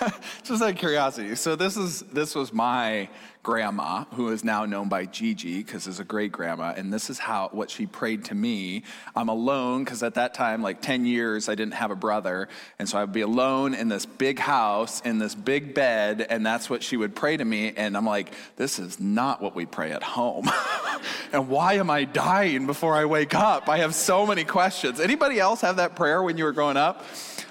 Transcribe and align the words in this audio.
just 0.44 0.62
out 0.62 0.70
of 0.70 0.76
curiosity. 0.76 1.34
So 1.34 1.56
this 1.56 1.76
is 1.76 2.00
this 2.00 2.34
was 2.34 2.52
my 2.52 3.08
grandma, 3.42 4.04
who 4.12 4.28
is 4.28 4.44
now 4.44 4.66
known 4.66 4.88
by 4.88 5.06
Gigi 5.06 5.62
because 5.62 5.86
is 5.86 5.98
a 5.98 6.04
great 6.04 6.30
grandma, 6.30 6.74
and 6.76 6.92
this 6.92 7.08
is 7.08 7.18
how 7.18 7.48
what 7.52 7.70
she 7.70 7.86
prayed 7.86 8.24
to 8.26 8.34
me. 8.34 8.82
I'm 9.16 9.28
alone 9.28 9.84
because 9.84 10.02
at 10.02 10.14
that 10.14 10.34
time, 10.34 10.62
like 10.62 10.82
10 10.82 11.06
years, 11.06 11.48
I 11.48 11.54
didn't 11.54 11.74
have 11.74 11.90
a 11.90 11.96
brother, 11.96 12.48
and 12.78 12.88
so 12.88 12.98
I'd 12.98 13.12
be 13.12 13.22
alone 13.22 13.74
in 13.74 13.88
this 13.88 14.04
big 14.04 14.38
house 14.38 15.00
in 15.00 15.18
this 15.18 15.34
big 15.34 15.74
bed, 15.74 16.26
and 16.28 16.44
that's 16.44 16.68
what 16.68 16.82
she 16.82 16.96
would 16.96 17.14
pray 17.14 17.36
to 17.36 17.44
me. 17.44 17.72
And 17.76 17.96
I'm 17.96 18.06
like, 18.06 18.32
this 18.56 18.78
is 18.78 19.00
not 19.00 19.40
what 19.40 19.54
we 19.54 19.66
pray 19.66 19.92
at 19.92 20.02
home. 20.02 20.50
and 21.32 21.48
why 21.48 21.74
am 21.74 21.90
I 21.90 22.04
dying 22.04 22.66
before 22.66 22.94
I 22.94 23.04
wake 23.06 23.34
up? 23.34 23.68
I 23.68 23.78
have 23.78 23.94
so 23.94 24.26
many 24.26 24.44
questions. 24.44 25.00
Anybody 25.00 25.40
else 25.40 25.62
have 25.62 25.76
that 25.76 25.96
prayer 25.96 26.22
when 26.22 26.36
you 26.36 26.44
were 26.44 26.52
growing 26.52 26.76
up? 26.76 27.04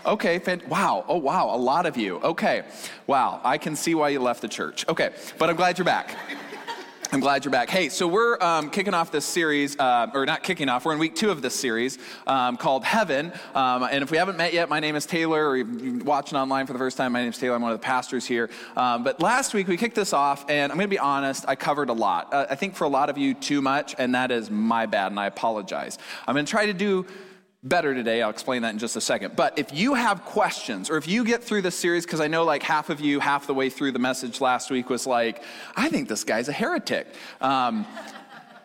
Okay, 0.05 0.39
wow. 0.67 1.05
Oh, 1.07 1.17
wow, 1.17 1.53
a 1.53 1.57
lot 1.57 1.85
of 1.85 1.97
you. 1.97 2.17
Okay, 2.17 2.63
wow, 3.07 3.41
I 3.43 3.57
can 3.57 3.75
see 3.75 3.95
why 3.95 4.09
you 4.09 4.19
left 4.19 4.41
the 4.41 4.47
church. 4.47 4.87
Okay, 4.87 5.11
but 5.37 5.49
I'm 5.49 5.55
glad 5.55 5.77
you're 5.77 5.85
back. 5.85 6.15
I'm 7.11 7.21
glad 7.21 7.43
you're 7.43 7.51
back. 7.51 7.71
Hey, 7.71 7.89
so 7.89 8.07
we're 8.07 8.37
um, 8.39 8.69
kicking 8.69 8.93
off 8.93 9.11
this 9.11 9.25
series, 9.25 9.79
uh, 9.79 10.11
or 10.13 10.27
not 10.27 10.43
kicking 10.43 10.69
off, 10.69 10.85
we're 10.85 10.93
in 10.93 10.99
week 10.99 11.15
two 11.15 11.31
of 11.31 11.41
this 11.41 11.55
series 11.55 11.97
um, 12.27 12.55
called 12.55 12.83
Heaven. 12.85 13.33
Um, 13.55 13.81
and 13.81 14.03
if 14.03 14.11
we 14.11 14.17
haven't 14.17 14.37
met 14.37 14.53
yet, 14.53 14.69
my 14.69 14.79
name 14.79 14.95
is 14.95 15.07
Taylor, 15.07 15.49
or 15.49 15.57
you're 15.57 16.03
watching 16.03 16.37
online 16.37 16.67
for 16.67 16.73
the 16.73 16.77
first 16.77 16.97
time, 16.97 17.13
my 17.13 17.21
name 17.21 17.31
is 17.31 17.37
Taylor. 17.39 17.55
I'm 17.55 17.63
one 17.63 17.71
of 17.71 17.79
the 17.79 17.83
pastors 17.83 18.27
here. 18.27 18.51
Um, 18.77 19.03
but 19.03 19.19
last 19.23 19.55
week 19.55 19.67
we 19.67 19.75
kicked 19.75 19.95
this 19.95 20.13
off, 20.13 20.45
and 20.49 20.71
I'm 20.71 20.77
going 20.77 20.87
to 20.87 20.95
be 20.95 20.99
honest, 20.99 21.45
I 21.47 21.55
covered 21.55 21.89
a 21.89 21.93
lot. 21.93 22.31
Uh, 22.31 22.45
I 22.47 22.53
think 22.53 22.75
for 22.75 22.83
a 22.83 22.89
lot 22.89 23.09
of 23.09 23.17
you, 23.17 23.33
too 23.33 23.63
much, 23.63 23.95
and 23.97 24.13
that 24.13 24.29
is 24.29 24.51
my 24.51 24.85
bad, 24.85 25.11
and 25.11 25.19
I 25.19 25.25
apologize. 25.25 25.97
I'm 26.27 26.35
going 26.35 26.45
to 26.45 26.51
try 26.51 26.67
to 26.67 26.73
do 26.73 27.07
better 27.63 27.93
today. 27.93 28.21
I'll 28.21 28.29
explain 28.29 28.61
that 28.61 28.69
in 28.69 28.79
just 28.79 28.95
a 28.95 29.01
second. 29.01 29.35
But 29.35 29.59
if 29.59 29.73
you 29.73 29.93
have 29.93 30.23
questions, 30.23 30.89
or 30.89 30.97
if 30.97 31.07
you 31.07 31.25
get 31.25 31.43
through 31.43 31.61
this 31.61 31.75
series, 31.75 32.05
because 32.05 32.21
I 32.21 32.27
know 32.27 32.45
like 32.45 32.63
half 32.63 32.89
of 32.89 33.01
you, 33.01 33.19
half 33.19 33.47
the 33.47 33.53
way 33.53 33.69
through 33.69 33.91
the 33.91 33.99
message 33.99 34.39
last 34.39 34.71
week 34.71 34.89
was 34.89 35.05
like, 35.05 35.43
I 35.75 35.89
think 35.89 36.07
this 36.07 36.23
guy's 36.23 36.47
a 36.47 36.53
heretic. 36.53 37.07
Um, 37.41 37.85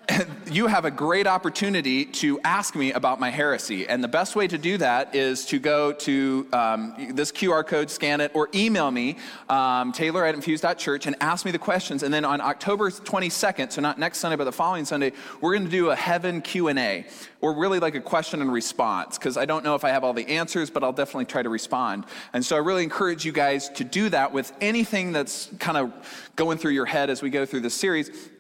you 0.51 0.67
have 0.67 0.85
a 0.85 0.91
great 0.91 1.27
opportunity 1.27 2.05
to 2.05 2.41
ask 2.41 2.75
me 2.75 2.93
about 2.93 3.21
my 3.21 3.31
heresy. 3.31 3.89
And 3.89 4.03
the 4.03 4.09
best 4.09 4.37
way 4.37 4.47
to 4.47 4.59
do 4.59 4.77
that 4.79 5.15
is 5.15 5.47
to 5.47 5.59
go 5.59 5.93
to 5.93 6.47
um, 6.53 7.13
this 7.13 7.33
QR 7.33 7.67
code, 7.67 7.91
scan 7.91 8.21
it, 8.21 8.31
or 8.35 8.49
email 8.55 8.91
me, 8.91 9.17
um, 9.49 9.93
taylor 9.93 10.25
at 10.25 10.35
infuse.church, 10.35 11.07
and 11.07 11.17
ask 11.21 11.45
me 11.45 11.51
the 11.51 11.59
questions. 11.59 12.03
And 12.03 12.13
then 12.13 12.25
on 12.25 12.41
October 12.41 12.91
22nd, 12.91 13.73
so 13.73 13.81
not 13.81 13.99
next 13.99 14.19
Sunday, 14.19 14.37
but 14.37 14.45
the 14.45 14.53
following 14.53 14.85
Sunday, 14.85 15.13
we're 15.41 15.53
going 15.53 15.65
to 15.65 15.71
do 15.71 15.91
a 15.91 15.97
heaven 15.97 16.41
Q&A, 16.41 17.07
or 17.41 17.55
really 17.55 17.79
like 17.79 17.95
a 17.95 18.01
question 18.01 18.41
and 18.41 18.53
response, 18.53 19.19
because 19.19 19.37
I 19.37 19.45
don't 19.45 19.65
know 19.65 19.75
if 19.75 19.85
I 19.85 19.91
have 19.91 20.05
all 20.05 20.13
the 20.13 20.27
answers, 20.27 20.71
but 20.71 20.85
I'll 20.85 20.93
definitely 20.93 21.27
try 21.27 21.43
to 21.43 21.49
respond. 21.49 22.05
And 22.33 22.45
so 22.45 22.57
I 22.57 22.61
really 22.61 22.83
encourage 22.83 23.25
you 23.25 23.33
guys 23.33 23.69
to 23.71 23.85
do 23.85 24.09
that 24.11 24.33
with 24.33 24.53
anything 24.61 25.13
that's 25.13 25.51
kind 25.59 25.79
of 25.79 25.93
going 26.37 26.59
through 26.59 26.73
your 26.73 26.87
head 26.87 27.11
as 27.11 27.23
we 27.23 27.31
go 27.31 27.47
through 27.47 27.61
this 27.61 27.75
series 27.75 28.31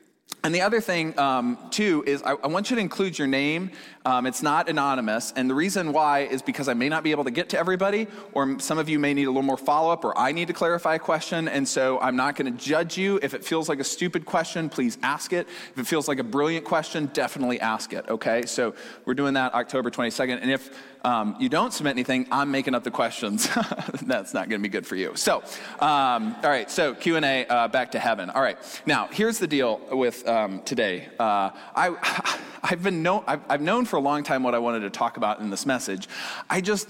and 0.45 0.55
the 0.55 0.61
other 0.61 0.83
thing, 0.83 1.19
um, 1.19 1.57
too, 1.71 2.05
is 2.07 2.23
I, 2.23 2.33
I, 2.33 2.49
want 2.49 2.69
you 2.69 2.77
to 2.77 2.83
include 2.83 3.19
your 3.19 3.27
name. 3.27 3.71
Um, 4.05 4.27
it's 4.27 4.43
not 4.43 4.69
anonymous. 4.69 5.33
And 5.37 5.49
the 5.49 5.55
reason 5.55 5.95
why 5.95 6.21
is 6.21 6.43
because 6.43 6.69
I 6.69 6.75
may 6.75 6.91
not 6.91 7.03
be 7.03 7.13
able 7.13 7.25
to 7.25 7.31
get 7.31 7.49
to 7.51 7.59
everybody, 7.59 8.09
or 8.35 8.59
some 8.61 8.77
of 8.77 8.87
you 8.91 8.99
may 8.99 9.15
need 9.15 9.25
a 9.25 9.31
little 9.31 9.43
more 9.43 9.57
follow 9.57 9.91
up, 9.91 10.05
or 10.05 10.17
I 10.19 10.33
need 10.33 10.49
to 10.49 10.53
clarify 10.53 10.97
a 10.97 10.99
question. 10.99 11.49
And 11.49 11.67
so 11.67 11.99
I'm 11.99 12.15
not 12.15 12.37
going 12.37 12.55
to 12.55 12.63
judge 12.63 12.99
you. 12.99 13.19
If 13.23 13.33
it 13.33 13.43
feels 13.43 13.71
like 13.71 13.81
a 13.81 13.85
stupid 13.85 14.27
question, 14.27 14.69
please 14.69 14.99
ask 15.03 15.33
it. 15.33 15.49
If 15.73 15.79
it 15.79 15.87
feels 15.87 16.09
like 16.09 16.19
a 16.19 16.25
brilliant 16.25 16.67
question, 16.67 17.07
definitely 17.15 17.59
ask 17.61 17.95
it, 17.95 18.07
okay? 18.11 18.45
So 18.45 18.75
we're 19.07 19.15
doing 19.15 19.33
that 19.35 19.55
October 19.55 19.91
22nd. 19.91 20.43
And 20.43 20.51
if 20.51 20.71
um, 21.05 21.37
you 21.39 21.49
don't 21.49 21.73
submit 21.73 21.93
anything, 21.93 22.27
I'm 22.31 22.51
making 22.51 22.75
up 22.75 22.83
the 22.83 22.91
questions. 22.91 23.49
That's 24.03 24.35
not 24.35 24.49
going 24.49 24.61
to 24.61 24.69
be 24.69 24.71
good 24.71 24.87
for 24.87 24.97
you. 24.97 25.13
So, 25.17 25.43
um, 25.81 26.35
all 26.43 26.51
right. 26.51 26.71
So 26.71 26.95
Q 26.95 27.17
and 27.17 27.25
A. 27.25 27.47
Uh, 27.47 27.69
back 27.69 27.93
to 27.93 27.99
heaven. 27.99 28.31
All 28.31 28.43
right. 28.43 28.59
Now, 28.87 29.09
here's 29.09 29.39
the 29.39 29.47
deal 29.47 29.81
with 29.93 30.27
um, 30.27 30.63
today. 30.63 31.09
Uh, 31.19 31.51
I, 31.77 32.39
I've 32.63 32.83
been 32.83 33.03
know, 33.03 33.23
I've, 33.27 33.43
I've 33.49 33.61
known 33.61 33.85
for 33.85 33.97
a 33.97 34.01
long 34.01 34.23
time 34.23 34.43
what 34.43 34.55
I 34.55 34.59
wanted 34.59 34.81
to 34.81 34.91
talk 34.91 35.19
about 35.19 35.41
in 35.41 35.51
this 35.51 35.67
message. 35.67 36.09
I 36.49 36.63
just 36.63 36.89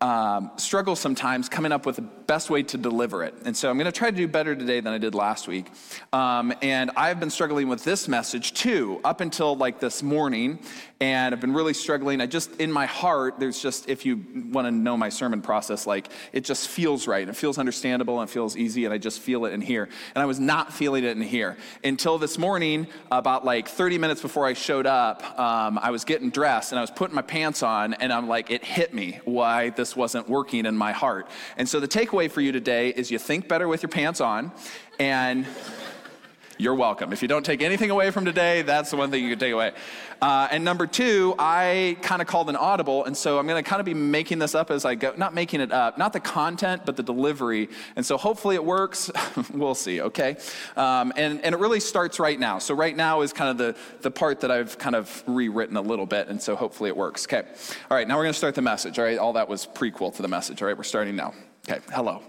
um, 0.00 0.50
struggle 0.56 0.94
sometimes 0.94 1.48
coming 1.48 1.72
up 1.72 1.86
with 1.86 1.96
the 1.96 2.02
best 2.02 2.50
way 2.50 2.62
to 2.64 2.76
deliver 2.76 3.24
it. 3.24 3.34
And 3.44 3.56
so 3.56 3.70
I'm 3.70 3.78
going 3.78 3.86
to 3.90 3.98
try 3.98 4.10
to 4.10 4.16
do 4.16 4.28
better 4.28 4.54
today 4.54 4.80
than 4.80 4.92
I 4.92 4.98
did 4.98 5.14
last 5.14 5.48
week. 5.48 5.70
Um, 6.12 6.52
and 6.60 6.90
I've 6.96 7.18
been 7.18 7.30
struggling 7.30 7.68
with 7.68 7.82
this 7.82 8.06
message 8.06 8.52
too, 8.52 9.00
up 9.04 9.20
until 9.20 9.56
like 9.56 9.80
this 9.80 10.02
morning 10.02 10.58
and 10.98 11.34
I've 11.34 11.40
been 11.42 11.52
really 11.52 11.74
struggling. 11.74 12.22
I 12.22 12.26
just, 12.26 12.56
in 12.56 12.72
my 12.72 12.86
heart, 12.86 13.38
there's 13.38 13.60
just, 13.60 13.88
if 13.88 14.06
you 14.06 14.24
want 14.50 14.66
to 14.66 14.70
know 14.70 14.96
my 14.96 15.10
sermon 15.10 15.42
process, 15.42 15.86
like 15.86 16.08
it 16.32 16.42
just 16.42 16.68
feels 16.68 17.06
right. 17.06 17.28
It 17.28 17.36
feels 17.36 17.58
understandable 17.58 18.20
and 18.20 18.30
it 18.30 18.32
feels 18.32 18.56
easy, 18.56 18.86
and 18.86 18.94
I 18.94 18.98
just 18.98 19.20
feel 19.20 19.44
it 19.44 19.52
in 19.52 19.60
here. 19.60 19.90
And 20.14 20.22
I 20.22 20.24
was 20.24 20.40
not 20.40 20.72
feeling 20.72 21.04
it 21.04 21.14
in 21.16 21.22
here 21.22 21.58
until 21.84 22.16
this 22.16 22.38
morning, 22.38 22.86
about 23.10 23.44
like 23.44 23.68
30 23.68 23.98
minutes 23.98 24.22
before 24.22 24.46
I 24.46 24.54
showed 24.54 24.86
up. 24.86 25.38
Um, 25.38 25.78
I 25.82 25.90
was 25.90 26.04
getting 26.04 26.30
dressed 26.30 26.72
and 26.72 26.78
I 26.78 26.82
was 26.82 26.90
putting 26.90 27.14
my 27.14 27.22
pants 27.22 27.62
on, 27.62 27.92
and 27.94 28.10
I'm 28.10 28.26
like, 28.26 28.50
it 28.50 28.64
hit 28.64 28.94
me 28.94 29.20
why 29.24 29.70
this 29.70 29.94
wasn't 29.94 30.30
working 30.30 30.64
in 30.64 30.76
my 30.76 30.92
heart. 30.92 31.28
And 31.58 31.68
so 31.68 31.78
the 31.78 31.88
takeaway 31.88 32.30
for 32.30 32.40
you 32.40 32.52
today 32.52 32.88
is 32.88 33.10
you 33.10 33.18
think 33.18 33.48
better 33.48 33.68
with 33.68 33.82
your 33.82 33.90
pants 33.90 34.22
on, 34.22 34.50
and 34.98 35.46
you're 36.58 36.74
welcome. 36.74 37.12
If 37.12 37.20
you 37.20 37.28
don't 37.28 37.44
take 37.44 37.60
anything 37.60 37.90
away 37.90 38.10
from 38.10 38.24
today, 38.24 38.62
that's 38.62 38.90
the 38.90 38.96
one 38.96 39.10
thing 39.10 39.22
you 39.22 39.30
can 39.30 39.38
take 39.38 39.52
away. 39.52 39.72
Uh, 40.20 40.48
and 40.50 40.64
number 40.64 40.86
two, 40.86 41.34
I 41.38 41.96
kind 42.02 42.22
of 42.22 42.28
called 42.28 42.48
an 42.48 42.56
audible, 42.56 43.04
and 43.04 43.16
so 43.16 43.38
I'm 43.38 43.46
going 43.46 43.62
to 43.62 43.68
kind 43.68 43.80
of 43.80 43.86
be 43.86 43.94
making 43.94 44.38
this 44.38 44.54
up 44.54 44.70
as 44.70 44.84
I 44.84 44.94
go. 44.94 45.12
Not 45.16 45.34
making 45.34 45.60
it 45.60 45.72
up, 45.72 45.98
not 45.98 46.12
the 46.12 46.20
content, 46.20 46.82
but 46.84 46.96
the 46.96 47.02
delivery. 47.02 47.68
And 47.96 48.04
so 48.04 48.16
hopefully 48.16 48.54
it 48.54 48.64
works. 48.64 49.10
we'll 49.52 49.74
see, 49.74 50.00
okay? 50.00 50.36
Um, 50.76 51.12
and, 51.16 51.40
and 51.42 51.54
it 51.54 51.58
really 51.58 51.80
starts 51.80 52.18
right 52.18 52.38
now. 52.38 52.58
So 52.58 52.74
right 52.74 52.96
now 52.96 53.20
is 53.20 53.32
kind 53.32 53.50
of 53.50 53.58
the, 53.58 53.76
the 54.02 54.10
part 54.10 54.40
that 54.40 54.50
I've 54.50 54.78
kind 54.78 54.96
of 54.96 55.22
rewritten 55.26 55.76
a 55.76 55.82
little 55.82 56.06
bit, 56.06 56.28
and 56.28 56.40
so 56.40 56.56
hopefully 56.56 56.88
it 56.88 56.96
works. 56.96 57.26
Okay. 57.26 57.42
All 57.90 57.96
right, 57.96 58.06
now 58.06 58.16
we're 58.16 58.24
going 58.24 58.32
to 58.32 58.38
start 58.38 58.54
the 58.54 58.62
message, 58.62 58.98
all 58.98 59.04
right? 59.04 59.18
All 59.18 59.34
that 59.34 59.48
was 59.48 59.66
prequel 59.66 60.14
to 60.16 60.22
the 60.22 60.28
message, 60.28 60.62
all 60.62 60.68
right? 60.68 60.76
We're 60.76 60.84
starting 60.84 61.16
now. 61.16 61.34
Okay, 61.68 61.80
hello. 61.92 62.22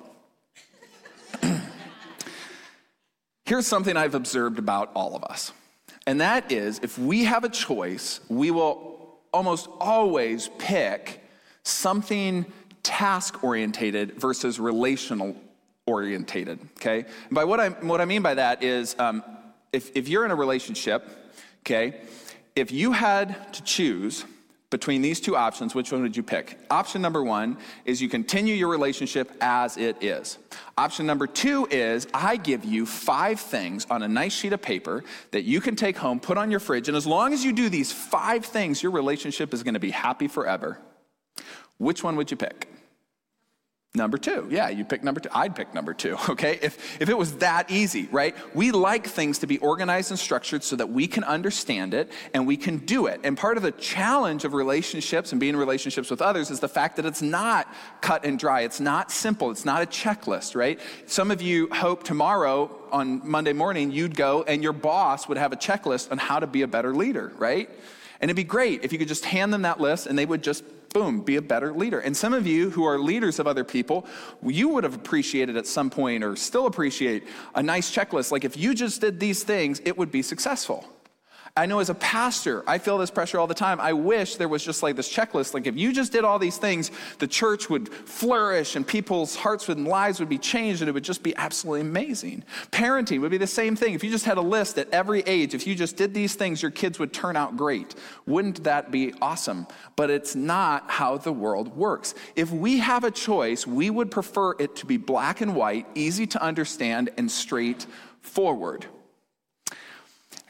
Here's 3.46 3.68
something 3.68 3.96
I've 3.96 4.16
observed 4.16 4.60
about 4.60 4.92
all 4.94 5.16
of 5.16 5.24
us, 5.24 5.54
and 6.08 6.22
that 6.22 6.52
is 6.52 6.80
if 6.82 6.98
we 6.98 7.26
have 7.26 7.44
a 7.44 7.50
choice, 7.50 8.22
we 8.30 8.50
will 8.50 9.20
almost 9.34 9.70
always 9.80 10.50
pick 10.58 11.22
something 11.64 12.46
task 12.82 13.44
orientated 13.44 14.20
versus 14.20 14.60
relational 14.60 15.36
orientated. 15.86 16.60
Okay? 16.78 17.00
And 17.00 17.36
by 17.36 17.44
what 17.44 17.60
I, 17.60 17.70
what 17.70 18.00
I 18.00 18.06
mean 18.06 18.22
by 18.22 18.36
that 18.36 18.64
is 18.64 18.96
um, 18.98 19.24
if, 19.74 19.96
if 19.96 20.08
you're 20.08 20.24
in 20.24 20.32
a 20.32 20.36
relationship, 20.36 21.08
okay, 21.62 22.02
if 22.56 22.72
you 22.72 22.94
had 22.94 23.54
to 23.54 23.64
choose 23.64 24.24
between 24.70 25.02
these 25.02 25.22
two 25.22 25.36
options, 25.36 25.74
which 25.74 25.92
one 25.92 26.02
would 26.02 26.18
you 26.18 26.24
pick? 26.24 26.60
Option 26.70 27.02
number 27.02 27.24
one 27.24 27.58
is 27.86 28.02
you 28.02 28.10
continue 28.10 28.54
your 28.54 28.68
relationship 28.68 29.32
as 29.40 29.78
it 29.78 30.04
is. 30.04 30.38
Option 30.78 31.06
number 31.06 31.26
two 31.26 31.68
is 31.72 32.06
I 32.14 32.36
give 32.36 32.66
you 32.66 32.86
five 32.86 33.40
things 33.40 33.88
on 33.90 34.04
a 34.04 34.08
nice 34.08 34.34
sheet 34.34 34.52
of 34.52 34.62
paper 34.62 35.06
that 35.32 35.44
you 35.44 35.62
can 35.62 35.76
take 35.76 35.98
home, 35.98 36.20
put 36.20 36.38
on 36.38 36.52
your 36.52 36.60
fridge, 36.60 36.90
and 36.90 36.98
as 36.98 37.08
long 37.08 37.34
as 37.34 37.46
you 37.46 37.54
do 37.54 37.70
these 37.70 37.94
five 37.94 38.46
things, 38.46 38.84
your 38.84 38.92
relationship 38.92 39.54
is 39.54 39.64
going 39.64 39.76
to 39.76 39.80
be 39.80 39.92
happy 39.92 40.28
forever. 40.28 40.80
Which 41.78 42.04
one 42.04 42.18
would 42.18 42.30
you 42.30 42.38
pick? 42.38 42.67
Number 43.98 44.20
two. 44.20 44.48
Yeah, 44.52 44.70
you 44.70 44.86
pick 44.86 45.04
number 45.04 45.20
two. 45.20 45.30
I'd 45.34 45.56
pick 45.56 45.74
number 45.74 45.94
two, 45.94 46.18
okay? 46.30 46.60
If, 46.62 47.02
if 47.02 47.10
it 47.10 47.18
was 47.18 47.38
that 47.38 47.72
easy, 47.72 48.08
right? 48.12 48.36
We 48.54 48.72
like 48.72 49.08
things 49.08 49.40
to 49.40 49.48
be 49.48 49.58
organized 49.58 50.12
and 50.12 50.20
structured 50.20 50.64
so 50.64 50.76
that 50.76 50.90
we 50.90 51.08
can 51.08 51.24
understand 51.24 51.96
it 51.96 52.12
and 52.34 52.46
we 52.46 52.58
can 52.58 52.78
do 52.78 53.08
it. 53.08 53.20
And 53.24 53.36
part 53.36 53.58
of 53.58 53.64
the 53.64 53.72
challenge 53.72 54.46
of 54.46 54.54
relationships 54.54 55.32
and 55.32 55.42
being 55.42 55.56
in 55.56 55.60
relationships 55.60 56.12
with 56.12 56.22
others 56.22 56.52
is 56.52 56.60
the 56.60 56.70
fact 56.70 56.98
that 56.98 57.06
it's 57.06 57.24
not 57.24 57.74
cut 58.02 58.24
and 58.24 58.38
dry. 58.38 58.62
It's 58.62 58.80
not 58.80 59.12
simple. 59.12 59.50
It's 59.50 59.66
not 59.66 59.82
a 59.82 59.88
checklist, 59.88 60.56
right? 60.56 60.80
Some 61.08 61.32
of 61.32 61.42
you 61.42 61.68
hope 61.74 62.04
tomorrow 62.04 62.72
on 62.92 63.28
Monday 63.28 63.54
morning 63.54 63.92
you'd 63.92 64.16
go 64.16 64.44
and 64.44 64.62
your 64.62 64.74
boss 64.74 65.28
would 65.28 65.38
have 65.40 65.52
a 65.52 65.58
checklist 65.58 66.12
on 66.12 66.20
how 66.20 66.40
to 66.40 66.48
be 66.48 66.62
a 66.62 66.68
better 66.68 66.94
leader, 66.94 67.34
right? 67.38 67.70
And 68.20 68.30
it'd 68.30 68.36
be 68.36 68.44
great 68.44 68.84
if 68.84 68.92
you 68.92 69.00
could 69.00 69.08
just 69.08 69.26
hand 69.26 69.54
them 69.54 69.64
that 69.64 69.80
list 69.80 70.08
and 70.08 70.18
they 70.18 70.26
would 70.26 70.44
just 70.44 70.64
boom, 70.90 71.22
be 71.22 71.36
a 71.36 71.42
better 71.42 71.74
leader. 71.74 72.00
And 72.00 72.16
some 72.16 72.34
of 72.34 72.48
you 72.48 72.70
who 72.70 72.84
are 72.86 72.98
leaders 72.98 73.40
of 73.40 73.48
other 73.48 73.64
people, 73.64 74.06
you 74.44 74.70
would 74.70 74.84
have 74.84 74.96
appreciated 74.96 75.58
at 75.58 75.68
some 75.68 75.90
point 75.90 76.24
or 76.24 76.36
still 76.36 76.66
appreciate 76.66 77.26
a 77.56 77.62
nice 77.62 77.94
checklist. 77.94 78.32
Like 78.32 78.46
if 78.46 78.58
you 78.58 78.74
just 78.74 79.02
did 79.02 79.20
these 79.20 79.44
things, 79.44 79.82
it 79.86 79.98
would 79.98 80.12
be 80.12 80.22
successful. 80.22 80.86
I 81.58 81.66
know 81.66 81.80
as 81.80 81.90
a 81.90 81.96
pastor, 81.96 82.64
I 82.68 82.78
feel 82.78 83.00
this 83.00 83.10
pressure 83.10 83.40
all 83.40 83.48
the 83.48 83.56
time. 83.56 83.82
I 83.82 83.94
wish 83.94 84.36
there 84.36 84.48
was 84.48 84.64
just 84.64 84.84
like 84.84 84.96
this 84.96 85.12
checklist. 85.12 85.54
Like, 85.54 85.66
if 85.66 85.76
you 85.76 85.92
just 85.92 86.12
did 86.12 86.24
all 86.24 86.38
these 86.38 86.58
things, 86.58 86.92
the 87.18 87.28
church 87.28 87.70
would 87.70 87.90
flourish 87.90 88.76
and 88.76 88.86
people's 88.86 89.36
hearts 89.36 89.68
and 89.68 89.88
lives 89.88 90.20
would 90.20 90.30
be 90.30 90.38
changed 90.38 90.82
and 90.82 90.90
it 90.90 90.92
would 90.92 91.04
just 91.04 91.24
be 91.24 91.36
absolutely 91.36 91.82
amazing. 91.82 92.44
Parenting 92.72 93.22
would 93.22 93.32
be 93.32 93.40
the 93.40 93.48
same 93.48 93.76
thing. 93.76 93.96
If 93.96 94.04
you 94.04 94.12
just 94.12 94.26
had 94.26 94.38
a 94.38 94.42
list 94.42 94.78
at 94.78 94.88
every 94.92 95.22
age, 95.22 95.56
if 95.56 95.66
you 95.66 95.74
just 95.74 95.98
did 95.98 96.14
these 96.14 96.36
things, 96.36 96.62
your 96.62 96.72
kids 96.72 97.00
would 97.00 97.12
turn 97.12 97.36
out 97.36 97.58
great. 97.58 97.96
Wouldn't 98.28 98.64
that 98.64 98.92
be 98.92 99.14
awesome? 99.22 99.66
But 99.96 100.12
it's 100.12 100.36
not 100.36 100.92
how 100.92 101.18
the 101.18 101.34
world 101.34 101.76
works. 101.76 102.14
If 102.36 102.52
we 102.52 102.78
have 102.78 103.04
a 103.04 103.12
choice, 103.12 103.66
we 103.66 103.90
would 103.90 104.12
prefer 104.12 104.54
it 104.60 104.76
to 104.78 104.86
be 104.86 104.98
black 104.98 105.42
and 105.42 105.56
white, 105.56 105.88
easy 105.96 106.28
to 106.28 106.42
understand, 106.42 107.10
and 107.18 107.32
straightforward. 107.32 108.86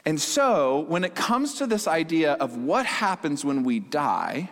And 0.08 0.18
so, 0.18 0.86
when 0.88 1.04
it 1.04 1.14
comes 1.14 1.56
to 1.56 1.66
this 1.66 1.86
idea 1.86 2.32
of 2.32 2.56
what 2.56 2.86
happens 2.86 3.44
when 3.44 3.62
we 3.62 3.78
die, 3.78 4.48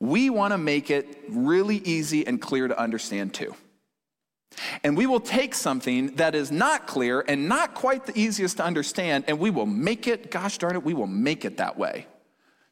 we 0.00 0.30
want 0.30 0.52
to 0.52 0.56
make 0.56 0.90
it 0.90 1.24
really 1.28 1.76
easy 1.84 2.26
and 2.26 2.40
clear 2.40 2.68
to 2.68 2.78
understand 2.80 3.34
too. 3.34 3.54
And 4.82 4.96
we 4.96 5.04
will 5.04 5.20
take 5.20 5.54
something 5.54 6.16
that 6.16 6.34
is 6.34 6.50
not 6.50 6.86
clear 6.86 7.22
and 7.28 7.50
not 7.50 7.74
quite 7.74 8.06
the 8.06 8.18
easiest 8.18 8.56
to 8.56 8.64
understand, 8.64 9.24
and 9.28 9.38
we 9.38 9.50
will 9.50 9.66
make 9.66 10.06
it, 10.06 10.30
gosh 10.30 10.56
darn 10.56 10.74
it, 10.74 10.82
we 10.82 10.94
will 10.94 11.06
make 11.06 11.44
it 11.44 11.58
that 11.58 11.76
way 11.76 12.06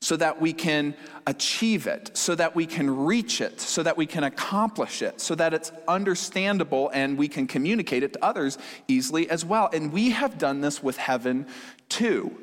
so 0.02 0.16
that 0.16 0.40
we 0.40 0.54
can 0.54 0.94
achieve 1.26 1.86
it, 1.86 2.16
so 2.16 2.34
that 2.34 2.56
we 2.56 2.64
can 2.64 3.04
reach 3.04 3.42
it, 3.42 3.60
so 3.60 3.82
that 3.82 3.98
we 3.98 4.06
can 4.06 4.24
accomplish 4.24 5.02
it, 5.02 5.20
so 5.20 5.34
that 5.34 5.52
it's 5.52 5.72
understandable 5.86 6.90
and 6.94 7.18
we 7.18 7.28
can 7.28 7.46
communicate 7.46 8.02
it 8.02 8.14
to 8.14 8.24
others 8.24 8.56
easily 8.88 9.28
as 9.28 9.44
well. 9.44 9.68
And 9.74 9.92
we 9.92 10.10
have 10.10 10.38
done 10.38 10.62
this 10.62 10.82
with 10.82 10.96
heaven 10.96 11.46
too. 11.90 12.34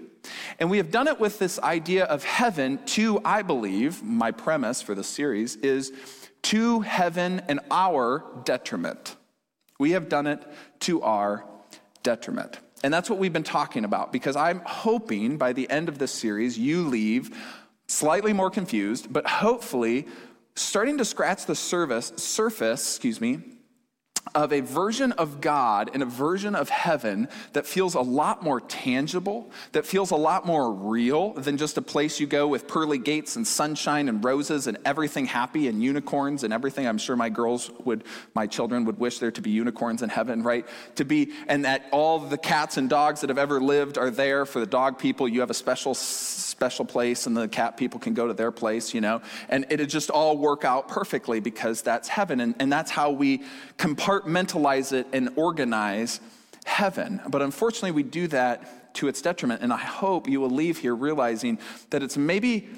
And 0.59 0.69
we 0.69 0.77
have 0.77 0.91
done 0.91 1.07
it 1.07 1.19
with 1.19 1.39
this 1.39 1.59
idea 1.59 2.05
of 2.05 2.23
heaven 2.23 2.79
to, 2.87 3.21
I 3.23 3.41
believe, 3.41 4.03
my 4.03 4.31
premise 4.31 4.81
for 4.81 4.93
this 4.93 5.07
series 5.07 5.55
is 5.57 5.91
to 6.43 6.81
heaven 6.81 7.41
and 7.47 7.59
our 7.71 8.23
detriment. 8.43 9.15
We 9.79 9.91
have 9.91 10.09
done 10.09 10.27
it 10.27 10.43
to 10.81 11.01
our 11.01 11.45
detriment. 12.03 12.59
And 12.83 12.93
that's 12.93 13.09
what 13.09 13.19
we've 13.19 13.33
been 13.33 13.43
talking 13.43 13.85
about 13.85 14.11
because 14.11 14.35
I'm 14.35 14.61
hoping 14.65 15.37
by 15.37 15.53
the 15.53 15.69
end 15.69 15.89
of 15.89 15.97
this 15.97 16.11
series 16.11 16.57
you 16.57 16.87
leave 16.87 17.35
slightly 17.87 18.33
more 18.33 18.51
confused, 18.51 19.11
but 19.11 19.25
hopefully 19.27 20.07
starting 20.55 20.97
to 20.97 21.05
scratch 21.05 21.45
the 21.45 21.55
surface, 21.55 22.13
surface, 22.17 22.95
excuse 22.95 23.21
me, 23.21 23.41
of 24.35 24.51
a 24.53 24.61
version 24.61 25.11
of 25.13 25.41
God 25.41 25.89
and 25.93 26.03
a 26.03 26.05
version 26.05 26.55
of 26.55 26.69
heaven 26.69 27.27
that 27.53 27.65
feels 27.65 27.95
a 27.95 28.01
lot 28.01 28.43
more 28.43 28.61
tangible, 28.61 29.51
that 29.71 29.85
feels 29.85 30.11
a 30.11 30.15
lot 30.15 30.45
more 30.45 30.73
real 30.73 31.33
than 31.33 31.57
just 31.57 31.77
a 31.77 31.81
place 31.81 32.19
you 32.19 32.27
go 32.27 32.47
with 32.47 32.67
pearly 32.67 32.97
gates 32.97 33.35
and 33.35 33.45
sunshine 33.45 34.09
and 34.09 34.23
roses 34.23 34.67
and 34.67 34.77
everything 34.85 35.25
happy 35.25 35.67
and 35.67 35.81
unicorns 35.81 36.43
and 36.43 36.53
everything. 36.53 36.87
I'm 36.87 36.97
sure 36.97 37.15
my 37.15 37.29
girls 37.29 37.71
would, 37.85 38.03
my 38.33 38.47
children 38.47 38.85
would 38.85 38.99
wish 38.99 39.19
there 39.19 39.31
to 39.31 39.41
be 39.41 39.51
unicorns 39.51 40.03
in 40.03 40.09
heaven, 40.09 40.43
right? 40.43 40.67
To 40.95 41.05
be, 41.05 41.31
and 41.47 41.65
that 41.65 41.85
all 41.91 42.19
the 42.19 42.37
cats 42.37 42.77
and 42.77 42.89
dogs 42.89 43.21
that 43.21 43.29
have 43.29 43.37
ever 43.37 43.61
lived 43.61 43.97
are 43.97 44.09
there 44.09 44.45
for 44.45 44.59
the 44.59 44.65
dog 44.65 44.99
people. 44.99 45.27
You 45.27 45.41
have 45.41 45.49
a 45.49 45.55
special, 45.55 45.93
special 46.57 46.85
place 46.85 47.27
and 47.27 47.37
the 47.37 47.47
cat 47.47 47.77
people 47.77 47.99
can 47.99 48.15
go 48.15 48.25
to 48.25 48.33
their 48.33 48.51
place, 48.51 48.91
you 48.91 48.99
know? 48.99 49.21
And 49.47 49.67
it'd 49.69 49.91
just 49.91 50.09
all 50.09 50.39
work 50.39 50.65
out 50.65 50.87
perfectly 50.87 51.39
because 51.39 51.83
that's 51.83 52.07
heaven. 52.07 52.39
And, 52.39 52.55
and 52.59 52.73
that's 52.73 52.89
how 52.89 53.11
we 53.11 53.43
compartmentalize 53.77 54.91
it 54.91 55.05
and 55.13 55.29
organize 55.35 56.19
heaven. 56.65 57.21
But 57.29 57.43
unfortunately, 57.43 57.91
we 57.91 58.01
do 58.01 58.25
that 58.29 58.95
to 58.95 59.07
its 59.07 59.21
detriment. 59.21 59.61
And 59.61 59.71
I 59.71 59.77
hope 59.77 60.27
you 60.27 60.41
will 60.41 60.49
leave 60.49 60.79
here 60.79 60.95
realizing 60.95 61.59
that 61.91 62.01
it's 62.01 62.17
maybe 62.17 62.69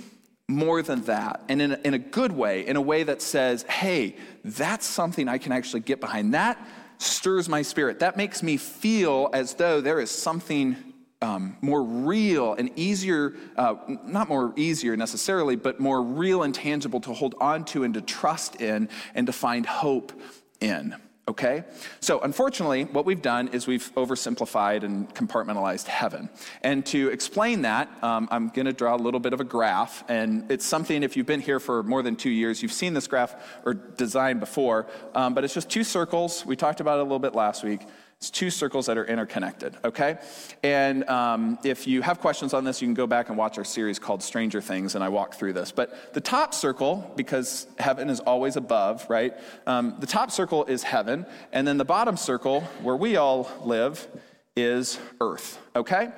more 0.50 0.82
than 0.82 1.02
that, 1.04 1.42
and 1.48 1.62
in 1.62 1.72
a, 1.72 1.80
in 1.86 1.94
a 1.94 2.00
good 2.00 2.32
way, 2.32 2.66
in 2.68 2.76
a 2.76 2.82
way 2.82 3.04
that 3.04 3.22
says, 3.22 3.64
hey, 3.64 4.16
that's 4.44 4.86
something 4.86 5.30
I 5.30 5.38
can 5.38 5.52
actually 5.52 5.82
get 5.82 6.02
behind. 6.02 6.34
That 6.34 6.58
stirs 6.98 7.48
my 7.48 7.62
spirit. 7.62 8.00
That 8.00 8.18
makes 8.18 8.42
me 8.44 8.58
feel 8.58 9.30
as 9.32 9.54
though 9.54 9.80
there 9.80 10.00
is 10.00 10.12
something 10.12 10.76
um, 11.22 11.58
more 11.62 11.84
real 11.84 12.54
and 12.54 12.72
easier, 12.78 13.34
uh, 13.58 13.76
not 14.06 14.30
more 14.30 14.54
easier 14.56 14.96
necessarily, 14.96 15.56
but 15.56 15.80
more 15.80 16.02
real 16.02 16.44
and 16.44 16.56
tangible 16.56 17.02
to 17.02 17.14
hold 17.14 17.36
on 17.42 17.66
to 17.66 17.84
and 17.84 17.94
to 17.96 18.02
trust 18.02 18.62
in 18.62 18.90
and 19.14 19.28
to 19.28 19.34
find 19.34 19.66
hope 19.66 20.14
in. 20.62 20.96
Okay? 21.28 21.64
So, 22.00 22.20
unfortunately, 22.22 22.86
what 22.86 23.06
we've 23.06 23.22
done 23.22 23.50
is 23.50 23.68
we've 23.68 23.94
oversimplified 23.94 24.84
and 24.84 25.14
compartmentalized 25.14 25.86
heaven. 25.86 26.28
And 26.64 26.84
to 26.88 27.10
explain 27.10 27.62
that, 27.62 27.88
um, 28.02 28.28
I'm 28.32 28.50
going 28.50 28.66
to 28.66 28.74
draw 28.74 28.96
a 28.96 28.98
little 28.98 29.20
bit 29.20 29.34
of 29.34 29.40
a 29.40 29.44
graph. 29.44 30.04
And 30.10 30.50
it's 30.50 30.66
something, 30.66 31.04
if 31.04 31.16
you've 31.16 31.28
been 31.28 31.42
here 31.42 31.60
for 31.60 31.84
more 31.84 32.02
than 32.02 32.16
two 32.16 32.32
years, 32.32 32.64
you've 32.64 32.72
seen 32.74 32.96
this 32.96 33.06
graph 33.06 33.36
or 33.64 33.76
design 33.76 34.40
before. 34.40 34.88
Um, 35.14 35.36
but 35.36 35.44
it's 35.44 35.54
just 35.54 35.70
two 35.70 35.84
circles. 35.84 36.48
We 36.48 36.56
talked 36.56 36.80
about 36.80 36.98
it 36.98 37.02
a 37.02 37.04
little 37.04 37.20
bit 37.20 37.36
last 37.36 37.64
week. 37.64 37.82
It's 38.20 38.30
two 38.30 38.50
circles 38.50 38.88
that 38.88 38.98
are 38.98 39.06
interconnected, 39.06 39.78
okay? 39.86 40.18
And 40.62 41.08
um, 41.10 41.58
if 41.64 41.88
you 41.88 42.02
have 42.02 42.20
questions 42.20 42.54
on 42.54 42.66
this, 42.66 42.82
you 42.82 42.88
can 42.88 42.94
go 42.94 43.08
back 43.08 43.30
and 43.30 43.38
watch 43.38 43.58
our 43.58 43.64
series 43.64 43.98
called 43.98 44.22
Stranger 44.22 44.60
Things, 44.60 44.96
and 44.96 45.02
I 45.02 45.08
walk 45.08 45.36
through 45.36 45.54
this. 45.54 45.72
But 45.72 46.14
the 46.14 46.20
top 46.20 46.54
circle, 46.54 47.14
because 47.16 47.66
heaven 47.78 48.10
is 48.10 48.20
always 48.20 48.58
above, 48.58 49.10
right? 49.10 49.36
Um, 49.66 49.96
the 50.00 50.06
top 50.06 50.32
circle 50.32 50.66
is 50.66 50.84
heaven, 50.84 51.26
and 51.54 51.66
then 51.66 51.78
the 51.78 51.86
bottom 51.86 52.18
circle, 52.18 52.60
where 52.82 52.98
we 52.98 53.16
all 53.16 53.50
live, 53.64 54.06
is 54.54 55.00
earth, 55.22 55.58
okay? 55.74 56.10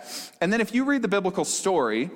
And 0.41 0.51
then 0.51 0.59
if 0.59 0.73
you 0.73 0.85
read 0.85 1.03
the 1.03 1.07
biblical 1.07 1.45
story, 1.45 2.09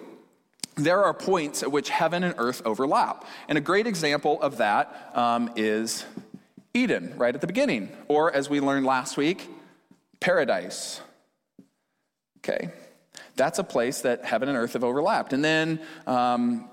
there 0.78 1.04
are 1.04 1.14
points 1.14 1.62
at 1.62 1.72
which 1.72 1.90
heaven 1.90 2.24
and 2.24 2.34
earth 2.40 2.64
overlap. 2.66 3.24
And 3.48 3.56
a 3.56 3.62
great 3.62 3.86
example 3.86 4.42
of 4.42 4.58
that 4.58 5.12
um, 5.14 5.52
is 5.56 6.06
Eden, 6.74 7.14
right 7.18 7.36
at 7.36 7.42
the 7.42 7.48
beginning. 7.48 7.96
Or, 8.08 8.34
as 8.34 8.50
we 8.50 8.60
learned 8.60 8.88
last 8.88 9.16
week, 9.16 9.48
paradise. 10.26 11.02
Okay, 12.40 12.72
that's 13.36 13.60
a 13.60 13.64
place 13.64 14.02
that 14.02 14.26
heaven 14.26 14.50
and 14.50 14.58
earth 14.58 14.74
have 14.74 14.84
overlapped. 14.84 15.34
And 15.34 15.46
then 15.46 15.80
um, 16.08 16.68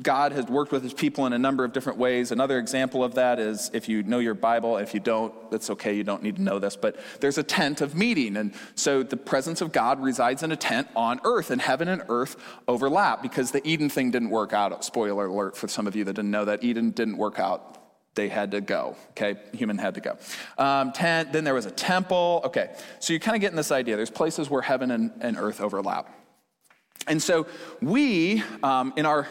God 0.00 0.32
has 0.32 0.46
worked 0.46 0.72
with 0.72 0.82
his 0.82 0.94
people 0.94 1.26
in 1.26 1.34
a 1.34 1.38
number 1.38 1.62
of 1.62 1.74
different 1.74 1.98
ways. 1.98 2.32
Another 2.32 2.58
example 2.58 3.04
of 3.04 3.16
that 3.16 3.38
is 3.38 3.70
if 3.74 3.86
you 3.86 4.02
know 4.02 4.18
your 4.18 4.32
Bible, 4.32 4.78
if 4.78 4.94
you 4.94 5.00
don't, 5.00 5.50
that's 5.50 5.68
okay, 5.68 5.94
you 5.94 6.04
don't 6.04 6.22
need 6.22 6.36
to 6.36 6.42
know 6.42 6.58
this, 6.58 6.74
but 6.74 6.96
there's 7.20 7.36
a 7.36 7.42
tent 7.42 7.82
of 7.82 7.94
meeting. 7.94 8.34
And 8.38 8.54
so 8.76 9.02
the 9.02 9.18
presence 9.18 9.60
of 9.60 9.72
God 9.72 10.02
resides 10.02 10.42
in 10.42 10.50
a 10.50 10.56
tent 10.56 10.88
on 10.96 11.20
earth, 11.24 11.50
and 11.50 11.60
heaven 11.60 11.88
and 11.88 12.02
earth 12.08 12.36
overlap 12.66 13.20
because 13.20 13.50
the 13.50 13.66
Eden 13.68 13.90
thing 13.90 14.10
didn't 14.10 14.30
work 14.30 14.54
out. 14.54 14.82
Spoiler 14.86 15.26
alert 15.26 15.54
for 15.54 15.68
some 15.68 15.86
of 15.86 15.94
you 15.94 16.04
that 16.04 16.14
didn't 16.14 16.30
know 16.30 16.46
that 16.46 16.64
Eden 16.64 16.92
didn't 16.92 17.18
work 17.18 17.38
out 17.38 17.75
they 18.16 18.28
had 18.28 18.50
to 18.50 18.60
go. 18.60 18.96
Okay, 19.10 19.36
human 19.52 19.78
had 19.78 19.94
to 19.94 20.00
go. 20.00 20.18
Um, 20.58 20.92
tent, 20.92 21.32
then 21.32 21.44
there 21.44 21.54
was 21.54 21.66
a 21.66 21.70
temple. 21.70 22.42
Okay, 22.44 22.74
so 22.98 23.12
you're 23.12 23.20
kind 23.20 23.36
of 23.36 23.40
getting 23.40 23.56
this 23.56 23.70
idea. 23.70 23.96
There's 23.96 24.10
places 24.10 24.50
where 24.50 24.62
heaven 24.62 24.90
and, 24.90 25.12
and 25.20 25.36
earth 25.38 25.60
overlap. 25.60 26.12
And 27.06 27.22
so 27.22 27.46
we, 27.80 28.42
um, 28.64 28.92
in 28.96 29.06
our 29.06 29.28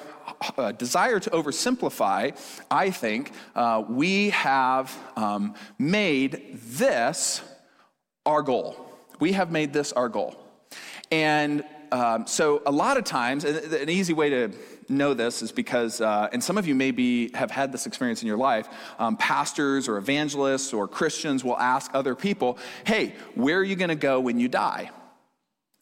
uh, 0.58 0.72
desire 0.72 1.20
to 1.20 1.30
oversimplify, 1.32 2.38
I 2.72 2.90
think, 2.90 3.32
uh, 3.56 3.84
we 3.90 4.30
have 4.30 4.96
um, 5.18 5.56
made 5.78 6.54
this 6.54 7.42
our 8.26 8.42
goal. 8.42 8.80
We 9.20 9.34
have 9.34 9.52
made 9.52 9.74
this 9.74 9.92
our 9.92 10.08
goal. 10.08 10.36
And 11.12 11.64
um, 11.92 12.28
so 12.28 12.62
a 12.66 12.72
lot 12.72 12.98
of 12.98 13.04
times, 13.04 13.44
an 13.44 13.90
easy 13.90 14.14
way 14.14 14.30
to 14.30 14.52
know 14.90 15.14
this 15.14 15.42
is 15.42 15.52
because, 15.52 16.02
uh, 16.02 16.30
and 16.32 16.44
some 16.44 16.58
of 16.58 16.68
you 16.68 16.76
maybe 16.76 17.30
have 17.34 17.52
had 17.52 17.72
this 17.72 17.86
experience 17.86 18.22
in 18.22 18.28
your 18.28 18.38
life, 18.38 18.68
um, 19.00 19.18
pastors 19.18 19.88
or 19.88 19.98
evangelists 19.98 20.74
or 20.74 20.88
Christians 20.88 21.44
will 21.44 21.58
ask 21.58 21.92
other 21.94 22.16
people, 22.16 22.58
hey, 22.86 23.16
where 23.36 23.58
are 23.58 23.64
you 23.64 23.76
going 23.76 23.90
to 23.90 23.96
go 23.96 24.20
when 24.20 24.40
you 24.40 24.48
die? 24.48 24.92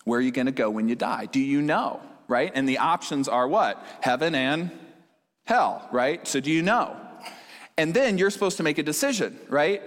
Where 0.06 0.20
are 0.20 0.22
you 0.22 0.32
going 0.32 0.48
to 0.48 0.52
go 0.52 0.70
when 0.70 0.88
you 0.88 0.96
die? 0.96 1.26
Do 1.26 1.40
you 1.40 1.62
know? 1.62 2.02
Right? 2.28 2.52
And 2.56 2.68
the 2.68 2.78
options 2.78 3.28
are 3.28 3.48
what? 3.48 3.86
Heaven 4.02 4.34
and 4.36 4.72
hell, 5.46 5.88
right? 5.92 6.26
So 6.28 6.40
do 6.40 6.52
you 6.52 6.62
know? 6.62 6.96
And 7.78 7.94
then 7.94 8.18
you're 8.18 8.30
supposed 8.30 8.58
to 8.58 8.64
make 8.64 8.78
a 8.78 8.84
decision, 8.84 9.38
right? 9.50 9.82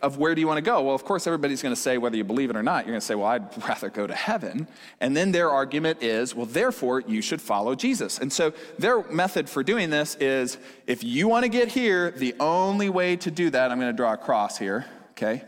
Of 0.00 0.18
where 0.18 0.34
do 0.34 0.40
you 0.40 0.46
want 0.46 0.58
to 0.58 0.62
go? 0.62 0.82
Well, 0.82 0.94
of 0.94 1.04
course, 1.04 1.26
everybody's 1.26 1.62
going 1.62 1.74
to 1.74 1.80
say, 1.80 1.98
whether 1.98 2.16
you 2.16 2.24
believe 2.24 2.50
it 2.50 2.56
or 2.56 2.62
not, 2.62 2.84
you're 2.84 2.92
going 2.92 3.00
to 3.00 3.06
say, 3.06 3.14
well, 3.14 3.28
I'd 3.28 3.62
rather 3.68 3.88
go 3.88 4.06
to 4.06 4.14
heaven. 4.14 4.66
And 5.00 5.16
then 5.16 5.32
their 5.32 5.50
argument 5.50 6.02
is, 6.02 6.34
well, 6.34 6.46
therefore, 6.46 7.00
you 7.00 7.22
should 7.22 7.40
follow 7.40 7.74
Jesus. 7.74 8.18
And 8.18 8.32
so 8.32 8.52
their 8.78 9.02
method 9.04 9.48
for 9.48 9.62
doing 9.62 9.90
this 9.90 10.16
is 10.16 10.58
if 10.86 11.04
you 11.04 11.28
want 11.28 11.44
to 11.44 11.48
get 11.48 11.68
here, 11.68 12.10
the 12.10 12.34
only 12.40 12.88
way 12.88 13.16
to 13.16 13.30
do 13.30 13.50
that, 13.50 13.70
I'm 13.70 13.78
going 13.78 13.92
to 13.92 13.96
draw 13.96 14.14
a 14.14 14.16
cross 14.16 14.58
here, 14.58 14.86
okay? 15.12 15.44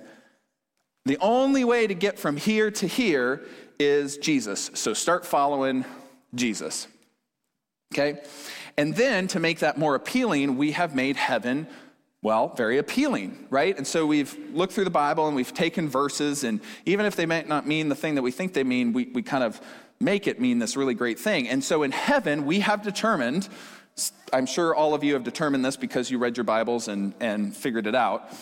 The 1.05 1.19
only 1.19 1.65
way 1.65 1.87
to 1.87 1.95
get 1.95 2.19
from 2.19 2.37
here 2.37 2.71
to 2.71 2.87
here 2.87 3.43
is 3.79 4.17
Jesus. 4.19 4.71
So 4.75 4.95
start 4.95 5.27
following 5.27 5.85
Jesus, 6.35 6.87
okay? 7.93 8.23
And 8.77 8.95
then 8.95 9.29
to 9.29 9.41
make 9.41 9.59
that 9.59 9.77
more 9.77 9.95
appealing, 9.95 10.57
we 10.57 10.73
have 10.73 10.95
made 10.95 11.17
heaven 11.17 11.67
well, 12.23 12.55
very 12.55 12.79
appealing, 12.79 13.47
right? 13.51 13.77
And 13.77 13.85
so 13.85 14.07
we've 14.07 14.37
looked 14.55 14.73
through 14.73 14.85
the 14.85 14.91
Bible 14.91 15.27
and 15.27 15.35
we've 15.35 15.53
taken 15.53 15.89
verses, 15.89 16.45
and 16.45 16.61
even 16.87 17.05
if 17.05 17.17
they 17.17 17.27
might 17.27 17.49
not 17.49 17.67
mean 17.67 17.89
the 17.89 17.97
thing 17.97 18.15
that 18.15 18.23
we 18.23 18.31
think 18.31 18.55
they 18.55 18.63
mean, 18.63 18.93
we, 18.93 19.07
we 19.07 19.23
kind 19.23 19.43
of 19.43 19.61
make 19.99 20.29
it 20.29 20.41
mean 20.41 20.61
this 20.61 20.77
really 20.77 20.95
great 20.95 21.19
thing. 21.19 21.49
And 21.49 21.63
so 21.63 21.83
in 21.83 21.91
heaven, 21.91 22.47
we 22.47 22.61
have 22.61 22.83
determined, 22.83 23.49
I'm 24.33 24.47
sure 24.47 24.75
all 24.75 24.95
of 24.95 25.03
you 25.03 25.15
have 25.15 25.25
determined 25.25 25.65
this 25.65 25.77
because 25.77 26.11
you 26.11 26.19
read 26.19 26.37
your 26.37 26.45
Bibles 26.45 26.87
and, 26.87 27.13
and 27.21 27.57
figured 27.57 27.87
it 27.89 27.95
out. 27.95 28.33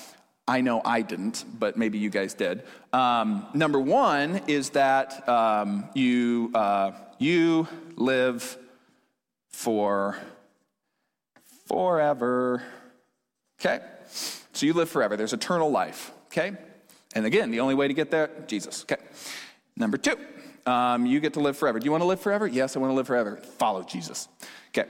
I 0.47 0.61
know 0.61 0.83
I 0.85 1.03
didn't, 1.03 1.45
but 1.59 1.77
maybe 1.77 1.99
you 1.99 2.11
guys 2.11 2.35
did. 2.35 2.65
Um, 2.93 3.47
number 3.55 3.79
one 3.79 4.43
is 4.47 4.71
that 4.71 5.27
um, 5.29 5.89
you, 5.95 6.51
uh, 6.55 6.93
you 7.19 7.67
live 7.97 8.59
for 9.49 10.19
forever. 11.67 12.63
Okay? 13.61 13.81
So 14.53 14.67
you 14.67 14.73
live 14.73 14.89
forever. 14.89 15.17
There's 15.17 15.33
eternal 15.33 15.71
life. 15.71 16.13
Okay? 16.27 16.57
And 17.15 17.27
again, 17.27 17.51
the 17.51 17.61
only 17.61 17.75
way 17.75 17.89
to 17.89 17.95
get 17.95 18.11
there, 18.11 18.31
Jesus. 18.47 18.85
Okay. 18.85 19.03
Number 19.77 19.97
two, 19.97 20.17
um, 20.67 21.07
you 21.07 21.21
get 21.21 21.35
to 21.35 21.41
live 21.41 21.57
forever. 21.57 21.79
Do 21.79 21.85
you 21.85 21.91
want 21.91 22.03
to 22.03 22.07
live 22.07 22.21
forever? 22.21 22.47
Yes, 22.47 22.77
I 22.77 22.79
want 22.79 22.91
to 22.91 22.95
live 22.95 23.07
forever. 23.07 23.37
Follow 23.37 23.83
Jesus. 23.83 24.29
Okay. 24.69 24.89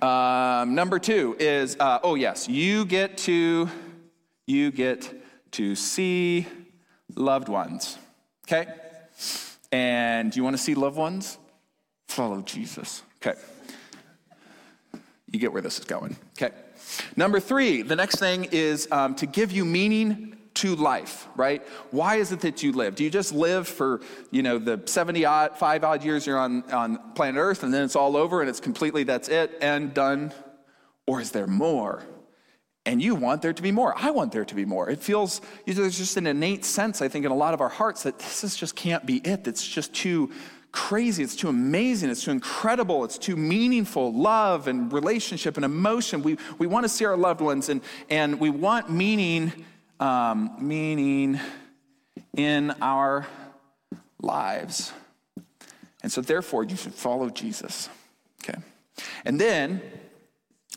Um, 0.00 0.74
number 0.74 0.98
two 0.98 1.36
is, 1.38 1.76
uh, 1.80 1.98
oh 2.02 2.14
yes, 2.14 2.48
you 2.48 2.84
get 2.84 3.16
to, 3.18 3.68
you 4.46 4.70
get 4.70 5.12
to 5.52 5.74
see 5.74 6.46
loved 7.14 7.48
ones. 7.48 7.98
Okay. 8.46 8.66
And 9.72 10.30
do 10.30 10.38
you 10.38 10.44
want 10.44 10.56
to 10.56 10.62
see 10.62 10.74
loved 10.74 10.96
ones? 10.96 11.38
Follow 12.08 12.40
Jesus. 12.42 13.02
Okay. 13.16 13.38
You 15.30 15.40
get 15.40 15.52
where 15.52 15.62
this 15.62 15.78
is 15.78 15.84
going. 15.84 16.16
Okay. 16.40 16.54
Number 17.16 17.40
three, 17.40 17.82
the 17.82 17.96
next 17.96 18.18
thing 18.18 18.44
is 18.52 18.88
um, 18.90 19.14
to 19.16 19.26
give 19.26 19.52
you 19.52 19.64
meaning 19.64 20.36
to 20.56 20.74
life, 20.74 21.28
right? 21.36 21.62
Why 21.90 22.16
is 22.16 22.32
it 22.32 22.40
that 22.40 22.62
you 22.62 22.72
live? 22.72 22.94
Do 22.94 23.04
you 23.04 23.10
just 23.10 23.32
live 23.32 23.68
for, 23.68 24.00
you 24.30 24.42
know, 24.42 24.58
the 24.58 24.82
70 24.86 25.24
odd, 25.24 25.50
odd 25.60 26.02
years 26.02 26.26
you're 26.26 26.38
on, 26.38 26.62
on 26.72 27.12
planet 27.12 27.38
Earth 27.38 27.62
and 27.62 27.72
then 27.72 27.84
it's 27.84 27.96
all 27.96 28.16
over 28.16 28.40
and 28.40 28.48
it's 28.48 28.60
completely, 28.60 29.04
that's 29.04 29.28
it 29.28 29.56
and 29.60 29.92
done? 29.92 30.32
Or 31.06 31.20
is 31.20 31.30
there 31.30 31.46
more? 31.46 32.02
And 32.86 33.02
you 33.02 33.16
want 33.16 33.42
there 33.42 33.52
to 33.52 33.62
be 33.62 33.72
more. 33.72 33.92
I 33.96 34.12
want 34.12 34.32
there 34.32 34.44
to 34.44 34.54
be 34.54 34.64
more. 34.64 34.88
It 34.88 35.00
feels, 35.00 35.40
you 35.66 35.74
know, 35.74 35.82
there's 35.82 35.98
just 35.98 36.16
an 36.16 36.26
innate 36.26 36.64
sense, 36.64 37.02
I 37.02 37.08
think, 37.08 37.24
in 37.24 37.32
a 37.32 37.36
lot 37.36 37.52
of 37.52 37.60
our 37.60 37.68
hearts 37.68 38.04
that 38.04 38.18
this 38.18 38.44
is 38.44 38.56
just 38.56 38.76
can't 38.76 39.04
be 39.04 39.16
it. 39.18 39.46
It's 39.46 39.66
just 39.66 39.92
too 39.92 40.30
crazy. 40.76 41.22
It's 41.22 41.34
too 41.34 41.48
amazing. 41.48 42.10
It's 42.10 42.22
too 42.22 42.32
incredible. 42.32 43.02
It's 43.02 43.16
too 43.16 43.34
meaningful. 43.34 44.12
Love 44.12 44.68
and 44.68 44.92
relationship 44.92 45.56
and 45.56 45.64
emotion. 45.64 46.22
We, 46.22 46.36
we 46.58 46.66
want 46.66 46.84
to 46.84 46.88
see 46.90 47.06
our 47.06 47.16
loved 47.16 47.40
ones 47.40 47.70
and, 47.70 47.80
and 48.10 48.38
we 48.38 48.50
want 48.50 48.90
meaning 48.90 49.64
um, 49.98 50.54
meaning 50.60 51.40
in 52.36 52.72
our 52.82 53.26
lives. 54.20 54.92
And 56.02 56.12
so, 56.12 56.20
therefore, 56.20 56.64
you 56.64 56.76
should 56.76 56.92
follow 56.92 57.30
Jesus. 57.30 57.88
Okay? 58.44 58.58
And 59.24 59.40
then, 59.40 59.80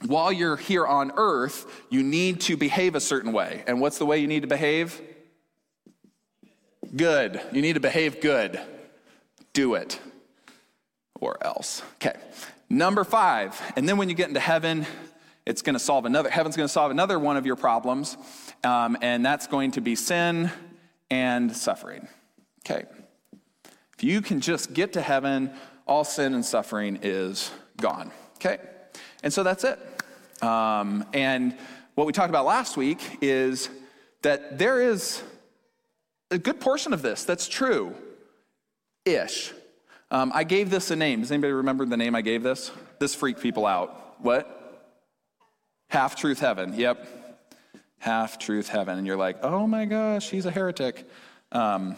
while 0.06 0.32
you're 0.32 0.56
here 0.56 0.88
on 0.88 1.12
earth, 1.18 1.66
you 1.90 2.04
need 2.04 2.40
to 2.42 2.56
behave 2.56 2.96
a 2.96 3.02
certain 3.02 3.34
way. 3.34 3.66
And 3.68 3.82
what's 3.82 3.98
the 3.98 4.06
way 4.06 4.20
you 4.20 4.28
need 4.28 4.44
to 4.44 4.48
behave? 4.48 5.02
Good. 6.96 7.42
You 7.52 7.62
need 7.62 7.74
to 7.74 7.82
behave 7.82 8.22
good. 8.22 8.62
Do 9.60 9.74
it. 9.76 10.00
Or 11.20 11.38
else. 11.46 11.84
Okay. 11.96 12.18
Number 12.70 13.04
five. 13.04 13.62
And 13.76 13.90
then 13.90 13.98
when 13.98 14.08
you 14.08 14.16
get 14.16 14.30
into 14.30 14.40
heaven, 14.40 14.86
it's 15.46 15.62
going 15.62 15.74
to 15.74 15.82
solve 15.82 16.06
another, 16.06 16.30
heaven's 16.30 16.56
going 16.56 16.68
to 16.68 16.72
solve 16.72 16.92
another 16.92 17.20
one 17.20 17.36
of 17.36 17.46
your 17.46 17.58
problems 17.58 18.16
um, 18.64 18.98
and 19.02 19.26
that's 19.26 19.48
going 19.48 19.72
to 19.72 19.82
be 19.82 19.96
sin 19.96 20.50
and 21.12 21.54
suffering. 21.54 22.08
Okay. 22.62 22.86
If 23.98 24.02
you 24.02 24.22
can 24.22 24.40
just 24.40 24.72
get 24.72 24.94
to 24.94 25.02
heaven, 25.02 25.52
all 25.86 26.06
sin 26.06 26.36
and 26.36 26.46
suffering 26.46 26.98
is 27.02 27.52
gone. 27.82 28.14
Okay. 28.38 28.60
And 29.24 29.34
so 29.34 29.44
that's 29.44 29.66
it. 29.66 29.78
Um, 30.42 31.04
and 31.12 31.58
what 31.96 32.08
we 32.08 32.14
talked 32.14 32.30
about 32.30 32.46
last 32.46 32.78
week 32.78 33.02
is 33.20 33.70
that 34.22 34.58
there 34.58 34.82
is 34.82 35.22
a 36.32 36.38
good 36.38 36.62
portion 36.62 36.94
of 36.94 37.02
this 37.02 37.26
that's 37.26 37.46
true 37.46 37.94
ish. 39.16 39.54
Um, 40.12 40.32
I 40.34 40.44
gave 40.44 40.70
this 40.70 40.92
a 40.92 40.96
name. 40.96 41.22
Does 41.22 41.32
anybody 41.32 41.54
remember 41.54 41.86
the 41.86 41.98
name 41.98 42.16
I 42.16 42.22
gave 42.22 42.44
this? 42.44 42.72
This 43.00 43.14
freaked 43.14 43.42
people 43.42 43.66
out. 43.66 44.16
What? 44.22 44.56
Half 45.90 46.16
Truth 46.16 46.40
Heaven. 46.40 46.74
Yep 46.76 47.08
half 48.00 48.40
truth 48.40 48.70
heaven. 48.70 48.98
And 48.98 49.06
you're 49.06 49.18
like, 49.18 49.44
oh 49.44 49.68
my 49.68 49.86
gosh, 49.86 50.30
he's 50.30 50.46
a 50.46 50.52
heretic. 50.52 51.08
Um, 51.52 51.96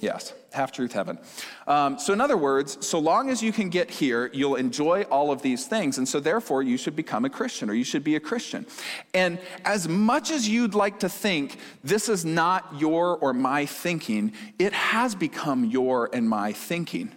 yes, 0.00 0.32
half 0.52 0.72
truth 0.72 0.92
heaven. 0.92 1.18
Um, 1.66 1.98
so, 1.98 2.12
in 2.12 2.20
other 2.20 2.36
words, 2.36 2.84
so 2.86 2.98
long 2.98 3.30
as 3.30 3.42
you 3.42 3.52
can 3.52 3.68
get 3.68 3.90
here, 3.90 4.30
you'll 4.32 4.56
enjoy 4.56 5.02
all 5.04 5.30
of 5.30 5.42
these 5.42 5.66
things. 5.66 5.98
And 5.98 6.08
so, 6.08 6.20
therefore, 6.20 6.62
you 6.62 6.76
should 6.76 6.96
become 6.96 7.24
a 7.24 7.30
Christian 7.30 7.70
or 7.70 7.74
you 7.74 7.84
should 7.84 8.04
be 8.04 8.16
a 8.16 8.20
Christian. 8.20 8.66
And 9.14 9.38
as 9.64 9.88
much 9.88 10.30
as 10.30 10.48
you'd 10.48 10.74
like 10.74 11.00
to 11.00 11.08
think 11.08 11.58
this 11.84 12.08
is 12.08 12.24
not 12.24 12.66
your 12.78 13.16
or 13.18 13.32
my 13.32 13.66
thinking, 13.66 14.32
it 14.58 14.72
has 14.72 15.14
become 15.14 15.64
your 15.64 16.10
and 16.12 16.28
my 16.28 16.52
thinking. 16.52 17.12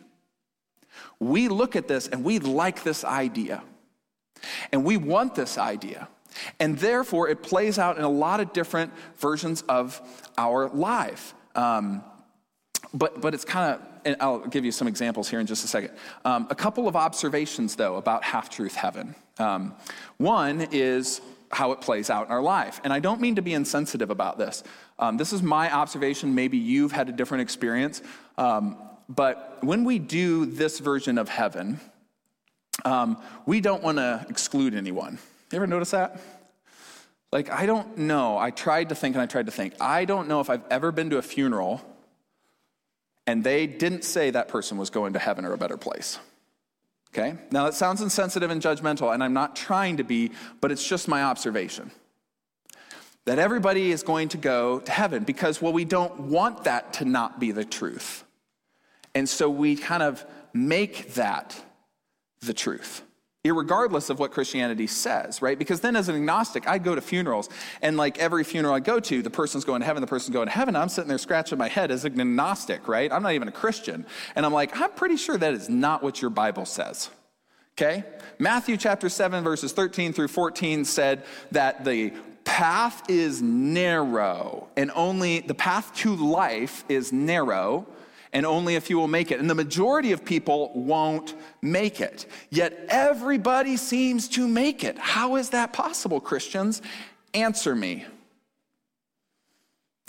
We 1.19 1.47
look 1.47 1.75
at 1.75 1.87
this 1.87 2.07
and 2.07 2.23
we 2.23 2.39
like 2.39 2.83
this 2.83 3.03
idea. 3.03 3.63
And 4.71 4.83
we 4.83 4.97
want 4.97 5.35
this 5.35 5.57
idea. 5.57 6.09
And 6.59 6.77
therefore, 6.79 7.29
it 7.29 7.43
plays 7.43 7.77
out 7.79 7.97
in 7.97 8.03
a 8.03 8.09
lot 8.09 8.39
of 8.39 8.53
different 8.53 8.91
versions 9.17 9.61
of 9.63 10.01
our 10.37 10.67
life. 10.69 11.33
Um, 11.55 12.03
but, 12.93 13.21
but 13.21 13.33
it's 13.33 13.45
kind 13.45 13.73
of, 13.73 13.81
and 14.05 14.15
I'll 14.19 14.39
give 14.39 14.65
you 14.65 14.71
some 14.71 14.87
examples 14.87 15.29
here 15.29 15.39
in 15.39 15.47
just 15.47 15.65
a 15.65 15.67
second. 15.67 15.91
Um, 16.25 16.47
a 16.49 16.55
couple 16.55 16.87
of 16.87 16.95
observations, 16.95 17.75
though, 17.75 17.95
about 17.95 18.23
half 18.23 18.49
truth 18.49 18.75
heaven. 18.75 19.15
Um, 19.39 19.73
one 20.17 20.67
is 20.71 21.21
how 21.51 21.71
it 21.71 21.81
plays 21.81 22.09
out 22.09 22.27
in 22.27 22.31
our 22.31 22.41
life. 22.41 22.81
And 22.83 22.91
I 22.91 22.99
don't 22.99 23.21
mean 23.21 23.35
to 23.35 23.41
be 23.41 23.53
insensitive 23.53 24.09
about 24.09 24.37
this. 24.37 24.63
Um, 24.99 25.17
this 25.17 25.33
is 25.33 25.41
my 25.41 25.73
observation. 25.73 26.35
Maybe 26.35 26.57
you've 26.57 26.91
had 26.91 27.09
a 27.09 27.11
different 27.11 27.41
experience. 27.41 28.01
Um, 28.37 28.77
but 29.09 29.57
when 29.61 29.83
we 29.83 29.99
do 29.99 30.45
this 30.45 30.79
version 30.79 31.17
of 31.17 31.29
heaven, 31.29 31.79
um, 32.85 33.21
we 33.45 33.61
don't 33.61 33.83
want 33.83 33.97
to 33.97 34.25
exclude 34.29 34.73
anyone. 34.73 35.19
You 35.51 35.57
ever 35.57 35.67
notice 35.67 35.91
that? 35.91 36.19
Like, 37.31 37.49
I 37.49 37.65
don't 37.65 37.97
know. 37.97 38.37
I 38.37 38.51
tried 38.51 38.89
to 38.89 38.95
think 38.95 39.15
and 39.15 39.21
I 39.21 39.25
tried 39.25 39.47
to 39.47 39.51
think. 39.51 39.73
I 39.79 40.05
don't 40.05 40.27
know 40.27 40.39
if 40.39 40.49
I've 40.49 40.63
ever 40.69 40.91
been 40.91 41.09
to 41.11 41.17
a 41.17 41.21
funeral 41.21 41.81
and 43.25 43.43
they 43.43 43.67
didn't 43.67 44.03
say 44.03 44.31
that 44.31 44.47
person 44.47 44.77
was 44.77 44.89
going 44.89 45.13
to 45.13 45.19
heaven 45.19 45.45
or 45.45 45.53
a 45.53 45.57
better 45.57 45.77
place. 45.77 46.19
Okay? 47.13 47.37
Now, 47.51 47.65
that 47.65 47.75
sounds 47.75 48.01
insensitive 48.01 48.49
and 48.49 48.61
judgmental, 48.61 49.13
and 49.13 49.23
I'm 49.23 49.33
not 49.33 49.55
trying 49.55 49.97
to 49.97 50.03
be, 50.03 50.31
but 50.61 50.71
it's 50.71 50.85
just 50.87 51.07
my 51.07 51.23
observation. 51.23 51.91
That 53.25 53.39
everybody 53.39 53.91
is 53.91 54.03
going 54.03 54.29
to 54.29 54.37
go 54.37 54.79
to 54.79 54.91
heaven 54.91 55.23
because, 55.23 55.61
well, 55.61 55.71
we 55.71 55.85
don't 55.85 56.19
want 56.19 56.65
that 56.65 56.93
to 56.93 57.05
not 57.05 57.39
be 57.39 57.51
the 57.51 57.63
truth. 57.63 58.23
And 59.15 59.29
so 59.29 59.49
we 59.49 59.75
kind 59.75 60.03
of 60.03 60.25
make 60.53 61.13
that 61.13 61.55
the 62.41 62.53
truth 62.53 63.03
regardless 63.51 64.09
of 64.09 64.19
what 64.19 64.31
Christianity 64.31 64.87
says, 64.87 65.41
right? 65.41 65.59
Because 65.59 65.81
then 65.81 65.97
as 65.97 66.07
an 66.07 66.15
agnostic, 66.15 66.65
I 66.65 66.77
go 66.77 66.95
to 66.95 67.01
funerals, 67.01 67.49
and 67.81 67.97
like 67.97 68.17
every 68.17 68.45
funeral 68.45 68.73
I 68.73 68.79
go 68.79 69.01
to, 69.01 69.21
the 69.21 69.29
person's 69.29 69.65
going 69.65 69.81
to 69.81 69.85
heaven, 69.85 69.99
the 69.99 70.07
person's 70.07 70.33
going 70.33 70.47
to 70.47 70.53
heaven. 70.53 70.77
I'm 70.77 70.87
sitting 70.87 71.09
there 71.09 71.17
scratching 71.17 71.57
my 71.57 71.67
head 71.67 71.91
as 71.91 72.05
an 72.05 72.21
agnostic, 72.21 72.87
right? 72.87 73.11
I'm 73.11 73.21
not 73.21 73.33
even 73.33 73.49
a 73.49 73.51
Christian. 73.51 74.05
And 74.37 74.45
I'm 74.45 74.53
like, 74.53 74.79
I'm 74.79 74.91
pretty 74.91 75.17
sure 75.17 75.37
that 75.37 75.53
is 75.53 75.67
not 75.67 76.01
what 76.01 76.21
your 76.21 76.29
Bible 76.29 76.65
says. 76.65 77.09
Okay? 77.77 78.05
Matthew 78.39 78.77
chapter 78.77 79.09
7, 79.09 79.43
verses 79.43 79.73
13 79.73 80.13
through 80.13 80.29
14 80.29 80.85
said 80.85 81.25
that 81.51 81.83
the 81.83 82.13
path 82.45 83.09
is 83.09 83.41
narrow, 83.41 84.69
and 84.77 84.89
only 84.95 85.41
the 85.41 85.55
path 85.55 85.93
to 85.95 86.15
life 86.15 86.85
is 86.87 87.11
narrow 87.11 87.87
and 88.33 88.47
only 88.47 88.75
a 88.75 88.81
few 88.81 88.97
will 88.97 89.07
make 89.07 89.31
it. 89.31 89.39
And 89.39 89.49
the 89.49 89.55
majority 89.55 90.11
of 90.11 90.25
people 90.25 90.71
won't 90.73 91.35
make 91.61 92.01
it. 92.01 92.25
Yet 92.49 92.85
everybody 92.89 93.77
seems 93.77 94.27
to 94.29 94.47
make 94.47 94.83
it. 94.83 94.97
How 94.97 95.35
is 95.35 95.51
that 95.51 95.71
possible, 95.71 96.19
Christians? 96.19 96.81
Answer 97.35 97.75
me. 97.75 98.05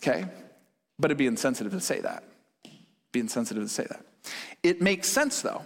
Okay? 0.03 0.25
But 0.99 1.11
it'd 1.11 1.19
be 1.19 1.27
insensitive 1.27 1.73
to 1.73 1.81
say 1.81 2.01
that. 2.01 2.25
Be 3.13 3.21
insensitive 3.21 3.63
to 3.63 3.69
say 3.69 3.85
that. 3.85 4.05
It 4.63 4.81
makes 4.81 5.09
sense, 5.09 5.43
though. 5.43 5.63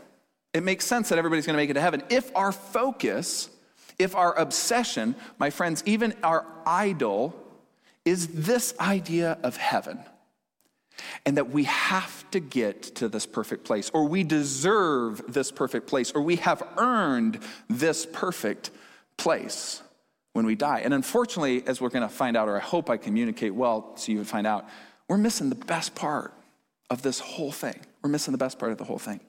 It 0.53 0.65
makes 0.65 0.85
sense 0.85 1.09
that 1.11 1.19
everybody's 1.19 1.47
going 1.47 1.55
to 1.55 1.63
make 1.63 1.71
it 1.71 1.75
to 1.75 1.81
heaven 1.81 2.03
if 2.11 2.35
our 2.35 2.51
focus, 2.51 3.51
if 3.99 4.17
our 4.17 4.37
obsession, 4.37 5.15
my 5.39 5.51
friends, 5.51 5.83
even 5.87 6.15
our 6.25 6.45
idol, 6.67 7.35
is 8.05 8.29
this 8.29 8.75
idea 8.81 9.39
of 9.43 9.57
heaven 9.57 10.01
and 11.25 11.37
that 11.37 11.51
we 11.51 11.65
have 11.65 12.29
to 12.31 12.41
get 12.41 12.83
to 12.83 13.09
this 13.09 13.27
perfect 13.27 13.65
place, 13.65 13.91
or 13.91 14.05
we 14.05 14.25
deserve 14.25 15.23
this 15.33 15.51
perfect 15.51 15.87
place, 15.87 16.13
or 16.13 16.23
we 16.23 16.37
have 16.37 16.63
earned 16.77 17.39
this 17.69 18.07
perfect 18.07 18.71
place 19.17 19.83
when 20.33 20.47
we 20.47 20.55
die. 20.55 20.81
And 20.81 20.95
unfortunately, 20.95 21.67
as 21.67 21.81
we're 21.81 21.89
going 21.89 22.09
to 22.09 22.15
find 22.15 22.37
out, 22.37 22.49
or 22.49 22.57
I 22.57 22.61
hope 22.61 22.91
I 22.91 22.97
communicate 22.97 23.55
well 23.55 23.97
so 23.97 24.13
you 24.13 24.19
would 24.19 24.29
find 24.29 24.47
out, 24.47 24.67
we're 25.09 25.19
missing 25.19 25.49
the 25.49 25.57
best 25.57 25.95
part 25.95 26.33
of 26.91 27.03
this 27.03 27.19
whole 27.19 27.53
thing. 27.53 27.81
We're 28.03 28.11
missing 28.11 28.33
the 28.33 28.39
best 28.39 28.59
part 28.59 28.73
of 28.73 28.79
the 28.79 28.85
whole 28.85 28.99
thing. 28.99 29.21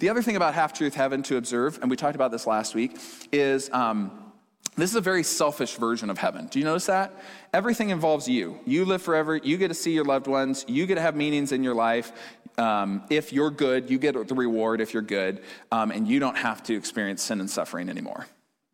The 0.00 0.08
other 0.08 0.22
thing 0.22 0.36
about 0.36 0.54
half 0.54 0.72
truth 0.72 0.94
heaven 0.94 1.22
to 1.24 1.36
observe, 1.36 1.78
and 1.80 1.90
we 1.90 1.96
talked 1.96 2.16
about 2.16 2.30
this 2.32 2.46
last 2.46 2.74
week, 2.74 2.98
is 3.32 3.70
um, 3.70 4.29
this 4.76 4.90
is 4.90 4.96
a 4.96 5.00
very 5.00 5.22
selfish 5.22 5.74
version 5.74 6.10
of 6.10 6.18
heaven. 6.18 6.46
Do 6.46 6.58
you 6.58 6.64
notice 6.64 6.86
that? 6.86 7.12
Everything 7.52 7.90
involves 7.90 8.28
you. 8.28 8.58
You 8.64 8.84
live 8.84 9.02
forever. 9.02 9.36
You 9.36 9.56
get 9.56 9.68
to 9.68 9.74
see 9.74 9.92
your 9.92 10.04
loved 10.04 10.26
ones. 10.26 10.64
You 10.68 10.86
get 10.86 10.94
to 10.94 11.00
have 11.00 11.16
meanings 11.16 11.52
in 11.52 11.64
your 11.64 11.74
life. 11.74 12.12
Um, 12.56 13.02
if 13.10 13.32
you're 13.32 13.50
good, 13.50 13.90
you 13.90 13.98
get 13.98 14.14
the 14.28 14.34
reward 14.34 14.80
if 14.80 14.92
you're 14.92 15.02
good, 15.02 15.42
um, 15.72 15.90
and 15.90 16.06
you 16.06 16.20
don't 16.20 16.36
have 16.36 16.62
to 16.64 16.74
experience 16.74 17.22
sin 17.22 17.40
and 17.40 17.50
suffering 17.50 17.88
anymore. 17.88 18.26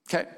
Okay? 0.08 0.28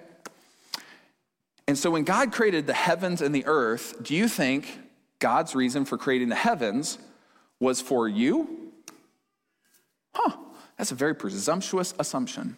And 1.66 1.76
so 1.76 1.90
when 1.90 2.04
God 2.04 2.32
created 2.32 2.66
the 2.66 2.74
heavens 2.74 3.20
and 3.20 3.34
the 3.34 3.44
earth, 3.46 4.02
do 4.02 4.14
you 4.14 4.28
think 4.28 4.80
God's 5.18 5.54
reason 5.54 5.84
for 5.84 5.98
creating 5.98 6.28
the 6.28 6.34
heavens 6.34 6.98
was 7.60 7.80
for 7.80 8.08
you? 8.08 8.72
Huh, 10.14 10.36
that's 10.76 10.92
a 10.92 10.94
very 10.94 11.14
presumptuous 11.14 11.92
assumption. 11.98 12.56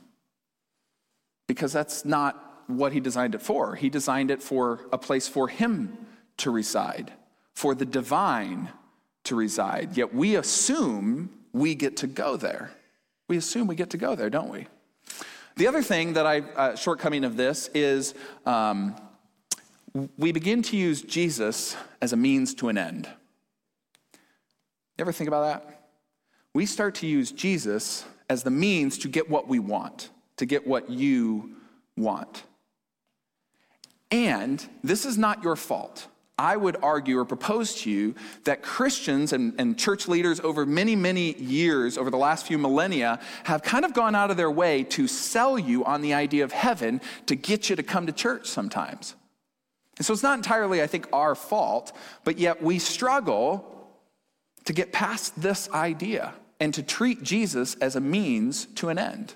Because 1.46 1.72
that's 1.72 2.04
not 2.04 2.49
what 2.76 2.92
he 2.92 3.00
designed 3.00 3.34
it 3.34 3.42
for. 3.42 3.74
He 3.74 3.90
designed 3.90 4.30
it 4.30 4.42
for 4.42 4.80
a 4.92 4.98
place 4.98 5.28
for 5.28 5.48
him 5.48 5.96
to 6.38 6.50
reside, 6.50 7.12
for 7.54 7.74
the 7.74 7.84
divine 7.84 8.70
to 9.24 9.34
reside. 9.34 9.96
Yet 9.96 10.14
we 10.14 10.36
assume 10.36 11.30
we 11.52 11.74
get 11.74 11.96
to 11.98 12.06
go 12.06 12.36
there. 12.36 12.72
We 13.28 13.36
assume 13.36 13.66
we 13.66 13.76
get 13.76 13.90
to 13.90 13.96
go 13.96 14.14
there, 14.14 14.30
don't 14.30 14.50
we? 14.50 14.66
The 15.56 15.66
other 15.66 15.82
thing 15.82 16.14
that 16.14 16.26
I, 16.26 16.40
uh, 16.40 16.76
shortcoming 16.76 17.24
of 17.24 17.36
this 17.36 17.68
is 17.74 18.14
um, 18.46 18.96
we 20.16 20.32
begin 20.32 20.62
to 20.62 20.76
use 20.76 21.02
Jesus 21.02 21.76
as 22.00 22.12
a 22.12 22.16
means 22.16 22.54
to 22.54 22.68
an 22.68 22.78
end. 22.78 23.08
You 24.12 25.02
ever 25.02 25.12
think 25.12 25.28
about 25.28 25.42
that? 25.42 25.88
We 26.54 26.66
start 26.66 26.94
to 26.96 27.06
use 27.06 27.32
Jesus 27.32 28.04
as 28.28 28.42
the 28.42 28.50
means 28.50 28.98
to 28.98 29.08
get 29.08 29.28
what 29.28 29.48
we 29.48 29.58
want, 29.58 30.10
to 30.36 30.46
get 30.46 30.66
what 30.66 30.90
you 30.90 31.56
want. 31.96 32.44
And 34.10 34.64
this 34.82 35.04
is 35.04 35.16
not 35.16 35.42
your 35.42 35.56
fault. 35.56 36.08
I 36.40 36.56
would 36.56 36.78
argue 36.82 37.18
or 37.18 37.26
propose 37.26 37.82
to 37.82 37.90
you 37.90 38.14
that 38.44 38.62
Christians 38.62 39.34
and, 39.34 39.54
and, 39.60 39.78
church 39.78 40.08
leaders 40.08 40.40
over 40.40 40.64
many, 40.64 40.96
many 40.96 41.34
years, 41.34 41.98
over 41.98 42.10
the 42.10 42.16
last 42.16 42.46
few 42.46 42.56
millennia, 42.56 43.20
have 43.44 43.62
kind 43.62 43.84
of 43.84 43.92
gone 43.92 44.14
out 44.14 44.30
of 44.30 44.38
their 44.38 44.50
way 44.50 44.84
to 44.84 45.06
sell 45.06 45.58
you 45.58 45.84
on 45.84 46.00
the 46.00 46.14
idea 46.14 46.42
of 46.42 46.50
heaven 46.50 47.02
to 47.26 47.34
get 47.34 47.68
you 47.68 47.76
to 47.76 47.82
come 47.82 48.06
to 48.06 48.12
church 48.12 48.46
sometimes. 48.46 49.14
And 49.98 50.06
so 50.06 50.14
it's 50.14 50.22
not 50.22 50.38
entirely, 50.38 50.80
I 50.80 50.86
think, 50.86 51.08
our 51.12 51.34
fault, 51.34 51.94
but 52.24 52.38
yet 52.38 52.62
we 52.62 52.78
struggle 52.78 53.90
to 54.64 54.72
get 54.72 54.92
past 54.92 55.38
this 55.40 55.68
idea 55.72 56.32
and 56.58 56.72
to 56.72 56.82
treat 56.82 57.22
Jesus 57.22 57.74
as 57.82 57.96
a 57.96 58.00
means 58.00 58.64
to 58.76 58.88
an 58.88 58.98
end. 58.98 59.34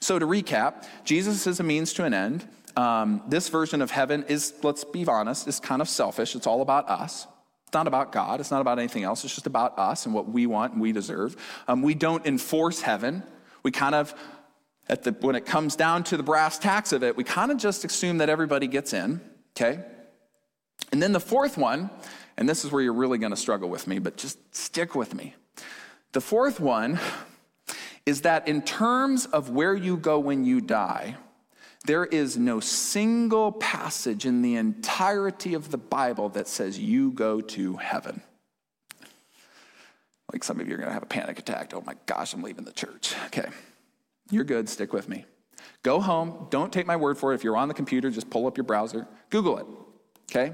So 0.00 0.18
to 0.18 0.26
recap, 0.26 0.86
Jesus 1.04 1.46
is 1.46 1.60
a 1.60 1.62
means 1.62 1.94
to 1.94 2.04
an 2.04 2.12
end. 2.12 2.46
Um, 2.76 3.22
this 3.26 3.48
version 3.48 3.80
of 3.80 3.90
heaven 3.90 4.24
is, 4.28 4.52
let's 4.62 4.84
be 4.84 5.06
honest, 5.06 5.48
is 5.48 5.58
kind 5.58 5.80
of 5.80 5.88
selfish. 5.88 6.34
It's 6.34 6.46
all 6.46 6.60
about 6.60 6.88
us. 6.88 7.26
It's 7.64 7.72
not 7.72 7.86
about 7.86 8.12
God. 8.12 8.38
It's 8.38 8.50
not 8.50 8.60
about 8.60 8.78
anything 8.78 9.02
else. 9.02 9.24
It's 9.24 9.34
just 9.34 9.46
about 9.46 9.78
us 9.78 10.06
and 10.06 10.14
what 10.14 10.28
we 10.28 10.46
want 10.46 10.74
and 10.74 10.82
we 10.82 10.92
deserve. 10.92 11.36
Um, 11.66 11.82
we 11.82 11.94
don't 11.94 12.24
enforce 12.26 12.82
heaven. 12.82 13.22
We 13.62 13.70
kind 13.70 13.94
of, 13.94 14.14
at 14.88 15.02
the, 15.02 15.12
when 15.12 15.34
it 15.34 15.46
comes 15.46 15.74
down 15.74 16.04
to 16.04 16.16
the 16.16 16.22
brass 16.22 16.58
tacks 16.58 16.92
of 16.92 17.02
it, 17.02 17.16
we 17.16 17.24
kind 17.24 17.50
of 17.50 17.58
just 17.58 17.84
assume 17.84 18.18
that 18.18 18.28
everybody 18.28 18.68
gets 18.68 18.92
in, 18.92 19.20
okay? 19.56 19.82
And 20.92 21.02
then 21.02 21.12
the 21.12 21.20
fourth 21.20 21.56
one, 21.56 21.90
and 22.36 22.48
this 22.48 22.64
is 22.64 22.70
where 22.70 22.82
you're 22.82 22.92
really 22.92 23.18
going 23.18 23.32
to 23.32 23.36
struggle 23.36 23.68
with 23.68 23.86
me, 23.86 23.98
but 23.98 24.16
just 24.16 24.38
stick 24.54 24.94
with 24.94 25.14
me. 25.14 25.34
The 26.12 26.20
fourth 26.20 26.60
one 26.60 27.00
is 28.04 28.20
that 28.20 28.46
in 28.46 28.62
terms 28.62 29.26
of 29.26 29.50
where 29.50 29.74
you 29.74 29.96
go 29.96 30.20
when 30.20 30.44
you 30.44 30.60
die, 30.60 31.16
there 31.86 32.04
is 32.04 32.36
no 32.36 32.60
single 32.60 33.52
passage 33.52 34.26
in 34.26 34.42
the 34.42 34.56
entirety 34.56 35.54
of 35.54 35.70
the 35.70 35.78
Bible 35.78 36.28
that 36.30 36.48
says 36.48 36.78
you 36.78 37.12
go 37.12 37.40
to 37.40 37.76
heaven. 37.76 38.22
Like 40.32 40.42
some 40.42 40.60
of 40.60 40.66
you 40.68 40.74
are 40.74 40.78
going 40.78 40.88
to 40.88 40.94
have 40.94 41.04
a 41.04 41.06
panic 41.06 41.38
attack. 41.38 41.72
Oh 41.74 41.82
my 41.86 41.94
gosh, 42.06 42.34
I'm 42.34 42.42
leaving 42.42 42.64
the 42.64 42.72
church. 42.72 43.14
Okay, 43.26 43.48
you're 44.30 44.44
good. 44.44 44.68
Stick 44.68 44.92
with 44.92 45.08
me. 45.08 45.24
Go 45.82 46.00
home. 46.00 46.48
Don't 46.50 46.72
take 46.72 46.86
my 46.86 46.96
word 46.96 47.16
for 47.16 47.32
it. 47.32 47.36
If 47.36 47.44
you're 47.44 47.56
on 47.56 47.68
the 47.68 47.74
computer, 47.74 48.10
just 48.10 48.28
pull 48.28 48.46
up 48.46 48.56
your 48.56 48.64
browser, 48.64 49.06
Google 49.30 49.58
it. 49.58 49.66
Okay? 50.30 50.52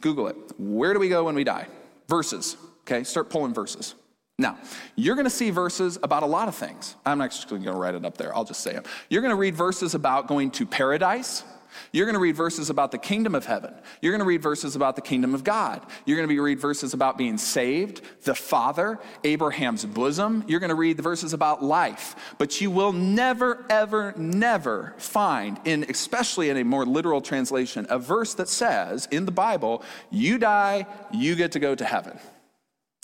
Google 0.00 0.26
it. 0.26 0.36
Where 0.58 0.92
do 0.92 0.98
we 0.98 1.08
go 1.08 1.24
when 1.24 1.34
we 1.34 1.44
die? 1.44 1.68
Verses. 2.08 2.56
Okay, 2.80 3.04
start 3.04 3.30
pulling 3.30 3.54
verses. 3.54 3.94
Now, 4.38 4.58
you're 4.96 5.14
going 5.14 5.24
to 5.24 5.30
see 5.30 5.50
verses 5.50 5.98
about 6.02 6.22
a 6.22 6.26
lot 6.26 6.46
of 6.46 6.54
things. 6.54 6.94
I'm 7.06 7.22
actually 7.22 7.60
going 7.60 7.72
to 7.72 7.80
write 7.80 7.94
it 7.94 8.04
up 8.04 8.18
there. 8.18 8.36
I'll 8.36 8.44
just 8.44 8.60
say 8.60 8.72
them. 8.72 8.84
You're 9.08 9.22
going 9.22 9.30
to 9.30 9.36
read 9.36 9.54
verses 9.54 9.94
about 9.94 10.26
going 10.26 10.50
to 10.52 10.66
paradise. 10.66 11.42
You're 11.90 12.04
going 12.04 12.14
to 12.14 12.20
read 12.20 12.36
verses 12.36 12.68
about 12.68 12.90
the 12.90 12.98
kingdom 12.98 13.34
of 13.34 13.46
heaven. 13.46 13.72
You're 14.02 14.12
going 14.12 14.20
to 14.20 14.26
read 14.26 14.42
verses 14.42 14.76
about 14.76 14.94
the 14.94 15.02
kingdom 15.02 15.34
of 15.34 15.42
God. 15.42 15.84
You're 16.04 16.16
going 16.16 16.28
to 16.28 16.34
be 16.34 16.38
read 16.38 16.60
verses 16.60 16.92
about 16.92 17.16
being 17.16 17.38
saved, 17.38 18.02
the 18.24 18.34
Father, 18.34 18.98
Abraham's 19.24 19.86
bosom. 19.86 20.44
You're 20.46 20.60
going 20.60 20.68
to 20.70 20.74
read 20.74 20.98
the 20.98 21.02
verses 21.02 21.32
about 21.32 21.62
life. 21.62 22.14
But 22.36 22.60
you 22.60 22.70
will 22.70 22.92
never, 22.92 23.64
ever, 23.70 24.12
never 24.18 24.94
find, 24.98 25.58
in 25.64 25.84
especially 25.88 26.50
in 26.50 26.58
a 26.58 26.64
more 26.64 26.84
literal 26.84 27.22
translation, 27.22 27.86
a 27.88 27.98
verse 27.98 28.34
that 28.34 28.48
says 28.48 29.08
in 29.10 29.24
the 29.24 29.32
Bible, 29.32 29.82
"You 30.10 30.38
die, 30.38 30.86
you 31.10 31.36
get 31.36 31.52
to 31.52 31.58
go 31.58 31.74
to 31.74 31.84
heaven." 31.84 32.18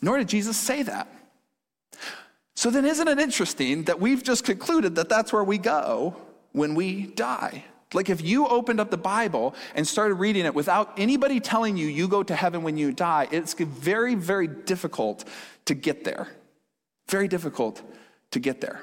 Nor 0.03 0.19
did 0.19 0.29
Jesus 0.29 0.57
say 0.57 0.83
that. 0.83 1.09
So 2.55 2.71
then, 2.71 2.85
isn't 2.85 3.09
it 3.09 3.19
interesting 3.19 3.85
that 3.85 3.99
we've 4.01 4.23
just 4.23 4.45
concluded 4.45 4.95
that 4.97 5.09
that's 5.09 5.33
where 5.33 5.45
we 5.45 5.59
go 5.59 6.17
when 6.53 6.75
we 6.75 7.07
die? 7.07 7.65
Like, 7.95 8.09
if 8.09 8.23
you 8.23 8.47
opened 8.47 8.81
up 8.81 8.91
the 8.91 8.97
Bible 8.97 9.55
and 9.75 9.87
started 9.87 10.15
reading 10.15 10.45
it 10.45 10.55
without 10.55 10.93
anybody 10.97 11.41
telling 11.41 11.77
you 11.77 11.87
you 11.87 12.09
go 12.09 12.23
to 12.23 12.35
heaven 12.35 12.63
when 12.63 12.77
you 12.77 12.93
die, 12.93 13.29
it's 13.31 13.55
very, 13.55 14.15
very 14.15 14.47
difficult 14.47 15.25
to 15.67 15.75
get 15.75 16.05
there. 16.05 16.29
Very 17.09 17.29
difficult 17.29 17.83
to 18.31 18.41
get 18.41 18.61
there. 18.61 18.83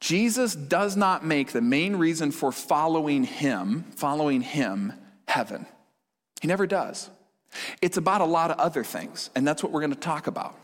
Jesus 0.00 0.56
does 0.56 0.96
not 0.96 1.24
make 1.24 1.52
the 1.52 1.60
main 1.60 1.94
reason 1.94 2.32
for 2.32 2.50
following 2.50 3.22
him, 3.22 3.84
following 3.94 4.40
him, 4.40 4.92
heaven. 5.28 5.66
He 6.40 6.48
never 6.48 6.66
does. 6.66 7.08
It's 7.80 7.96
about 7.96 8.20
a 8.20 8.24
lot 8.24 8.50
of 8.50 8.58
other 8.58 8.82
things, 8.82 9.30
and 9.36 9.46
that's 9.46 9.62
what 9.62 9.70
we're 9.70 9.80
going 9.80 9.92
to 9.92 9.98
talk 9.98 10.26
about. 10.26 10.58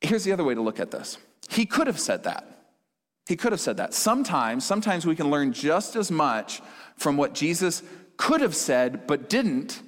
Here's 0.00 0.24
the 0.24 0.32
other 0.32 0.44
way 0.44 0.54
to 0.54 0.60
look 0.60 0.80
at 0.80 0.90
this. 0.90 1.18
He 1.48 1.66
could 1.66 1.86
have 1.86 1.98
said 1.98 2.24
that. 2.24 2.44
He 3.26 3.36
could 3.36 3.52
have 3.52 3.60
said 3.60 3.76
that. 3.76 3.94
Sometimes, 3.94 4.64
sometimes 4.64 5.04
we 5.04 5.16
can 5.16 5.30
learn 5.30 5.52
just 5.52 5.96
as 5.96 6.10
much 6.10 6.62
from 6.96 7.16
what 7.16 7.34
Jesus 7.34 7.82
could 8.16 8.40
have 8.40 8.56
said 8.56 9.06
but 9.06 9.28
didn't 9.28 9.82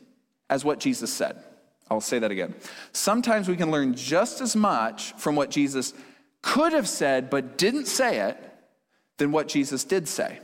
as 0.49 0.64
what 0.64 0.81
Jesus 0.81 1.12
said. 1.12 1.42
I'll 1.90 2.01
say 2.01 2.18
that 2.18 2.31
again. 2.31 2.55
Sometimes 2.92 3.49
we 3.49 3.57
can 3.57 3.70
learn 3.70 3.94
just 3.94 4.40
as 4.40 4.55
much 4.55 5.12
from 5.14 5.37
what 5.37 5.51
Jesus 5.51 5.94
could 6.42 6.73
have 6.73 6.88
said 6.88 7.31
but 7.31 7.59
didn't 7.59 7.87
say 7.87 8.20
it 8.29 8.37
than 9.16 9.33
what 9.33 9.49
Jesus 9.49 9.85
did 9.85 10.09
say. 10.09 10.38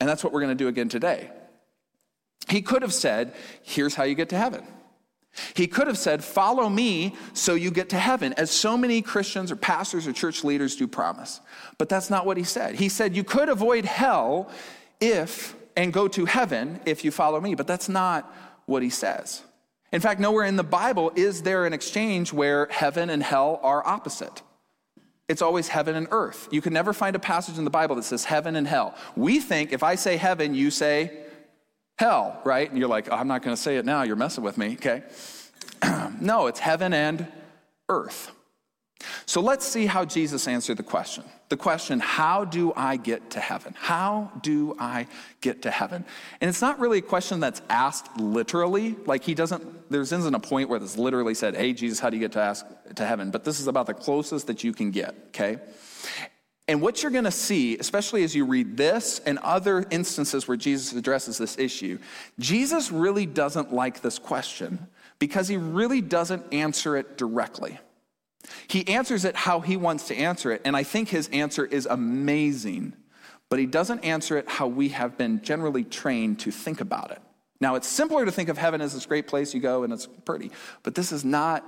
And 0.00 0.08
that's 0.08 0.22
what 0.22 0.32
we're 0.32 0.40
going 0.40 0.56
to 0.56 0.64
do 0.64 0.68
again 0.68 0.88
today. 0.88 1.30
He 2.48 2.60
could 2.60 2.82
have 2.82 2.92
said, 2.92 3.34
Here's 3.62 3.94
how 3.94 4.04
you 4.04 4.14
get 4.14 4.28
to 4.30 4.36
heaven. 4.36 4.66
He 5.54 5.66
could 5.66 5.86
have 5.86 5.98
said, 5.98 6.22
Follow 6.22 6.68
me 6.68 7.14
so 7.32 7.54
you 7.54 7.70
get 7.70 7.88
to 7.90 7.98
heaven, 7.98 8.32
as 8.34 8.50
so 8.50 8.76
many 8.76 9.02
Christians 9.02 9.50
or 9.50 9.56
pastors 9.56 10.06
or 10.06 10.12
church 10.12 10.44
leaders 10.44 10.76
do 10.76 10.86
promise. 10.86 11.40
But 11.78 11.88
that's 11.88 12.10
not 12.10 12.26
what 12.26 12.36
he 12.36 12.44
said. 12.44 12.76
He 12.76 12.88
said, 12.88 13.16
You 13.16 13.24
could 13.24 13.48
avoid 13.48 13.84
hell 13.84 14.50
if 15.00 15.54
and 15.76 15.92
go 15.92 16.08
to 16.08 16.24
heaven 16.24 16.80
if 16.86 17.04
you 17.04 17.10
follow 17.10 17.40
me. 17.40 17.54
But 17.54 17.66
that's 17.66 17.88
not 17.88 18.32
what 18.66 18.82
he 18.82 18.90
says. 18.90 19.42
In 19.92 20.00
fact, 20.00 20.20
nowhere 20.20 20.44
in 20.44 20.56
the 20.56 20.64
Bible 20.64 21.12
is 21.14 21.42
there 21.42 21.66
an 21.66 21.72
exchange 21.72 22.32
where 22.32 22.66
heaven 22.70 23.10
and 23.10 23.22
hell 23.22 23.60
are 23.62 23.86
opposite. 23.86 24.42
It's 25.28 25.40
always 25.40 25.68
heaven 25.68 25.96
and 25.96 26.06
earth. 26.10 26.48
You 26.50 26.60
can 26.60 26.72
never 26.72 26.92
find 26.92 27.16
a 27.16 27.18
passage 27.18 27.58
in 27.58 27.64
the 27.64 27.70
Bible 27.70 27.96
that 27.96 28.02
says 28.02 28.24
heaven 28.24 28.56
and 28.56 28.68
hell. 28.68 28.94
We 29.16 29.40
think 29.40 29.72
if 29.72 29.82
I 29.82 29.94
say 29.94 30.16
heaven, 30.16 30.54
you 30.54 30.70
say 30.70 31.23
hell, 31.98 32.40
right? 32.44 32.68
And 32.68 32.78
you're 32.78 32.88
like, 32.88 33.08
oh, 33.10 33.16
I'm 33.16 33.28
not 33.28 33.42
going 33.42 33.56
to 33.56 33.60
say 33.60 33.76
it 33.76 33.84
now. 33.84 34.02
You're 34.02 34.16
messing 34.16 34.44
with 34.44 34.58
me, 34.58 34.74
okay? 34.74 35.02
no, 36.20 36.46
it's 36.46 36.60
heaven 36.60 36.92
and 36.92 37.26
earth. 37.88 38.30
So 39.26 39.40
let's 39.40 39.66
see 39.66 39.86
how 39.86 40.04
Jesus 40.04 40.48
answered 40.48 40.76
the 40.76 40.82
question. 40.82 41.24
The 41.48 41.56
question, 41.56 42.00
how 42.00 42.44
do 42.44 42.72
I 42.74 42.96
get 42.96 43.30
to 43.30 43.40
heaven? 43.40 43.74
How 43.76 44.32
do 44.42 44.74
I 44.78 45.06
get 45.40 45.62
to 45.62 45.70
heaven? 45.70 46.04
And 46.40 46.48
it's 46.48 46.62
not 46.62 46.78
really 46.78 46.98
a 46.98 47.02
question 47.02 47.40
that's 47.40 47.60
asked 47.68 48.16
literally. 48.18 48.96
Like 49.06 49.22
he 49.22 49.34
doesn't, 49.34 49.90
there 49.90 50.00
isn't 50.00 50.34
a 50.34 50.40
point 50.40 50.68
where 50.68 50.82
it's 50.82 50.96
literally 50.96 51.34
said, 51.34 51.54
hey, 51.54 51.74
Jesus, 51.74 52.00
how 52.00 52.08
do 52.10 52.16
you 52.16 52.20
get 52.20 52.32
to 52.32 52.40
ask 52.40 52.66
to 52.94 53.04
heaven? 53.04 53.30
But 53.30 53.44
this 53.44 53.60
is 53.60 53.66
about 53.66 53.86
the 53.86 53.94
closest 53.94 54.46
that 54.46 54.64
you 54.64 54.72
can 54.72 54.90
get, 54.90 55.14
okay? 55.28 55.58
And 56.66 56.80
what 56.80 57.02
you're 57.02 57.12
going 57.12 57.24
to 57.24 57.30
see, 57.30 57.76
especially 57.76 58.24
as 58.24 58.34
you 58.34 58.46
read 58.46 58.76
this 58.76 59.20
and 59.20 59.38
other 59.40 59.84
instances 59.90 60.48
where 60.48 60.56
Jesus 60.56 60.92
addresses 60.92 61.36
this 61.36 61.58
issue, 61.58 61.98
Jesus 62.38 62.90
really 62.90 63.26
doesn't 63.26 63.72
like 63.72 64.00
this 64.00 64.18
question 64.18 64.86
because 65.18 65.46
he 65.48 65.58
really 65.58 66.00
doesn't 66.00 66.54
answer 66.54 66.96
it 66.96 67.18
directly. 67.18 67.78
He 68.68 68.86
answers 68.88 69.24
it 69.24 69.36
how 69.36 69.60
he 69.60 69.76
wants 69.76 70.08
to 70.08 70.16
answer 70.16 70.52
it, 70.52 70.62
and 70.64 70.76
I 70.76 70.82
think 70.82 71.08
his 71.08 71.28
answer 71.28 71.64
is 71.64 71.86
amazing, 71.86 72.94
but 73.48 73.58
he 73.58 73.66
doesn't 73.66 74.04
answer 74.04 74.36
it 74.36 74.48
how 74.48 74.66
we 74.66 74.90
have 74.90 75.16
been 75.16 75.42
generally 75.42 75.84
trained 75.84 76.40
to 76.40 76.50
think 76.50 76.80
about 76.80 77.10
it. 77.10 77.20
Now, 77.60 77.76
it's 77.76 77.88
simpler 77.88 78.24
to 78.24 78.32
think 78.32 78.48
of 78.48 78.58
heaven 78.58 78.80
as 78.80 78.92
this 78.92 79.06
great 79.06 79.26
place 79.26 79.54
you 79.54 79.60
go 79.60 79.84
and 79.84 79.92
it's 79.92 80.06
pretty, 80.06 80.50
but 80.82 80.94
this 80.94 81.12
is 81.12 81.24
not 81.24 81.64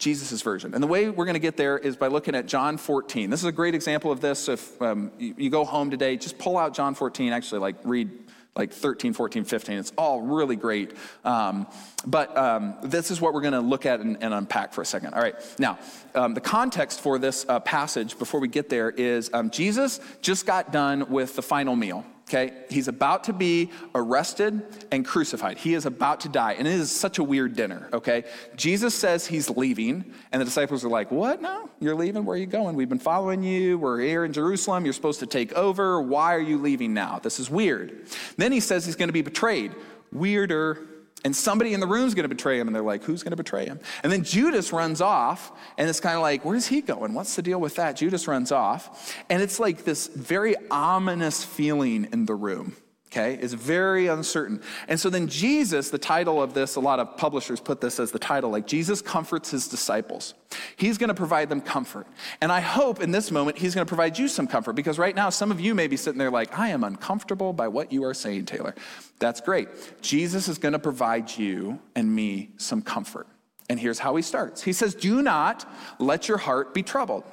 Jesus' 0.00 0.42
version. 0.42 0.74
And 0.74 0.82
the 0.82 0.88
way 0.88 1.10
we're 1.10 1.26
going 1.26 1.34
to 1.34 1.40
get 1.40 1.56
there 1.56 1.78
is 1.78 1.96
by 1.96 2.08
looking 2.08 2.34
at 2.34 2.46
John 2.46 2.76
14. 2.76 3.30
This 3.30 3.40
is 3.40 3.46
a 3.46 3.52
great 3.52 3.74
example 3.74 4.10
of 4.10 4.20
this. 4.20 4.48
If 4.48 4.80
um, 4.82 5.12
you, 5.18 5.34
you, 5.36 5.50
go 5.50 5.64
home 5.64 5.90
today, 5.90 6.16
just 6.16 6.38
pull 6.38 6.58
out 6.58 6.74
John 6.74 6.94
14, 6.94 7.32
actually, 7.32 7.60
like 7.60 7.76
read 7.84 8.10
like 8.56 8.72
13, 8.72 9.12
14, 9.12 9.44
15. 9.44 9.78
It's 9.78 9.92
all 9.96 10.22
really 10.22 10.56
great. 10.56 10.92
Um, 11.24 11.66
but 12.04 12.36
um, 12.36 12.74
this 12.82 13.10
is 13.10 13.20
what 13.20 13.32
we're 13.32 13.42
going 13.42 13.52
to 13.52 13.60
look 13.60 13.86
at 13.86 14.00
and, 14.00 14.22
and, 14.22 14.34
unpack 14.34 14.72
for 14.72 14.82
a 14.82 14.86
second. 14.86 15.14
All 15.14 15.22
right. 15.22 15.36
Now, 15.58 15.78
um, 16.14 16.34
the 16.34 16.40
context 16.40 17.00
for 17.00 17.18
this 17.18 17.46
uh, 17.48 17.60
passage 17.60 18.18
before 18.18 18.40
we 18.40 18.48
get 18.48 18.68
there 18.68 18.90
is 18.90 19.30
um, 19.32 19.50
Jesus 19.50 20.00
just 20.20 20.46
got 20.46 20.72
done 20.72 21.10
with 21.10 21.36
the 21.36 21.42
final 21.42 21.76
meal. 21.76 22.04
Okay, 22.30 22.52
he's 22.70 22.86
about 22.86 23.24
to 23.24 23.32
be 23.32 23.72
arrested 23.92 24.62
and 24.92 25.04
crucified. 25.04 25.58
He 25.58 25.74
is 25.74 25.84
about 25.84 26.20
to 26.20 26.28
die. 26.28 26.52
And 26.52 26.68
it 26.68 26.74
is 26.74 26.92
such 26.92 27.18
a 27.18 27.24
weird 27.24 27.56
dinner, 27.56 27.88
okay? 27.92 28.22
Jesus 28.54 28.94
says 28.94 29.26
he's 29.26 29.50
leaving, 29.50 30.14
and 30.30 30.40
the 30.40 30.44
disciples 30.44 30.84
are 30.84 30.88
like, 30.88 31.10
What? 31.10 31.42
No, 31.42 31.68
you're 31.80 31.96
leaving? 31.96 32.24
Where 32.24 32.36
are 32.36 32.38
you 32.38 32.46
going? 32.46 32.76
We've 32.76 32.88
been 32.88 33.00
following 33.00 33.42
you. 33.42 33.78
We're 33.78 33.98
here 33.98 34.24
in 34.24 34.32
Jerusalem. 34.32 34.84
You're 34.84 34.92
supposed 34.92 35.18
to 35.20 35.26
take 35.26 35.52
over. 35.54 36.00
Why 36.00 36.36
are 36.36 36.40
you 36.40 36.58
leaving 36.58 36.94
now? 36.94 37.18
This 37.18 37.40
is 37.40 37.50
weird. 37.50 38.06
Then 38.36 38.52
he 38.52 38.60
says 38.60 38.86
he's 38.86 38.94
going 38.94 39.08
to 39.08 39.12
be 39.12 39.22
betrayed. 39.22 39.74
Weirder. 40.12 40.86
And 41.24 41.34
somebody 41.36 41.74
in 41.74 41.80
the 41.80 41.86
room 41.86 42.06
is 42.06 42.14
going 42.14 42.24
to 42.24 42.34
betray 42.34 42.58
him, 42.58 42.66
and 42.66 42.74
they're 42.74 42.82
like, 42.82 43.04
Who's 43.04 43.22
going 43.22 43.32
to 43.32 43.36
betray 43.36 43.66
him? 43.66 43.80
And 44.02 44.10
then 44.10 44.24
Judas 44.24 44.72
runs 44.72 45.00
off, 45.00 45.52
and 45.76 45.88
it's 45.88 46.00
kind 46.00 46.16
of 46.16 46.22
like, 46.22 46.44
Where's 46.44 46.66
he 46.66 46.80
going? 46.80 47.14
What's 47.14 47.36
the 47.36 47.42
deal 47.42 47.60
with 47.60 47.76
that? 47.76 47.96
Judas 47.96 48.26
runs 48.26 48.52
off, 48.52 49.14
and 49.28 49.42
it's 49.42 49.60
like 49.60 49.84
this 49.84 50.06
very 50.08 50.54
ominous 50.70 51.44
feeling 51.44 52.08
in 52.12 52.26
the 52.26 52.34
room 52.34 52.76
okay, 53.10 53.34
is 53.34 53.54
very 53.54 54.06
uncertain. 54.06 54.62
And 54.86 54.98
so 54.98 55.10
then 55.10 55.26
Jesus, 55.26 55.90
the 55.90 55.98
title 55.98 56.40
of 56.40 56.54
this, 56.54 56.76
a 56.76 56.80
lot 56.80 57.00
of 57.00 57.16
publishers 57.16 57.60
put 57.60 57.80
this 57.80 57.98
as 57.98 58.12
the 58.12 58.18
title, 58.18 58.50
like 58.50 58.66
Jesus 58.66 59.02
comforts 59.02 59.50
his 59.50 59.66
disciples. 59.66 60.34
He's 60.76 60.96
going 60.96 61.08
to 61.08 61.14
provide 61.14 61.48
them 61.48 61.60
comfort. 61.60 62.06
And 62.40 62.52
I 62.52 62.60
hope 62.60 63.00
in 63.00 63.10
this 63.10 63.30
moment 63.30 63.58
he's 63.58 63.74
going 63.74 63.84
to 63.84 63.88
provide 63.88 64.16
you 64.16 64.28
some 64.28 64.46
comfort 64.46 64.74
because 64.74 64.98
right 64.98 65.14
now 65.14 65.28
some 65.28 65.50
of 65.50 65.60
you 65.60 65.74
may 65.74 65.88
be 65.88 65.96
sitting 65.96 66.18
there 66.18 66.30
like, 66.30 66.56
I 66.56 66.68
am 66.68 66.84
uncomfortable 66.84 67.52
by 67.52 67.66
what 67.68 67.92
you 67.92 68.04
are 68.04 68.14
saying, 68.14 68.46
Taylor. 68.46 68.74
That's 69.18 69.40
great. 69.40 69.68
Jesus 70.00 70.46
is 70.46 70.58
going 70.58 70.72
to 70.72 70.78
provide 70.78 71.36
you 71.36 71.80
and 71.96 72.14
me 72.14 72.50
some 72.58 72.80
comfort. 72.80 73.26
And 73.68 73.78
here's 73.78 73.98
how 74.00 74.16
he 74.16 74.22
starts 74.22 74.62
He 74.62 74.72
says, 74.72 74.94
Do 74.94 75.22
not 75.22 75.68
let 75.98 76.28
your 76.28 76.38
heart 76.38 76.74
be 76.74 76.82
troubled. 76.82 77.24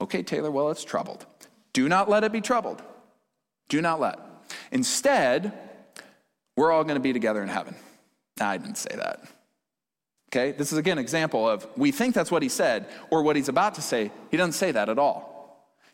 Okay, 0.00 0.22
Taylor, 0.22 0.50
well, 0.50 0.70
it's 0.70 0.84
troubled. 0.84 1.26
Do 1.72 1.88
not 1.88 2.08
let 2.08 2.24
it 2.24 2.32
be 2.32 2.40
troubled. 2.40 2.82
Do 3.68 3.80
not 3.80 4.00
let. 4.00 4.18
Instead, 4.70 5.52
we're 6.56 6.70
all 6.72 6.84
going 6.84 6.96
to 6.96 7.00
be 7.00 7.12
together 7.12 7.42
in 7.42 7.48
heaven. 7.48 7.74
I 8.40 8.56
didn't 8.58 8.78
say 8.78 8.94
that. 8.96 9.20
Okay, 10.30 10.52
this 10.52 10.72
is 10.72 10.78
again 10.78 10.98
an 10.98 11.02
example 11.04 11.46
of 11.48 11.66
we 11.76 11.92
think 11.92 12.14
that's 12.14 12.30
what 12.30 12.42
he 12.42 12.48
said 12.48 12.86
or 13.10 13.22
what 13.22 13.36
he's 13.36 13.48
about 13.48 13.74
to 13.74 13.82
say. 13.82 14.10
He 14.30 14.36
doesn't 14.36 14.52
say 14.52 14.72
that 14.72 14.88
at 14.88 14.98
all. 14.98 15.32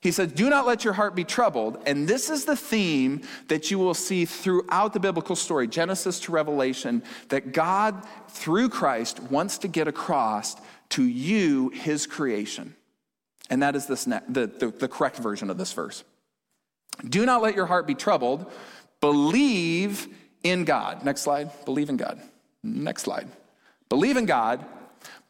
He 0.00 0.12
says, 0.12 0.32
Do 0.32 0.48
not 0.48 0.66
let 0.66 0.84
your 0.84 0.92
heart 0.92 1.16
be 1.16 1.24
troubled. 1.24 1.82
And 1.86 2.06
this 2.06 2.30
is 2.30 2.44
the 2.44 2.54
theme 2.54 3.22
that 3.48 3.70
you 3.70 3.78
will 3.78 3.94
see 3.94 4.24
throughout 4.24 4.92
the 4.92 5.00
biblical 5.00 5.34
story, 5.34 5.66
Genesis 5.66 6.20
to 6.20 6.32
Revelation, 6.32 7.02
that 7.30 7.52
God, 7.52 8.06
through 8.28 8.68
Christ, 8.68 9.20
wants 9.24 9.58
to 9.58 9.68
get 9.68 9.88
across 9.88 10.56
to 10.90 11.02
you 11.02 11.70
his 11.70 12.06
creation. 12.06 12.76
And 13.50 13.62
that 13.62 13.74
is 13.74 13.86
this 13.86 14.06
ne- 14.06 14.20
the, 14.28 14.46
the, 14.46 14.68
the 14.68 14.88
correct 14.88 15.16
version 15.16 15.50
of 15.50 15.58
this 15.58 15.72
verse. 15.72 16.04
Do 17.06 17.24
not 17.26 17.42
let 17.42 17.54
your 17.54 17.66
heart 17.66 17.86
be 17.86 17.94
troubled. 17.94 18.50
Believe 19.00 20.08
in 20.42 20.64
God. 20.64 21.04
Next 21.04 21.22
slide. 21.22 21.50
Believe 21.64 21.88
in 21.88 21.96
God. 21.96 22.20
Next 22.62 23.02
slide. 23.02 23.28
Believe 23.88 24.16
in 24.16 24.26
God. 24.26 24.64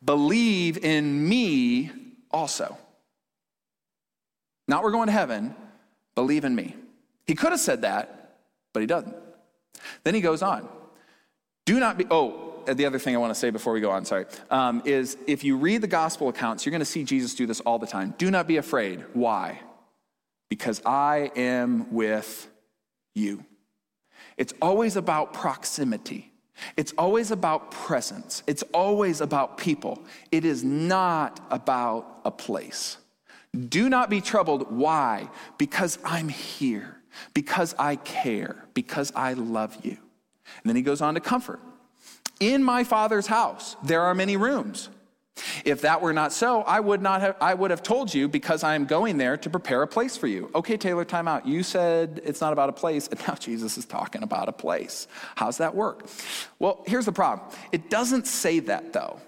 Believe 0.04 0.78
in 0.78 1.28
me 1.28 1.90
also. 2.30 2.76
Not 4.66 4.82
we're 4.82 4.92
going 4.92 5.06
to 5.06 5.12
heaven. 5.12 5.54
Believe 6.14 6.44
in 6.44 6.54
me. 6.54 6.74
He 7.26 7.34
could 7.34 7.52
have 7.52 7.60
said 7.60 7.82
that, 7.82 8.38
but 8.72 8.80
he 8.80 8.86
doesn't. 8.86 9.14
Then 10.04 10.14
he 10.14 10.20
goes 10.20 10.42
on. 10.42 10.68
Do 11.66 11.78
not 11.78 11.98
be, 11.98 12.06
oh, 12.10 12.62
the 12.66 12.86
other 12.86 12.98
thing 12.98 13.14
I 13.14 13.18
want 13.18 13.32
to 13.32 13.38
say 13.38 13.50
before 13.50 13.72
we 13.72 13.80
go 13.80 13.90
on, 13.90 14.04
sorry, 14.04 14.26
um, 14.50 14.82
is 14.84 15.16
if 15.26 15.44
you 15.44 15.56
read 15.56 15.80
the 15.80 15.86
gospel 15.86 16.28
accounts, 16.28 16.64
you're 16.64 16.70
going 16.70 16.80
to 16.80 16.86
see 16.86 17.04
Jesus 17.04 17.34
do 17.34 17.46
this 17.46 17.60
all 17.60 17.78
the 17.78 17.86
time. 17.86 18.14
Do 18.18 18.30
not 18.30 18.46
be 18.46 18.56
afraid. 18.56 19.04
Why? 19.12 19.60
Because 20.48 20.82
I 20.84 21.30
am 21.36 21.92
with 21.92 22.48
you. 23.14 23.44
It's 24.36 24.54
always 24.62 24.96
about 24.96 25.32
proximity. 25.32 26.32
It's 26.76 26.92
always 26.98 27.30
about 27.30 27.70
presence. 27.70 28.42
It's 28.46 28.62
always 28.74 29.20
about 29.20 29.58
people. 29.58 30.04
It 30.32 30.44
is 30.44 30.64
not 30.64 31.40
about 31.50 32.20
a 32.24 32.30
place. 32.30 32.98
Do 33.68 33.88
not 33.88 34.10
be 34.10 34.20
troubled. 34.20 34.70
Why? 34.70 35.28
Because 35.56 35.98
I'm 36.04 36.28
here, 36.28 36.96
because 37.34 37.74
I 37.78 37.96
care, 37.96 38.64
because 38.74 39.12
I 39.14 39.32
love 39.34 39.84
you. 39.84 39.92
And 39.92 40.64
then 40.64 40.76
he 40.76 40.82
goes 40.82 41.00
on 41.00 41.14
to 41.14 41.20
comfort. 41.20 41.60
In 42.40 42.62
my 42.62 42.84
father's 42.84 43.26
house, 43.26 43.76
there 43.82 44.02
are 44.02 44.14
many 44.14 44.36
rooms. 44.36 44.88
If 45.64 45.82
that 45.82 46.00
were 46.00 46.12
not 46.12 46.32
so, 46.32 46.62
I 46.62 46.80
would 46.80 47.02
not 47.02 47.20
have 47.20 47.36
I 47.40 47.54
would 47.54 47.70
have 47.70 47.82
told 47.82 48.12
you 48.12 48.28
because 48.28 48.62
I 48.62 48.74
am 48.74 48.86
going 48.86 49.18
there 49.18 49.36
to 49.36 49.50
prepare 49.50 49.82
a 49.82 49.86
place 49.86 50.16
for 50.16 50.26
you. 50.26 50.50
Okay, 50.54 50.76
Taylor, 50.76 51.04
time 51.04 51.28
out. 51.28 51.46
You 51.46 51.62
said 51.62 52.20
it's 52.24 52.40
not 52.40 52.52
about 52.52 52.68
a 52.68 52.72
place, 52.72 53.08
and 53.08 53.20
now 53.26 53.34
Jesus 53.40 53.78
is 53.78 53.84
talking 53.84 54.22
about 54.22 54.48
a 54.48 54.52
place. 54.52 55.08
How's 55.36 55.58
that 55.58 55.74
work? 55.74 56.06
Well, 56.58 56.82
here's 56.86 57.06
the 57.06 57.12
problem. 57.12 57.48
It 57.72 57.90
doesn't 57.90 58.26
say 58.26 58.60
that 58.60 58.92
though. 58.92 59.20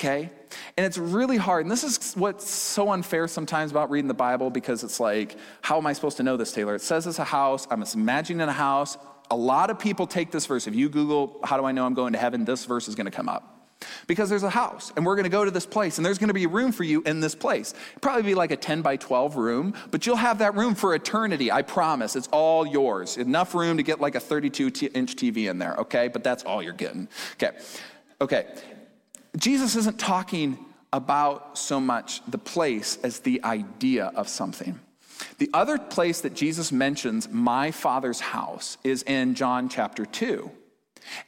Okay? 0.00 0.30
And 0.78 0.86
it's 0.86 0.96
really 0.96 1.36
hard. 1.36 1.66
And 1.66 1.70
this 1.70 1.84
is 1.84 2.14
what's 2.14 2.48
so 2.48 2.90
unfair 2.90 3.28
sometimes 3.28 3.70
about 3.70 3.90
reading 3.90 4.08
the 4.08 4.14
Bible 4.14 4.48
because 4.48 4.82
it's 4.82 4.98
like, 4.98 5.36
how 5.60 5.76
am 5.76 5.86
I 5.86 5.92
supposed 5.92 6.16
to 6.16 6.22
know 6.22 6.38
this, 6.38 6.52
Taylor? 6.52 6.74
It 6.74 6.80
says 6.80 7.06
it's 7.06 7.18
a 7.18 7.24
house. 7.24 7.68
I'm 7.70 7.84
imagining 7.94 8.48
a 8.48 8.50
house. 8.52 8.96
A 9.30 9.36
lot 9.36 9.68
of 9.68 9.78
people 9.78 10.06
take 10.06 10.30
this 10.30 10.46
verse. 10.46 10.66
If 10.66 10.74
you 10.74 10.88
Google, 10.88 11.38
how 11.44 11.58
do 11.58 11.66
I 11.66 11.72
know 11.72 11.84
I'm 11.84 11.92
going 11.92 12.14
to 12.14 12.18
heaven? 12.18 12.46
This 12.46 12.64
verse 12.64 12.88
is 12.88 12.94
going 12.94 13.04
to 13.04 13.10
come 13.10 13.28
up. 13.28 13.59
Because 14.06 14.28
there's 14.28 14.42
a 14.42 14.50
house, 14.50 14.92
and 14.96 15.06
we're 15.06 15.16
gonna 15.16 15.28
go 15.28 15.44
to 15.44 15.50
this 15.50 15.66
place, 15.66 15.98
and 15.98 16.04
there's 16.04 16.18
gonna 16.18 16.34
be 16.34 16.44
a 16.44 16.48
room 16.48 16.72
for 16.72 16.84
you 16.84 17.02
in 17.02 17.20
this 17.20 17.34
place. 17.34 17.74
Probably 18.00 18.22
be 18.22 18.34
like 18.34 18.50
a 18.50 18.56
10 18.56 18.82
by 18.82 18.96
12 18.96 19.36
room, 19.36 19.74
but 19.90 20.06
you'll 20.06 20.16
have 20.16 20.38
that 20.38 20.54
room 20.54 20.74
for 20.74 20.94
eternity, 20.94 21.50
I 21.50 21.62
promise. 21.62 22.16
It's 22.16 22.28
all 22.28 22.66
yours. 22.66 23.16
Enough 23.16 23.54
room 23.54 23.76
to 23.76 23.82
get 23.82 24.00
like 24.00 24.14
a 24.14 24.20
32 24.20 24.90
inch 24.94 25.16
TV 25.16 25.48
in 25.48 25.58
there, 25.58 25.74
okay? 25.76 26.08
But 26.08 26.24
that's 26.24 26.44
all 26.44 26.62
you're 26.62 26.72
getting. 26.72 27.08
Okay, 27.34 27.56
okay. 28.20 28.46
Jesus 29.36 29.76
isn't 29.76 29.98
talking 29.98 30.58
about 30.92 31.56
so 31.56 31.80
much 31.80 32.20
the 32.26 32.38
place 32.38 32.98
as 33.02 33.20
the 33.20 33.42
idea 33.44 34.06
of 34.14 34.28
something. 34.28 34.80
The 35.38 35.50
other 35.52 35.78
place 35.78 36.20
that 36.22 36.34
Jesus 36.34 36.72
mentions 36.72 37.28
my 37.28 37.70
father's 37.70 38.20
house 38.20 38.78
is 38.82 39.02
in 39.04 39.34
John 39.34 39.68
chapter 39.68 40.04
2. 40.06 40.50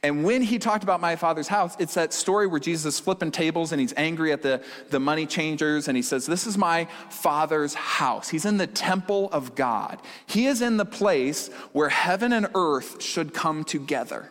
And 0.01 0.23
when 0.23 0.41
he 0.41 0.59
talked 0.59 0.83
about 0.83 1.01
my 1.01 1.15
father's 1.15 1.47
house, 1.47 1.75
it's 1.79 1.93
that 1.95 2.13
story 2.13 2.47
where 2.47 2.59
Jesus 2.59 2.95
is 2.95 2.99
flipping 2.99 3.31
tables 3.31 3.71
and 3.71 3.81
he's 3.81 3.93
angry 3.97 4.31
at 4.31 4.41
the, 4.41 4.63
the 4.89 4.99
money 4.99 5.25
changers 5.25 5.87
and 5.87 5.97
he 5.97 6.03
says, 6.03 6.25
This 6.25 6.47
is 6.47 6.57
my 6.57 6.85
father's 7.09 7.73
house. 7.73 8.29
He's 8.29 8.45
in 8.45 8.57
the 8.57 8.67
temple 8.67 9.29
of 9.31 9.55
God. 9.55 10.01
He 10.25 10.47
is 10.47 10.61
in 10.61 10.77
the 10.77 10.85
place 10.85 11.49
where 11.71 11.89
heaven 11.89 12.33
and 12.33 12.47
earth 12.55 13.01
should 13.01 13.33
come 13.33 13.63
together. 13.63 14.29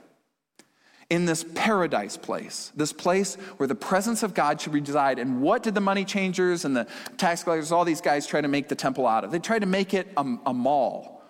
In 1.10 1.26
this 1.26 1.44
paradise 1.54 2.16
place, 2.16 2.72
this 2.74 2.92
place 2.92 3.34
where 3.58 3.66
the 3.66 3.74
presence 3.74 4.22
of 4.22 4.32
God 4.32 4.58
should 4.60 4.72
reside. 4.72 5.18
And 5.18 5.42
what 5.42 5.62
did 5.62 5.74
the 5.74 5.80
money 5.80 6.06
changers 6.06 6.64
and 6.64 6.74
the 6.74 6.86
tax 7.18 7.42
collectors, 7.44 7.70
all 7.70 7.84
these 7.84 8.00
guys, 8.00 8.26
try 8.26 8.40
to 8.40 8.48
make 8.48 8.68
the 8.68 8.74
temple 8.74 9.06
out 9.06 9.22
of? 9.22 9.30
They 9.30 9.38
tried 9.38 9.58
to 9.58 9.66
make 9.66 9.92
it 9.92 10.08
a, 10.16 10.24
a 10.46 10.54
mall. 10.54 11.22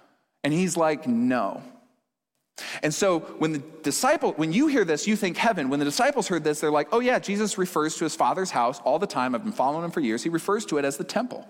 And 0.45 0.53
he's 0.53 0.77
like, 0.77 1.09
No. 1.09 1.63
And 2.83 2.93
so 2.93 3.21
when 3.39 3.53
the 3.53 3.63
disciple, 3.83 4.33
when 4.33 4.53
you 4.53 4.67
hear 4.67 4.85
this, 4.85 5.07
you 5.07 5.17
think 5.17 5.37
heaven. 5.37 5.71
When 5.71 5.79
the 5.79 5.85
disciples 5.85 6.29
heard 6.29 6.45
this, 6.45 6.61
they're 6.61 6.71
like, 6.71 6.89
oh 6.93 7.01
yeah, 7.01 7.19
Jesus 7.19 7.57
refers 7.57 7.97
to 7.97 8.05
his 8.05 8.15
father's 8.15 8.51
house 8.51 8.81
all 8.81 8.99
the 8.99 9.07
time. 9.07 9.35
I've 9.35 9.43
been 9.43 9.53
following 9.53 9.85
him 9.85 9.91
for 9.91 10.01
years. 10.01 10.23
He 10.23 10.29
refers 10.29 10.67
to 10.67 10.79
it 10.79 10.85
as 10.85 10.97
the 10.97 11.05
temple. 11.05 11.47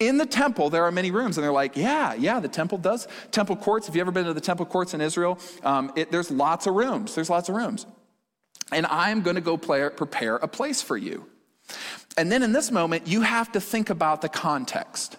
In 0.00 0.16
the 0.16 0.26
temple, 0.26 0.70
there 0.70 0.84
are 0.84 0.92
many 0.92 1.10
rooms. 1.10 1.36
And 1.36 1.44
they're 1.44 1.52
like, 1.52 1.76
yeah, 1.76 2.14
yeah, 2.14 2.40
the 2.40 2.48
temple 2.48 2.78
does. 2.78 3.06
Temple 3.30 3.56
courts, 3.56 3.88
if 3.88 3.94
you 3.94 4.00
ever 4.00 4.10
been 4.10 4.24
to 4.24 4.32
the 4.32 4.40
temple 4.40 4.64
courts 4.66 4.94
in 4.94 5.00
Israel, 5.00 5.38
um, 5.62 5.92
it, 5.94 6.10
there's 6.10 6.30
lots 6.30 6.66
of 6.66 6.74
rooms. 6.74 7.14
There's 7.14 7.30
lots 7.30 7.48
of 7.48 7.54
rooms. 7.54 7.86
And 8.72 8.86
I'm 8.86 9.22
going 9.22 9.36
to 9.36 9.42
go 9.42 9.56
play, 9.56 9.88
prepare 9.90 10.36
a 10.36 10.48
place 10.48 10.80
for 10.80 10.96
you. 10.96 11.26
And 12.16 12.32
then 12.32 12.42
in 12.42 12.52
this 12.52 12.70
moment, 12.70 13.06
you 13.06 13.20
have 13.20 13.52
to 13.52 13.60
think 13.60 13.90
about 13.90 14.22
the 14.22 14.28
context. 14.28 15.16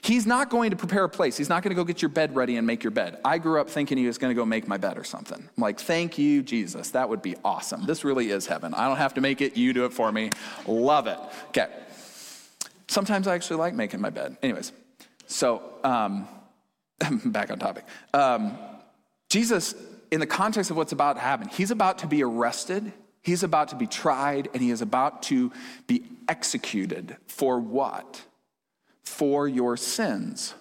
He's 0.00 0.26
not 0.26 0.50
going 0.50 0.70
to 0.70 0.76
prepare 0.76 1.04
a 1.04 1.08
place. 1.08 1.36
He's 1.36 1.48
not 1.48 1.62
going 1.62 1.70
to 1.70 1.74
go 1.74 1.84
get 1.84 2.02
your 2.02 2.08
bed 2.08 2.34
ready 2.34 2.56
and 2.56 2.66
make 2.66 2.82
your 2.82 2.90
bed. 2.90 3.18
I 3.24 3.38
grew 3.38 3.60
up 3.60 3.70
thinking 3.70 3.98
he 3.98 4.06
was 4.06 4.18
going 4.18 4.30
to 4.30 4.34
go 4.34 4.44
make 4.44 4.66
my 4.66 4.76
bed 4.76 4.98
or 4.98 5.04
something. 5.04 5.38
I'm 5.38 5.62
like, 5.62 5.78
thank 5.78 6.18
you, 6.18 6.42
Jesus. 6.42 6.90
That 6.90 7.08
would 7.08 7.22
be 7.22 7.36
awesome. 7.44 7.86
This 7.86 8.04
really 8.04 8.30
is 8.30 8.46
heaven. 8.46 8.74
I 8.74 8.88
don't 8.88 8.96
have 8.96 9.14
to 9.14 9.20
make 9.20 9.40
it. 9.40 9.56
You 9.56 9.72
do 9.72 9.84
it 9.84 9.92
for 9.92 10.10
me. 10.10 10.30
Love 10.66 11.06
it. 11.06 11.18
Okay. 11.48 11.68
Sometimes 12.88 13.26
I 13.26 13.34
actually 13.34 13.58
like 13.58 13.74
making 13.74 14.00
my 14.00 14.10
bed. 14.10 14.36
Anyways, 14.42 14.72
so 15.26 15.62
um, 15.84 16.26
back 17.26 17.50
on 17.50 17.58
topic. 17.58 17.84
Um, 18.14 18.58
Jesus, 19.28 19.74
in 20.10 20.20
the 20.20 20.26
context 20.26 20.70
of 20.70 20.76
what's 20.76 20.92
about 20.92 21.16
to 21.16 21.20
happen, 21.20 21.48
he's 21.48 21.70
about 21.70 21.98
to 21.98 22.06
be 22.06 22.22
arrested, 22.22 22.92
he's 23.22 23.42
about 23.42 23.68
to 23.68 23.76
be 23.76 23.86
tried, 23.86 24.48
and 24.54 24.62
he 24.62 24.70
is 24.70 24.80
about 24.80 25.22
to 25.24 25.52
be 25.86 26.04
executed 26.28 27.16
for 27.26 27.60
what? 27.60 28.22
For 29.08 29.48
your 29.48 29.76
sins. 29.76 30.54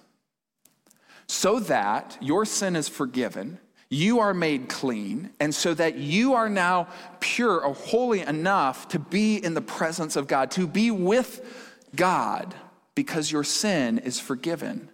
So 1.28 1.60
that 1.60 2.18
your 2.22 2.46
sin 2.46 2.76
is 2.76 2.88
forgiven, 2.88 3.60
you 3.90 4.20
are 4.20 4.34
made 4.34 4.70
clean, 4.70 5.32
and 5.40 5.54
so 5.54 5.74
that 5.74 5.98
you 5.98 6.34
are 6.34 6.50
now 6.50 6.88
pure 7.20 7.62
or 7.62 7.74
holy 7.74 8.22
enough 8.22 8.88
to 8.90 9.00
be 9.00 9.38
in 9.38 9.54
the 9.54 9.62
presence 9.62 10.16
of 10.16 10.28
God, 10.28 10.52
to 10.52 10.66
be 10.68 10.90
with 10.90 11.42
God 11.96 12.56
because 12.96 13.32
your 13.32 13.44
sin 13.44 14.00
is 14.00 14.20
forgiven. 14.20 14.90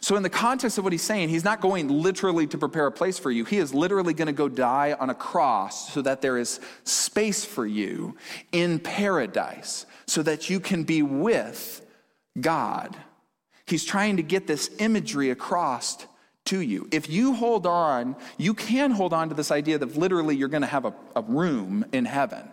So, 0.00 0.16
in 0.16 0.22
the 0.22 0.30
context 0.30 0.78
of 0.78 0.84
what 0.84 0.92
he's 0.92 1.02
saying, 1.02 1.28
he's 1.28 1.44
not 1.44 1.60
going 1.60 1.88
literally 1.88 2.46
to 2.48 2.58
prepare 2.58 2.86
a 2.86 2.92
place 2.92 3.18
for 3.18 3.30
you. 3.30 3.44
He 3.44 3.58
is 3.58 3.72
literally 3.72 4.14
going 4.14 4.26
to 4.26 4.32
go 4.32 4.48
die 4.48 4.96
on 4.98 5.10
a 5.10 5.14
cross 5.14 5.92
so 5.92 6.02
that 6.02 6.22
there 6.22 6.38
is 6.38 6.58
space 6.84 7.44
for 7.44 7.64
you 7.64 8.16
in 8.50 8.80
paradise, 8.80 9.86
so 10.06 10.22
that 10.22 10.50
you 10.50 10.58
can 10.58 10.82
be 10.82 11.02
with 11.02 11.85
God. 12.40 12.96
He's 13.66 13.84
trying 13.84 14.16
to 14.16 14.22
get 14.22 14.46
this 14.46 14.70
imagery 14.78 15.30
across 15.30 16.06
to 16.46 16.60
you. 16.60 16.88
If 16.92 17.10
you 17.10 17.34
hold 17.34 17.66
on, 17.66 18.16
you 18.38 18.54
can 18.54 18.92
hold 18.92 19.12
on 19.12 19.28
to 19.28 19.34
this 19.34 19.50
idea 19.50 19.78
that 19.78 19.96
literally 19.96 20.36
you're 20.36 20.48
going 20.48 20.62
to 20.62 20.68
have 20.68 20.84
a, 20.84 20.94
a 21.14 21.22
room 21.22 21.84
in 21.92 22.04
heaven. 22.04 22.48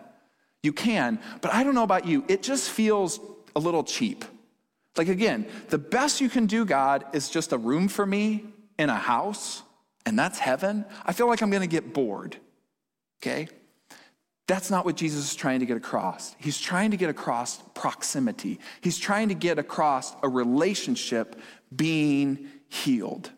You 0.62 0.72
can, 0.72 1.20
but 1.40 1.52
I 1.52 1.62
don't 1.62 1.74
know 1.74 1.84
about 1.84 2.06
you, 2.06 2.24
it 2.26 2.42
just 2.42 2.70
feels 2.70 3.20
a 3.54 3.60
little 3.60 3.84
cheap. 3.84 4.24
Like, 4.96 5.08
again, 5.08 5.46
the 5.68 5.78
best 5.78 6.20
you 6.20 6.28
can 6.28 6.46
do, 6.46 6.64
God, 6.64 7.04
is 7.12 7.28
just 7.28 7.52
a 7.52 7.58
room 7.58 7.88
for 7.88 8.06
me 8.06 8.44
in 8.78 8.90
a 8.90 8.96
house, 8.96 9.62
and 10.06 10.18
that's 10.18 10.38
heaven. 10.38 10.84
I 11.04 11.12
feel 11.12 11.28
like 11.28 11.42
I'm 11.42 11.50
gonna 11.50 11.66
get 11.66 11.92
bored, 11.92 12.36
okay? 13.20 13.48
That's 14.46 14.70
not 14.70 14.84
what 14.84 14.96
Jesus 14.96 15.30
is 15.30 15.34
trying 15.34 15.60
to 15.60 15.66
get 15.66 15.76
across. 15.76 16.36
He's 16.38 16.60
trying 16.60 16.90
to 16.90 16.96
get 16.96 17.08
across 17.08 17.62
proximity, 17.74 18.60
he's 18.80 18.98
trying 18.98 19.28
to 19.28 19.34
get 19.34 19.58
across 19.58 20.14
a 20.22 20.28
relationship 20.28 21.40
being 21.74 22.48
healed. 22.68 23.30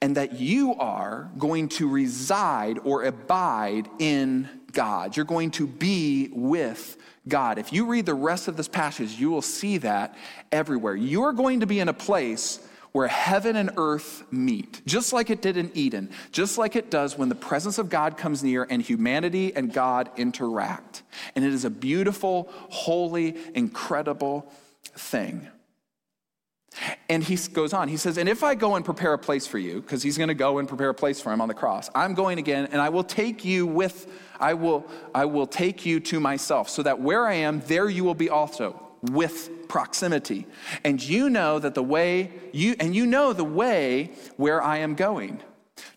And 0.00 0.16
that 0.16 0.34
you 0.34 0.74
are 0.74 1.30
going 1.38 1.68
to 1.70 1.88
reside 1.88 2.78
or 2.84 3.04
abide 3.04 3.88
in 3.98 4.48
God. 4.72 5.16
You're 5.16 5.24
going 5.24 5.50
to 5.52 5.66
be 5.66 6.28
with 6.30 6.98
God. 7.26 7.58
If 7.58 7.72
you 7.72 7.86
read 7.86 8.04
the 8.04 8.14
rest 8.14 8.46
of 8.46 8.56
this 8.56 8.68
passage, 8.68 9.12
you 9.12 9.30
will 9.30 9.42
see 9.42 9.78
that 9.78 10.14
everywhere. 10.52 10.94
You 10.94 11.22
are 11.22 11.32
going 11.32 11.60
to 11.60 11.66
be 11.66 11.80
in 11.80 11.88
a 11.88 11.94
place 11.94 12.60
where 12.94 13.08
heaven 13.08 13.56
and 13.56 13.72
earth 13.76 14.22
meet, 14.30 14.80
just 14.86 15.12
like 15.12 15.28
it 15.28 15.42
did 15.42 15.56
in 15.56 15.68
Eden, 15.74 16.08
just 16.30 16.56
like 16.56 16.76
it 16.76 16.92
does 16.92 17.18
when 17.18 17.28
the 17.28 17.34
presence 17.34 17.76
of 17.76 17.90
God 17.90 18.16
comes 18.16 18.44
near 18.44 18.68
and 18.70 18.80
humanity 18.80 19.54
and 19.54 19.72
God 19.72 20.08
interact. 20.16 21.02
And 21.34 21.44
it 21.44 21.52
is 21.52 21.64
a 21.64 21.70
beautiful, 21.70 22.48
holy, 22.52 23.36
incredible 23.52 24.48
thing. 24.84 25.48
And 27.08 27.24
he 27.24 27.36
goes 27.52 27.72
on, 27.72 27.88
he 27.88 27.96
says, 27.96 28.16
And 28.16 28.28
if 28.28 28.44
I 28.44 28.54
go 28.54 28.76
and 28.76 28.84
prepare 28.84 29.12
a 29.12 29.18
place 29.18 29.44
for 29.44 29.58
you, 29.58 29.80
because 29.80 30.04
he's 30.04 30.16
going 30.16 30.28
to 30.28 30.34
go 30.34 30.58
and 30.58 30.68
prepare 30.68 30.90
a 30.90 30.94
place 30.94 31.20
for 31.20 31.32
him 31.32 31.40
on 31.40 31.48
the 31.48 31.54
cross, 31.54 31.90
I'm 31.96 32.14
going 32.14 32.38
again, 32.38 32.68
and 32.70 32.80
I 32.80 32.90
will 32.90 33.02
take 33.02 33.44
you 33.44 33.66
with, 33.66 34.06
I 34.38 34.54
will, 34.54 34.86
I 35.12 35.24
will 35.24 35.48
take 35.48 35.84
you 35.84 35.98
to 35.98 36.20
myself, 36.20 36.68
so 36.68 36.84
that 36.84 37.00
where 37.00 37.26
I 37.26 37.34
am, 37.34 37.60
there 37.66 37.88
you 37.88 38.04
will 38.04 38.14
be 38.14 38.30
also, 38.30 38.80
with 39.12 39.68
proximity. 39.68 40.46
And 40.84 41.02
you 41.02 41.30
know 41.30 41.58
that 41.58 41.74
the 41.74 41.82
way, 41.82 42.32
you, 42.52 42.76
and 42.78 42.94
you 42.94 43.06
know 43.06 43.32
the 43.32 43.44
way 43.44 44.12
where 44.36 44.62
I 44.62 44.78
am 44.78 44.94
going. 44.94 45.40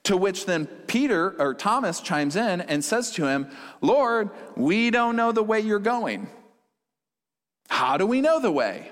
To 0.03 0.17
which 0.17 0.45
then 0.45 0.65
Peter 0.65 1.39
or 1.39 1.53
Thomas 1.53 1.99
chimes 2.01 2.35
in 2.35 2.61
and 2.61 2.83
says 2.83 3.11
to 3.11 3.27
him, 3.27 3.47
Lord, 3.81 4.31
we 4.55 4.89
don't 4.89 5.15
know 5.15 5.31
the 5.31 5.43
way 5.43 5.59
you're 5.59 5.79
going. 5.79 6.27
How 7.69 7.97
do 7.97 8.07
we 8.07 8.21
know 8.21 8.39
the 8.39 8.51
way? 8.51 8.91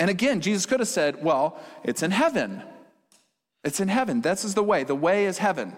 And 0.00 0.10
again, 0.10 0.40
Jesus 0.40 0.66
could 0.66 0.80
have 0.80 0.88
said, 0.88 1.22
Well, 1.22 1.60
it's 1.84 2.02
in 2.02 2.10
heaven. 2.10 2.62
It's 3.62 3.80
in 3.80 3.88
heaven. 3.88 4.20
This 4.20 4.44
is 4.44 4.54
the 4.54 4.62
way. 4.62 4.84
The 4.84 4.94
way 4.94 5.26
is 5.26 5.38
heaven. 5.38 5.76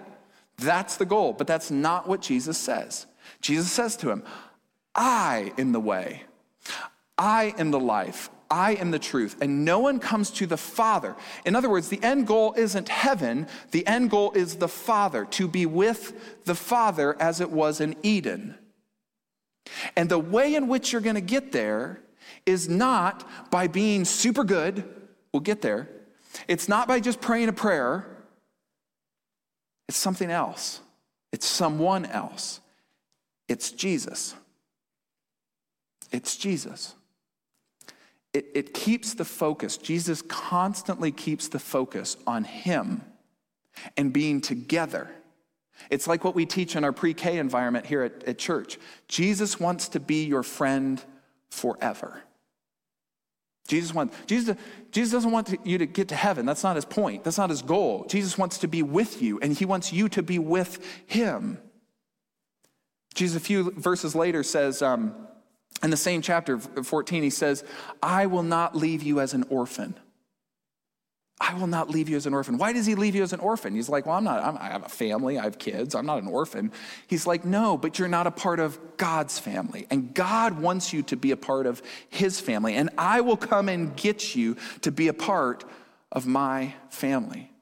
That's 0.58 0.96
the 0.96 1.04
goal. 1.04 1.32
But 1.32 1.46
that's 1.46 1.70
not 1.70 2.08
what 2.08 2.22
Jesus 2.22 2.56
says. 2.56 3.06
Jesus 3.40 3.70
says 3.70 3.96
to 3.98 4.10
him, 4.10 4.24
I 4.94 5.52
am 5.58 5.72
the 5.72 5.80
way. 5.80 6.22
I 7.18 7.54
am 7.58 7.70
the 7.70 7.80
life. 7.80 8.30
I 8.50 8.74
am 8.74 8.90
the 8.90 8.98
truth. 8.98 9.36
And 9.40 9.64
no 9.64 9.80
one 9.80 9.98
comes 9.98 10.30
to 10.32 10.46
the 10.46 10.56
Father. 10.56 11.16
In 11.44 11.56
other 11.56 11.68
words, 11.68 11.88
the 11.88 12.02
end 12.02 12.26
goal 12.26 12.54
isn't 12.56 12.88
heaven, 12.88 13.48
the 13.70 13.86
end 13.86 14.10
goal 14.10 14.32
is 14.32 14.56
the 14.56 14.68
Father, 14.68 15.24
to 15.26 15.48
be 15.48 15.66
with 15.66 16.44
the 16.44 16.54
Father 16.54 17.16
as 17.20 17.40
it 17.40 17.50
was 17.50 17.80
in 17.80 17.96
Eden. 18.02 18.56
And 19.96 20.08
the 20.08 20.18
way 20.18 20.54
in 20.54 20.68
which 20.68 20.92
you're 20.92 21.00
going 21.00 21.16
to 21.16 21.20
get 21.20 21.52
there 21.52 22.00
is 22.44 22.68
not 22.68 23.28
by 23.50 23.66
being 23.66 24.04
super 24.04 24.44
good, 24.44 24.84
we'll 25.32 25.40
get 25.40 25.62
there. 25.62 25.88
It's 26.46 26.68
not 26.68 26.86
by 26.86 27.00
just 27.00 27.20
praying 27.20 27.48
a 27.48 27.52
prayer, 27.52 28.06
it's 29.88 29.98
something 29.98 30.30
else. 30.30 30.80
It's 31.32 31.46
someone 31.46 32.06
else. 32.06 32.60
It's 33.48 33.70
Jesus. 33.70 34.34
It's 36.10 36.36
Jesus. 36.36 36.94
It, 38.36 38.50
it 38.54 38.74
keeps 38.74 39.14
the 39.14 39.24
focus. 39.24 39.78
Jesus 39.78 40.20
constantly 40.20 41.10
keeps 41.10 41.48
the 41.48 41.58
focus 41.58 42.18
on 42.26 42.44
Him 42.44 43.00
and 43.96 44.12
being 44.12 44.42
together. 44.42 45.08
It's 45.88 46.06
like 46.06 46.22
what 46.22 46.34
we 46.34 46.44
teach 46.44 46.76
in 46.76 46.84
our 46.84 46.92
pre 46.92 47.14
K 47.14 47.38
environment 47.38 47.86
here 47.86 48.02
at, 48.02 48.24
at 48.24 48.36
church. 48.36 48.78
Jesus 49.08 49.58
wants 49.58 49.88
to 49.88 50.00
be 50.00 50.26
your 50.26 50.42
friend 50.42 51.02
forever. 51.48 52.20
Jesus, 53.68 53.94
wants, 53.94 54.14
Jesus, 54.26 54.54
Jesus 54.92 55.12
doesn't 55.12 55.30
want 55.30 55.56
you 55.64 55.78
to 55.78 55.86
get 55.86 56.08
to 56.08 56.14
heaven. 56.14 56.44
That's 56.44 56.62
not 56.62 56.76
his 56.76 56.84
point. 56.84 57.24
That's 57.24 57.38
not 57.38 57.48
his 57.48 57.62
goal. 57.62 58.04
Jesus 58.06 58.36
wants 58.36 58.58
to 58.58 58.68
be 58.68 58.82
with 58.82 59.22
you, 59.22 59.40
and 59.40 59.54
he 59.54 59.64
wants 59.64 59.94
you 59.94 60.10
to 60.10 60.22
be 60.22 60.38
with 60.38 60.86
him. 61.06 61.56
Jesus, 63.14 63.34
a 63.34 63.40
few 63.40 63.70
verses 63.70 64.14
later, 64.14 64.42
says, 64.42 64.82
um, 64.82 65.14
in 65.82 65.90
the 65.90 65.96
same 65.96 66.22
chapter 66.22 66.58
14, 66.58 67.22
he 67.22 67.30
says, 67.30 67.64
I 68.02 68.26
will 68.26 68.42
not 68.42 68.76
leave 68.76 69.02
you 69.02 69.20
as 69.20 69.34
an 69.34 69.44
orphan. 69.50 69.94
I 71.38 71.52
will 71.54 71.66
not 71.66 71.90
leave 71.90 72.08
you 72.08 72.16
as 72.16 72.24
an 72.24 72.32
orphan. 72.32 72.56
Why 72.56 72.72
does 72.72 72.86
he 72.86 72.94
leave 72.94 73.14
you 73.14 73.22
as 73.22 73.34
an 73.34 73.40
orphan? 73.40 73.74
He's 73.74 73.90
like, 73.90 74.06
Well, 74.06 74.16
I'm 74.16 74.24
not, 74.24 74.42
I'm, 74.42 74.56
i 74.56 74.68
have 74.68 74.86
a 74.86 74.88
family, 74.88 75.38
I 75.38 75.44
have 75.44 75.58
kids, 75.58 75.94
I'm 75.94 76.06
not 76.06 76.22
an 76.22 76.28
orphan. 76.28 76.72
He's 77.08 77.26
like, 77.26 77.44
No, 77.44 77.76
but 77.76 77.98
you're 77.98 78.08
not 78.08 78.26
a 78.26 78.30
part 78.30 78.58
of 78.58 78.78
God's 78.96 79.38
family. 79.38 79.86
And 79.90 80.14
God 80.14 80.58
wants 80.58 80.94
you 80.94 81.02
to 81.04 81.16
be 81.16 81.32
a 81.32 81.36
part 81.36 81.66
of 81.66 81.82
his 82.08 82.40
family. 82.40 82.74
And 82.74 82.88
I 82.96 83.20
will 83.20 83.36
come 83.36 83.68
and 83.68 83.94
get 83.96 84.34
you 84.34 84.56
to 84.80 84.90
be 84.90 85.08
a 85.08 85.12
part 85.12 85.64
of 86.10 86.26
my 86.26 86.74
family. 86.88 87.52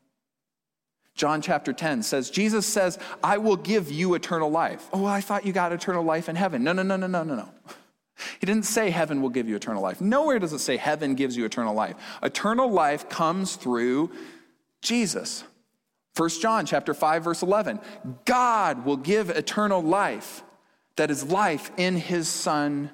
John 1.17 1.43
chapter 1.43 1.73
10 1.73 2.05
says, 2.05 2.31
Jesus 2.31 2.67
says, 2.67 2.99
I 3.23 3.39
will 3.39 3.57
give 3.57 3.91
you 3.91 4.15
eternal 4.15 4.51
life. 4.51 4.89
Oh, 4.93 5.05
I 5.05 5.21
thought 5.21 5.47
you 5.47 5.53
got 5.53 5.73
eternal 5.73 6.05
life 6.05 6.29
in 6.29 6.37
heaven. 6.37 6.65
No, 6.65 6.73
no, 6.73 6.83
no, 6.83 6.97
no, 6.97 7.07
no, 7.07 7.23
no, 7.23 7.35
no. 7.37 7.49
He 8.39 8.47
didn't 8.47 8.65
say 8.65 8.91
heaven 8.91 9.23
will 9.23 9.29
give 9.29 9.49
you 9.49 9.57
eternal 9.57 9.83
life. 9.83 10.01
Nowhere 10.01 10.39
does 10.39 10.53
it 10.53 10.61
say 10.61 10.77
heaven 10.77 11.15
gives 11.15 11.37
you 11.37 11.45
eternal 11.45 11.75
life. 11.75 11.97
Eternal 12.23 12.71
life 12.71 13.09
comes 13.09 13.57
through 13.57 14.11
Jesus. 14.83 15.45
1 16.17 16.29
John 16.41 16.65
chapter 16.65 16.95
5 16.95 17.25
verse 17.25 17.43
11. 17.43 17.81
God 18.25 18.85
will 18.85 18.97
give 18.97 19.31
eternal 19.31 19.83
life 19.83 20.43
that 20.97 21.11
is 21.11 21.25
life 21.25 21.71
in 21.77 21.97
his 21.97 22.29
son 22.29 22.91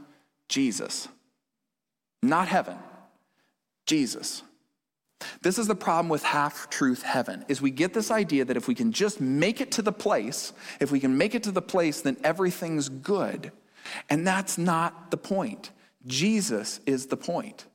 Jesus. 0.49 1.09
Not 2.23 2.49
heaven. 2.49 2.79
Jesus. 3.87 4.43
This 5.43 5.59
is 5.59 5.67
the 5.67 5.75
problem 5.75 6.09
with 6.09 6.23
half-truth 6.23 7.03
heaven 7.03 7.45
is 7.49 7.61
we 7.61 7.71
get 7.71 7.93
this 7.93 8.11
idea 8.11 8.45
that 8.47 8.57
if 8.57 8.69
we 8.69 8.75
can 8.75 8.91
just 8.91 9.21
make 9.21 9.61
it 9.61 9.73
to 9.73 9.83
the 9.83 9.93
place, 9.93 10.55
if 10.81 10.91
we 10.91 10.99
can 10.99 11.19
make 11.19 11.35
it 11.35 11.43
to 11.43 11.51
the 11.51 11.61
place 11.61 12.01
then 12.01 12.17
everything's 12.25 12.89
good. 12.89 13.53
And 14.09 14.27
that's 14.27 14.59
not 14.59 15.11
the 15.11 15.17
point. 15.17 15.71
Jesus 16.07 16.81
is 16.87 17.07
the 17.07 17.17
point. 17.17 17.67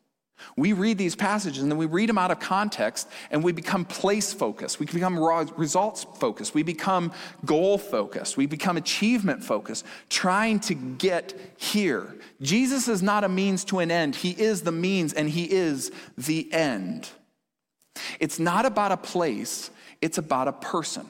We 0.58 0.74
read 0.74 0.98
these 0.98 1.16
passages 1.16 1.64
and 1.64 1.72
then 1.72 1.78
we 1.78 1.86
read 1.86 2.10
them 2.10 2.18
out 2.18 2.32
of 2.32 2.40
context 2.40 3.08
and 3.32 3.44
we 3.44 3.52
become 3.52 3.86
place 3.86 4.34
focused. 4.34 4.80
We 4.80 4.86
become 4.86 5.18
results 5.56 6.06
focused. 6.20 6.54
We 6.54 6.64
become 6.64 7.14
goal 7.46 7.78
focused. 7.78 8.38
We 8.38 8.46
become 8.46 8.78
achievement 8.78 9.44
focused, 9.44 9.86
trying 10.10 10.60
to 10.62 10.74
get 10.74 11.34
here. 11.58 12.16
Jesus 12.42 12.88
is 12.88 13.02
not 13.02 13.24
a 13.24 13.30
means 13.30 13.64
to 13.66 13.80
an 13.80 13.92
end, 13.92 14.16
He 14.16 14.32
is 14.32 14.62
the 14.62 14.72
means 14.72 15.14
and 15.14 15.30
He 15.30 15.50
is 15.50 15.92
the 16.18 16.52
end. 16.54 17.10
It's 18.20 18.40
not 18.40 18.66
about 18.66 18.92
a 18.92 18.98
place, 18.98 19.72
it's 20.02 20.18
about 20.18 20.48
a 20.48 20.54
person. 20.54 21.08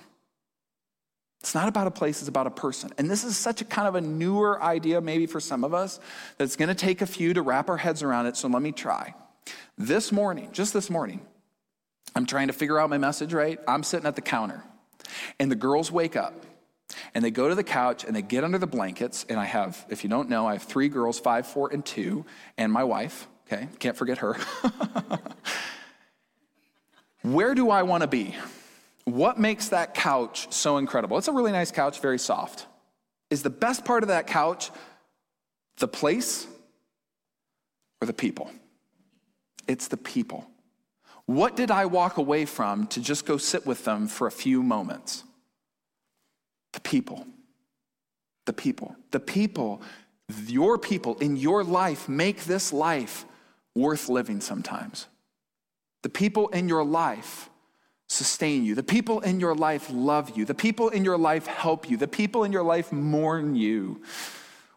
It's 1.46 1.54
not 1.54 1.68
about 1.68 1.86
a 1.86 1.92
place, 1.92 2.22
it's 2.22 2.28
about 2.28 2.48
a 2.48 2.50
person. 2.50 2.90
And 2.98 3.08
this 3.08 3.24
is 3.24 3.38
such 3.38 3.62
a 3.62 3.66
kind 3.66 3.88
of 3.88 3.94
a 3.94 4.02
newer 4.02 4.60
idea, 4.64 5.00
maybe 5.00 5.28
for 5.28 5.40
some 5.40 5.64
of 5.64 5.76
us, 5.76 6.00
that 6.40 6.46
it's 6.46 6.56
to 6.56 6.74
take 6.74 7.04
a 7.04 7.06
few 7.06 7.36
to 7.36 7.44
wrap 7.44 7.70
our 7.70 7.78
heads 7.78 8.02
around 8.02 8.26
it. 8.26 8.36
So 8.36 8.48
let 8.48 8.64
me 8.64 8.72
try. 8.72 9.14
This 9.78 10.12
morning, 10.12 10.50
just 10.54 10.74
this 10.74 10.90
morning, 10.90 11.24
I'm 12.16 12.26
trying 12.26 12.48
to 12.48 12.54
figure 12.54 12.80
out 12.80 12.90
my 12.90 12.98
message, 12.98 13.32
right? 13.32 13.60
I'm 13.68 13.84
sitting 13.84 14.08
at 14.08 14.16
the 14.16 14.24
counter, 14.24 14.64
and 15.40 15.52
the 15.52 15.56
girls 15.56 15.92
wake 15.92 16.16
up. 16.16 16.34
And 17.14 17.24
they 17.24 17.30
go 17.30 17.48
to 17.48 17.54
the 17.54 17.64
couch 17.64 18.06
and 18.06 18.16
they 18.16 18.24
get 18.24 18.44
under 18.44 18.58
the 18.58 18.66
blankets. 18.66 19.24
And 19.30 19.40
I 19.40 19.46
have, 19.46 19.86
if 19.88 20.04
you 20.04 20.10
don't 20.10 20.30
know, 20.30 20.48
I 20.48 20.54
have 20.54 20.64
three 20.64 20.90
girls, 20.90 21.20
five, 21.20 21.46
four, 21.46 21.72
and 21.72 21.86
two, 21.86 22.26
and 22.58 22.74
my 22.74 22.84
wife. 22.84 23.28
Okay, 23.46 23.68
can't 23.78 23.96
forget 23.96 24.18
her. 24.18 24.34
Where 27.22 27.54
do 27.54 27.70
I 27.70 27.84
want 27.84 28.02
to 28.02 28.08
be? 28.08 28.34
What 29.06 29.40
makes 29.40 29.70
that 29.70 29.94
couch 29.94 30.52
so 30.52 30.78
incredible? 30.78 31.18
It's 31.18 31.28
a 31.28 31.34
really 31.34 31.52
nice 31.52 31.72
couch, 31.72 32.00
very 32.02 32.20
soft. 32.20 32.66
Is 33.30 33.44
the 33.44 33.50
best 33.50 33.86
part 33.86 34.04
of 34.04 34.10
that 34.10 34.28
couch 34.28 34.72
the 35.78 35.88
place 35.88 36.48
or 38.02 38.08
the 38.08 38.14
people? 38.14 38.50
It's 39.68 39.88
the 39.88 39.98
people. 39.98 40.46
What 41.26 41.56
did 41.56 41.72
I 41.72 41.86
walk 41.86 42.18
away 42.18 42.46
from 42.46 42.88
to 42.88 43.02
just 43.02 43.26
go 43.26 43.38
sit 43.38 43.66
with 43.66 43.84
them 43.84 44.08
for 44.08 44.28
a 44.28 44.32
few 44.32 44.62
moments? 44.62 45.24
The 46.74 46.80
people. 46.80 47.26
The 48.46 48.54
people. 48.54 48.96
The 49.12 49.20
people, 49.20 49.82
your 50.48 50.78
people 50.78 51.18
in 51.18 51.36
your 51.36 51.64
life 51.64 52.08
make 52.08 52.46
this 52.46 52.72
life 52.72 53.26
worth 53.76 54.08
living 54.08 54.40
sometimes. 54.40 55.08
The 56.04 56.10
people 56.10 56.50
in 56.50 56.70
your 56.70 56.84
life 56.84 57.50
sustain 58.08 58.64
you. 58.64 58.76
The 58.76 58.84
people 58.84 59.20
in 59.22 59.40
your 59.40 59.56
life 59.56 59.90
love 59.92 60.38
you. 60.38 60.46
The 60.46 60.54
people 60.54 60.90
in 60.90 61.04
your 61.04 61.18
life 61.18 61.48
help 61.48 61.90
you. 61.90 61.98
The 61.98 62.08
people 62.08 62.44
in 62.44 62.52
your 62.52 62.64
life 62.64 62.92
mourn 62.92 63.56
you. 63.56 64.02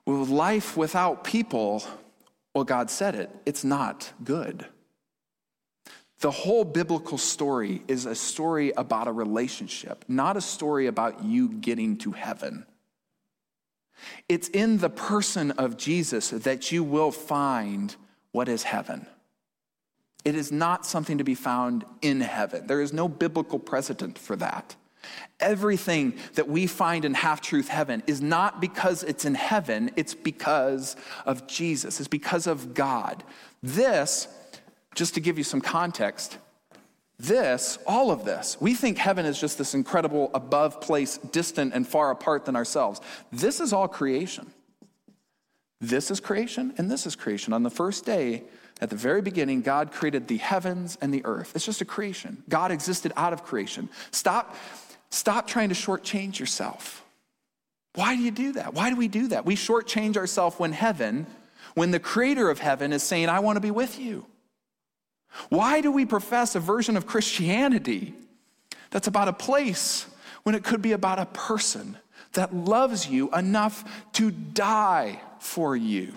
Well, 0.06 0.24
life 0.24 0.76
without 0.76 1.24
people, 1.24 1.82
well, 2.54 2.64
God 2.64 2.90
said 2.90 3.14
it, 3.14 3.30
it's 3.44 3.64
not 3.64 4.12
good. 4.24 4.66
The 6.20 6.30
whole 6.30 6.64
biblical 6.64 7.18
story 7.18 7.82
is 7.86 8.06
a 8.06 8.14
story 8.14 8.72
about 8.72 9.06
a 9.06 9.12
relationship, 9.12 10.04
not 10.08 10.36
a 10.36 10.40
story 10.40 10.86
about 10.86 11.24
you 11.24 11.48
getting 11.48 11.96
to 11.98 12.12
heaven. 12.12 12.66
It's 14.28 14.48
in 14.48 14.78
the 14.78 14.90
person 14.90 15.52
of 15.52 15.76
Jesus 15.76 16.30
that 16.30 16.72
you 16.72 16.82
will 16.82 17.12
find 17.12 17.94
what 18.32 18.48
is 18.48 18.64
heaven. 18.64 19.06
It 20.24 20.34
is 20.34 20.50
not 20.52 20.84
something 20.84 21.18
to 21.18 21.24
be 21.24 21.34
found 21.34 21.84
in 22.02 22.20
heaven. 22.20 22.66
There 22.66 22.80
is 22.80 22.92
no 22.92 23.08
biblical 23.08 23.58
precedent 23.58 24.18
for 24.18 24.36
that. 24.36 24.76
Everything 25.40 26.14
that 26.34 26.48
we 26.48 26.66
find 26.66 27.04
in 27.04 27.14
half 27.14 27.40
truth 27.40 27.68
heaven 27.68 28.02
is 28.06 28.20
not 28.20 28.60
because 28.60 29.04
it's 29.04 29.24
in 29.24 29.34
heaven, 29.34 29.90
it's 29.96 30.14
because 30.14 30.96
of 31.24 31.46
Jesus, 31.46 32.00
it's 32.00 32.08
because 32.08 32.46
of 32.46 32.74
God. 32.74 33.22
This, 33.62 34.28
just 34.94 35.14
to 35.14 35.20
give 35.20 35.38
you 35.38 35.44
some 35.44 35.60
context, 35.60 36.38
this, 37.20 37.78
all 37.86 38.10
of 38.10 38.24
this, 38.24 38.56
we 38.60 38.74
think 38.74 38.98
heaven 38.98 39.26
is 39.26 39.40
just 39.40 39.58
this 39.58 39.74
incredible 39.74 40.30
above 40.34 40.80
place, 40.80 41.18
distant 41.18 41.74
and 41.74 41.86
far 41.86 42.10
apart 42.10 42.44
than 42.44 42.54
ourselves. 42.54 43.00
This 43.32 43.60
is 43.60 43.72
all 43.72 43.88
creation. 43.88 44.52
This 45.80 46.10
is 46.10 46.20
creation, 46.20 46.74
and 46.76 46.90
this 46.90 47.06
is 47.06 47.16
creation. 47.16 47.52
On 47.52 47.62
the 47.62 47.70
first 47.70 48.04
day, 48.04 48.44
at 48.80 48.90
the 48.90 48.96
very 48.96 49.22
beginning, 49.22 49.62
God 49.62 49.92
created 49.92 50.28
the 50.28 50.36
heavens 50.36 50.96
and 51.00 51.12
the 51.12 51.24
earth. 51.24 51.52
It's 51.54 51.64
just 51.64 51.80
a 51.80 51.84
creation. 51.84 52.42
God 52.48 52.70
existed 52.70 53.12
out 53.16 53.32
of 53.32 53.44
creation. 53.44 53.88
Stop, 54.12 54.54
stop 55.10 55.46
trying 55.46 55.68
to 55.70 55.74
shortchange 55.74 56.38
yourself. 56.38 57.04
Why 57.94 58.14
do 58.14 58.22
you 58.22 58.30
do 58.30 58.52
that? 58.52 58.74
Why 58.74 58.90
do 58.90 58.96
we 58.96 59.08
do 59.08 59.28
that? 59.28 59.44
We 59.44 59.56
shortchange 59.56 60.16
ourselves 60.16 60.58
when 60.58 60.72
heaven, 60.72 61.26
when 61.74 61.90
the 61.90 61.98
creator 61.98 62.50
of 62.50 62.60
heaven 62.60 62.92
is 62.92 63.02
saying, 63.02 63.28
I 63.28 63.40
want 63.40 63.56
to 63.56 63.60
be 63.60 63.72
with 63.72 63.98
you. 63.98 64.24
Why 65.48 65.80
do 65.80 65.90
we 65.90 66.06
profess 66.06 66.54
a 66.54 66.60
version 66.60 66.96
of 66.96 67.06
Christianity 67.06 68.14
that's 68.90 69.08
about 69.08 69.28
a 69.28 69.32
place 69.32 70.06
when 70.44 70.54
it 70.54 70.62
could 70.62 70.80
be 70.80 70.92
about 70.92 71.18
a 71.18 71.26
person 71.26 71.96
that 72.34 72.54
loves 72.54 73.08
you 73.08 73.30
enough 73.34 73.84
to 74.12 74.30
die 74.30 75.20
for 75.40 75.76
you? 75.76 76.12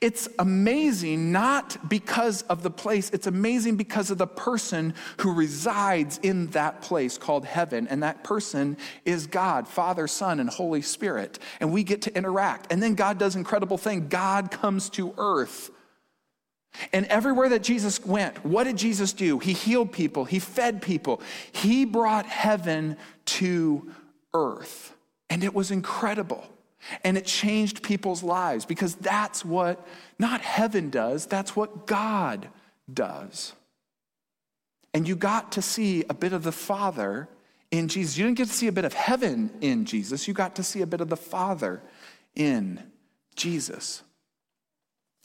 It's 0.00 0.28
amazing 0.38 1.32
not 1.32 1.88
because 1.88 2.42
of 2.42 2.62
the 2.62 2.70
place, 2.70 3.10
it's 3.10 3.26
amazing 3.26 3.76
because 3.76 4.10
of 4.10 4.18
the 4.18 4.26
person 4.26 4.94
who 5.18 5.32
resides 5.32 6.18
in 6.22 6.48
that 6.48 6.82
place 6.82 7.18
called 7.18 7.44
heaven. 7.44 7.86
And 7.88 8.02
that 8.02 8.24
person 8.24 8.76
is 9.04 9.26
God, 9.26 9.68
Father, 9.68 10.06
Son, 10.06 10.40
and 10.40 10.48
Holy 10.48 10.82
Spirit. 10.82 11.38
And 11.60 11.72
we 11.72 11.84
get 11.84 12.02
to 12.02 12.16
interact. 12.16 12.72
And 12.72 12.82
then 12.82 12.94
God 12.94 13.18
does 13.18 13.36
incredible 13.36 13.78
thing. 13.78 14.08
God 14.08 14.50
comes 14.50 14.90
to 14.90 15.14
earth. 15.18 15.70
And 16.92 17.06
everywhere 17.06 17.48
that 17.48 17.62
Jesus 17.62 18.04
went, 18.04 18.44
what 18.44 18.64
did 18.64 18.76
Jesus 18.76 19.12
do? 19.12 19.38
He 19.38 19.52
healed 19.52 19.92
people, 19.92 20.24
he 20.24 20.38
fed 20.38 20.82
people, 20.82 21.20
he 21.52 21.84
brought 21.84 22.26
heaven 22.26 22.96
to 23.26 23.90
earth. 24.34 24.94
And 25.30 25.42
it 25.42 25.54
was 25.54 25.70
incredible. 25.70 26.44
And 27.04 27.16
it 27.16 27.24
changed 27.24 27.82
people's 27.82 28.22
lives 28.22 28.64
because 28.64 28.94
that's 28.96 29.44
what 29.44 29.86
not 30.18 30.40
heaven 30.40 30.90
does, 30.90 31.26
that's 31.26 31.56
what 31.56 31.86
God 31.86 32.48
does. 32.92 33.52
And 34.94 35.06
you 35.06 35.16
got 35.16 35.52
to 35.52 35.62
see 35.62 36.04
a 36.08 36.14
bit 36.14 36.32
of 36.32 36.42
the 36.42 36.52
Father 36.52 37.28
in 37.70 37.88
Jesus. 37.88 38.16
You 38.16 38.24
didn't 38.24 38.38
get 38.38 38.48
to 38.48 38.54
see 38.54 38.68
a 38.68 38.72
bit 38.72 38.84
of 38.84 38.94
heaven 38.94 39.50
in 39.60 39.84
Jesus, 39.84 40.26
you 40.26 40.34
got 40.34 40.56
to 40.56 40.62
see 40.62 40.82
a 40.82 40.86
bit 40.86 41.00
of 41.00 41.08
the 41.08 41.16
Father 41.16 41.82
in 42.34 42.82
Jesus. 43.34 44.02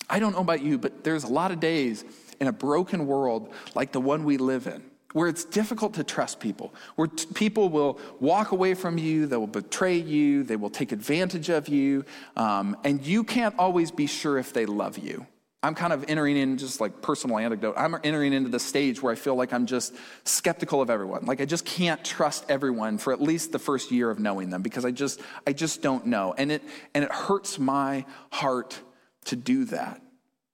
I 0.09 0.19
don't 0.19 0.33
know 0.33 0.41
about 0.41 0.61
you, 0.61 0.77
but 0.77 1.03
there's 1.03 1.23
a 1.23 1.31
lot 1.31 1.51
of 1.51 1.59
days 1.59 2.03
in 2.41 2.47
a 2.47 2.51
broken 2.51 3.07
world 3.07 3.53
like 3.75 3.93
the 3.93 4.01
one 4.01 4.25
we 4.25 4.37
live 4.37 4.67
in 4.67 4.90
where 5.13 5.27
it's 5.27 5.45
difficult 5.45 5.93
to 5.95 6.03
trust 6.03 6.39
people, 6.39 6.73
where 6.95 7.07
t- 7.07 7.25
people 7.33 7.69
will 7.69 7.99
walk 8.19 8.51
away 8.51 8.73
from 8.73 8.97
you, 8.97 9.27
they 9.27 9.37
will 9.37 9.47
betray 9.47 9.97
you, 9.97 10.43
they 10.43 10.55
will 10.55 10.69
take 10.69 10.91
advantage 10.91 11.49
of 11.49 11.67
you, 11.67 12.05
um, 12.35 12.77
and 12.83 13.05
you 13.05 13.23
can't 13.23 13.55
always 13.57 13.91
be 13.91 14.07
sure 14.07 14.37
if 14.37 14.53
they 14.53 14.65
love 14.65 14.97
you. 14.97 15.25
I'm 15.63 15.75
kind 15.75 15.93
of 15.93 16.05
entering 16.07 16.37
in 16.37 16.57
just 16.57 16.81
like 16.81 17.03
personal 17.03 17.37
anecdote. 17.37 17.75
I'm 17.77 17.95
entering 18.03 18.33
into 18.33 18.49
the 18.49 18.59
stage 18.59 19.01
where 19.01 19.13
I 19.13 19.15
feel 19.15 19.35
like 19.35 19.53
I'm 19.53 19.67
just 19.67 19.93
skeptical 20.23 20.81
of 20.81 20.89
everyone. 20.89 21.25
Like 21.25 21.39
I 21.39 21.45
just 21.45 21.65
can't 21.65 22.03
trust 22.03 22.45
everyone 22.49 22.97
for 22.97 23.13
at 23.13 23.21
least 23.21 23.51
the 23.51 23.59
first 23.59 23.91
year 23.91 24.09
of 24.09 24.17
knowing 24.17 24.49
them 24.49 24.63
because 24.63 24.85
I 24.85 24.91
just 24.91 25.21
I 25.45 25.53
just 25.53 25.83
don't 25.83 26.07
know. 26.07 26.33
And 26.35 26.51
it 26.51 26.63
and 26.95 27.03
it 27.03 27.11
hurts 27.11 27.59
my 27.59 28.05
heart 28.31 28.79
to 29.25 29.35
do 29.35 29.65
that. 29.65 30.01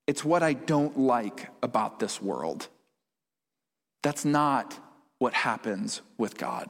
It's 0.08 0.26
what 0.26 0.44
I 0.44 0.54
don't 0.54 0.98
like 1.00 1.50
about 1.64 2.00
this 2.00 2.22
world. 2.22 2.68
That's 4.04 4.26
not 4.26 4.78
what 5.20 5.34
happens 5.34 6.02
with 6.18 6.38
God. 6.38 6.70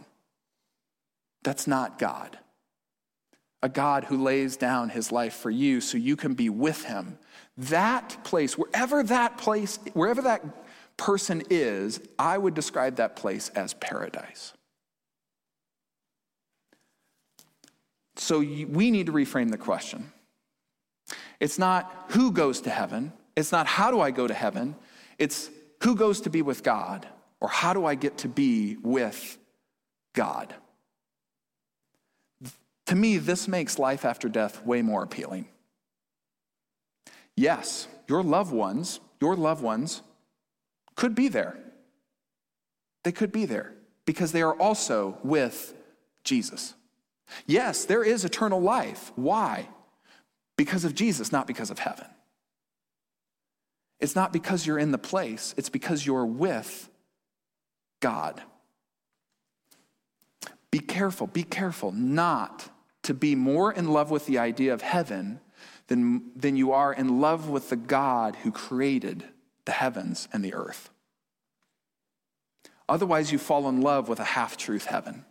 That's 1.43 1.67
not 1.67 1.99
God. 1.99 2.37
A 3.63 3.69
God 3.69 4.05
who 4.05 4.21
lays 4.21 4.57
down 4.57 4.89
his 4.89 5.11
life 5.11 5.33
for 5.33 5.49
you 5.49 5.81
so 5.81 5.97
you 5.97 6.15
can 6.15 6.33
be 6.33 6.49
with 6.49 6.83
him. 6.83 7.17
That 7.57 8.23
place, 8.23 8.57
wherever 8.57 9.03
that 9.03 9.37
place, 9.37 9.79
wherever 9.93 10.21
that 10.21 10.43
person 10.97 11.43
is, 11.49 11.99
I 12.17 12.37
would 12.37 12.53
describe 12.53 12.97
that 12.97 13.15
place 13.15 13.49
as 13.49 13.73
paradise. 13.73 14.53
So 18.15 18.39
we 18.39 18.91
need 18.91 19.05
to 19.05 19.11
reframe 19.11 19.51
the 19.51 19.57
question. 19.57 20.11
It's 21.39 21.59
not 21.59 22.07
who 22.09 22.31
goes 22.31 22.61
to 22.61 22.69
heaven, 22.69 23.13
it's 23.35 23.51
not 23.51 23.67
how 23.67 23.91
do 23.91 24.01
I 24.01 24.11
go 24.11 24.27
to 24.27 24.33
heaven, 24.33 24.75
it's 25.17 25.49
who 25.83 25.95
goes 25.95 26.21
to 26.21 26.29
be 26.29 26.41
with 26.41 26.63
God. 26.63 27.07
Or 27.39 27.49
how 27.49 27.73
do 27.73 27.85
I 27.85 27.95
get 27.95 28.19
to 28.19 28.27
be 28.27 28.77
with 28.81 29.37
God? 30.13 30.55
To 32.87 32.95
me, 32.95 33.17
this 33.17 33.47
makes 33.47 33.77
life 33.77 34.05
after 34.05 34.29
death 34.29 34.65
way 34.65 34.81
more 34.81 35.03
appealing. 35.03 35.47
Yes, 37.35 37.87
your 38.07 38.23
loved 38.23 38.51
ones, 38.51 38.99
your 39.19 39.35
loved 39.35 39.61
ones 39.61 40.01
could 40.95 41.13
be 41.13 41.27
there. 41.27 41.57
They 43.03 43.11
could 43.11 43.31
be 43.31 43.45
there 43.45 43.73
because 44.05 44.31
they 44.31 44.41
are 44.41 44.55
also 44.55 45.17
with 45.23 45.75
Jesus. 46.23 46.73
Yes, 47.45 47.85
there 47.85 48.03
is 48.03 48.25
eternal 48.25 48.61
life. 48.61 49.11
Why? 49.15 49.69
Because 50.57 50.85
of 50.85 50.95
Jesus, 50.95 51.31
not 51.31 51.45
because 51.45 51.69
of 51.69 51.79
heaven. 51.79 52.07
It's 53.99 54.15
not 54.15 54.31
because 54.31 54.65
you're 54.65 54.79
in 54.79 54.91
the 54.91 54.97
place, 54.97 55.53
it's 55.57 55.69
because 55.69 56.05
you're 56.05 56.25
with 56.25 56.89
God. 57.99 58.41
Be 60.71 60.79
careful, 60.79 61.27
be 61.27 61.43
careful 61.43 61.91
not 61.91 62.69
to 63.03 63.13
be 63.13 63.35
more 63.35 63.71
in 63.71 63.89
love 63.89 64.11
with 64.11 64.25
the 64.25 64.37
idea 64.37 64.73
of 64.73 64.81
heaven 64.81 65.39
than, 65.87 66.31
than 66.35 66.57
you 66.57 66.73
are 66.73 66.93
in 66.93 67.21
love 67.21 67.49
with 67.49 67.69
the 67.69 67.75
God 67.75 68.35
who 68.37 68.51
created 68.51 69.23
the 69.65 69.71
heavens 69.71 70.27
and 70.33 70.43
the 70.43 70.53
earth. 70.53 70.89
Otherwise, 72.89 73.31
you 73.31 73.37
fall 73.37 73.67
in 73.67 73.81
love 73.81 74.07
with 74.07 74.19
a 74.19 74.25
half 74.25 74.57
truth 74.57 74.85
heaven. 74.85 75.25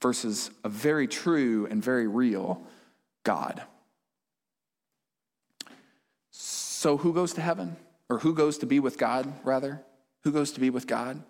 versus 0.00 0.50
a 0.62 0.68
very 0.68 1.08
true 1.08 1.66
and 1.70 1.82
very 1.82 2.06
real 2.06 2.62
God. 3.22 3.62
So, 6.30 6.98
who 6.98 7.14
goes 7.14 7.32
to 7.34 7.40
heaven? 7.40 7.76
Or 8.10 8.18
who 8.18 8.34
goes 8.34 8.58
to 8.58 8.66
be 8.66 8.80
with 8.80 8.98
God, 8.98 9.32
rather? 9.44 9.82
Who 10.24 10.32
goes 10.32 10.52
to 10.52 10.60
be 10.60 10.70
with 10.70 10.86
God? 10.86 11.22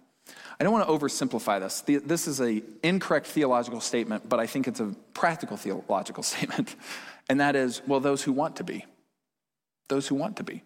I 0.59 0.65
don't 0.65 0.73
want 0.73 0.87
to 0.87 0.93
oversimplify 0.93 1.61
this. 1.61 1.83
This 1.83 2.27
is 2.27 2.41
an 2.41 2.63
incorrect 2.83 3.27
theological 3.27 3.81
statement, 3.81 4.29
but 4.29 4.41
I 4.41 4.47
think 4.47 4.69
it's 4.69 4.81
a 4.81 4.95
practical 5.13 5.57
theological 5.57 6.23
statement. 6.33 6.77
And 7.29 7.41
that 7.41 7.57
is, 7.57 7.83
well, 7.87 8.01
those 8.01 8.23
who 8.23 8.33
want 8.33 8.57
to 8.57 8.65
be. 8.65 8.85
Those 9.89 10.07
who 10.07 10.15
want 10.15 10.37
to 10.37 10.45
be. 10.45 10.63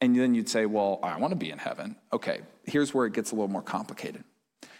And 0.00 0.16
then 0.16 0.34
you'd 0.34 0.48
say, 0.48 0.66
well, 0.66 0.98
I 1.02 1.16
want 1.18 1.30
to 1.30 1.36
be 1.36 1.50
in 1.50 1.58
heaven. 1.58 1.94
Okay, 2.12 2.40
here's 2.64 2.92
where 2.92 3.06
it 3.06 3.12
gets 3.12 3.30
a 3.30 3.34
little 3.36 3.48
more 3.48 3.62
complicated. 3.62 4.24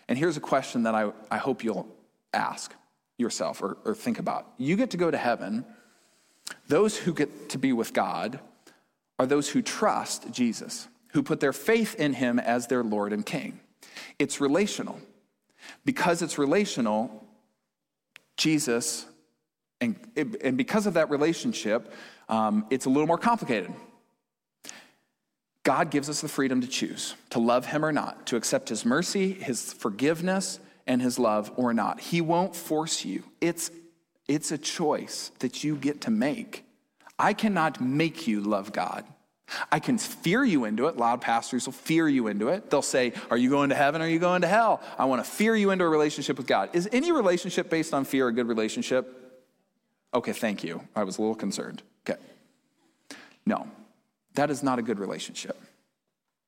And 0.09 0.18
here's 0.18 0.37
a 0.37 0.41
question 0.41 0.83
that 0.83 0.95
I, 0.97 1.12
I 1.30 1.39
hope 1.39 1.62
you'll 1.62 1.87
ask 2.33 2.74
yourself 3.18 3.62
or, 3.62 3.76
or 3.85 3.95
think 3.95 4.18
about. 4.18 4.49
You 4.59 4.74
get 4.74 4.91
to 4.91 4.97
go 4.97 5.11
to 5.11 5.16
heaven. 5.16 5.64
Those 6.66 6.97
who 6.97 7.14
get 7.14 7.51
to 7.51 7.59
be 7.59 7.72
with 7.72 7.93
God 7.93 8.41
are 9.18 9.26
those 9.26 9.49
who 9.49 9.62
trust 9.62 10.33
Jesus, 10.33 10.89
who 11.13 11.23
put 11.23 11.41
their 11.41 11.53
faith 11.53 11.95
in 11.95 12.15
him 12.15 12.39
as 12.39 12.67
their 12.67 12.83
Lord 12.83 13.13
and 13.13 13.25
King. 13.25 13.61
It's 14.19 14.41
relational. 14.41 15.01
Because 15.85 16.23
it's 16.23 16.39
relational, 16.39 17.25
Jesus, 18.37 19.07
and, 19.81 19.97
and 20.17 20.57
because 20.57 20.87
of 20.87 20.95
that 20.95 21.11
relationship, 21.11 21.93
um, 22.29 22.67
it's 22.71 22.87
a 22.87 22.89
little 22.89 23.07
more 23.07 23.19
complicated. 23.19 23.73
God 25.65 25.91
gives 25.91 26.09
us 26.09 26.21
the 26.21 26.29
freedom 26.29 26.61
to 26.61 26.67
choose, 26.67 27.15
to 27.31 27.39
love 27.39 27.67
him 27.67 27.85
or 27.85 27.93
not, 27.93 28.27
to 28.27 28.37
accept 28.37 28.69
his 28.69 28.85
mercy, 28.85 29.33
his 29.33 29.73
forgiveness, 29.73 30.59
and 30.87 31.01
his 31.01 31.19
love 31.19 31.53
or 31.57 31.73
not. 31.73 32.01
He 32.01 32.21
won't 32.21 32.57
force 32.57 33.05
you. 33.05 33.23
It's, 33.41 33.71
it's 34.27 34.51
a 34.51 34.59
choice 34.59 35.31
that 35.39 35.63
you 35.63 35.77
get 35.77 36.01
to 36.03 36.11
make. 36.11 36.65
I 37.19 37.33
cannot 37.33 37.81
make 37.81 38.27
you 38.27 38.41
love 38.41 38.73
God. 38.73 39.05
I 39.70 39.78
can 39.78 39.98
fear 39.98 40.44
you 40.44 40.64
into 40.64 40.86
it. 40.86 40.96
Loud 40.96 41.20
pastors 41.20 41.66
will 41.66 41.72
fear 41.72 42.09
you 42.09 42.28
into 42.28 42.48
it. 42.48 42.70
They'll 42.70 42.82
say, 42.82 43.12
Are 43.30 43.36
you 43.36 43.50
going 43.50 43.70
to 43.70 43.74
heaven 43.74 44.00
or 44.03 44.05
are 44.05 44.09
you 44.09 44.18
going 44.18 44.42
to 44.42 44.48
hell? 44.48 44.80
I 44.98 45.05
want 45.05 45.24
to 45.24 45.30
fear 45.30 45.55
you 45.57 45.70
into 45.70 45.84
a 45.84 45.88
relationship 45.88 46.36
with 46.36 46.46
God. 46.46 46.70
Is 46.72 46.88
any 46.92 47.12
relationship 47.12 47.70
based 47.70 47.94
on 47.94 48.05
fear 48.05 48.28
a 48.28 48.32
good 48.32 48.48
relationship? 48.48 49.18
Okay, 50.14 50.32
thank 50.32 50.62
you. 50.62 50.86
I 50.94 51.05
was 51.05 51.18
a 51.18 51.22
little 51.22 51.34
concerned. 51.34 51.82
Okay. 52.09 52.20
No, 53.46 53.66
that 54.34 54.50
is 54.50 54.62
not 54.62 54.78
a 54.78 54.82
good 54.82 54.98
relationship. 54.98 55.57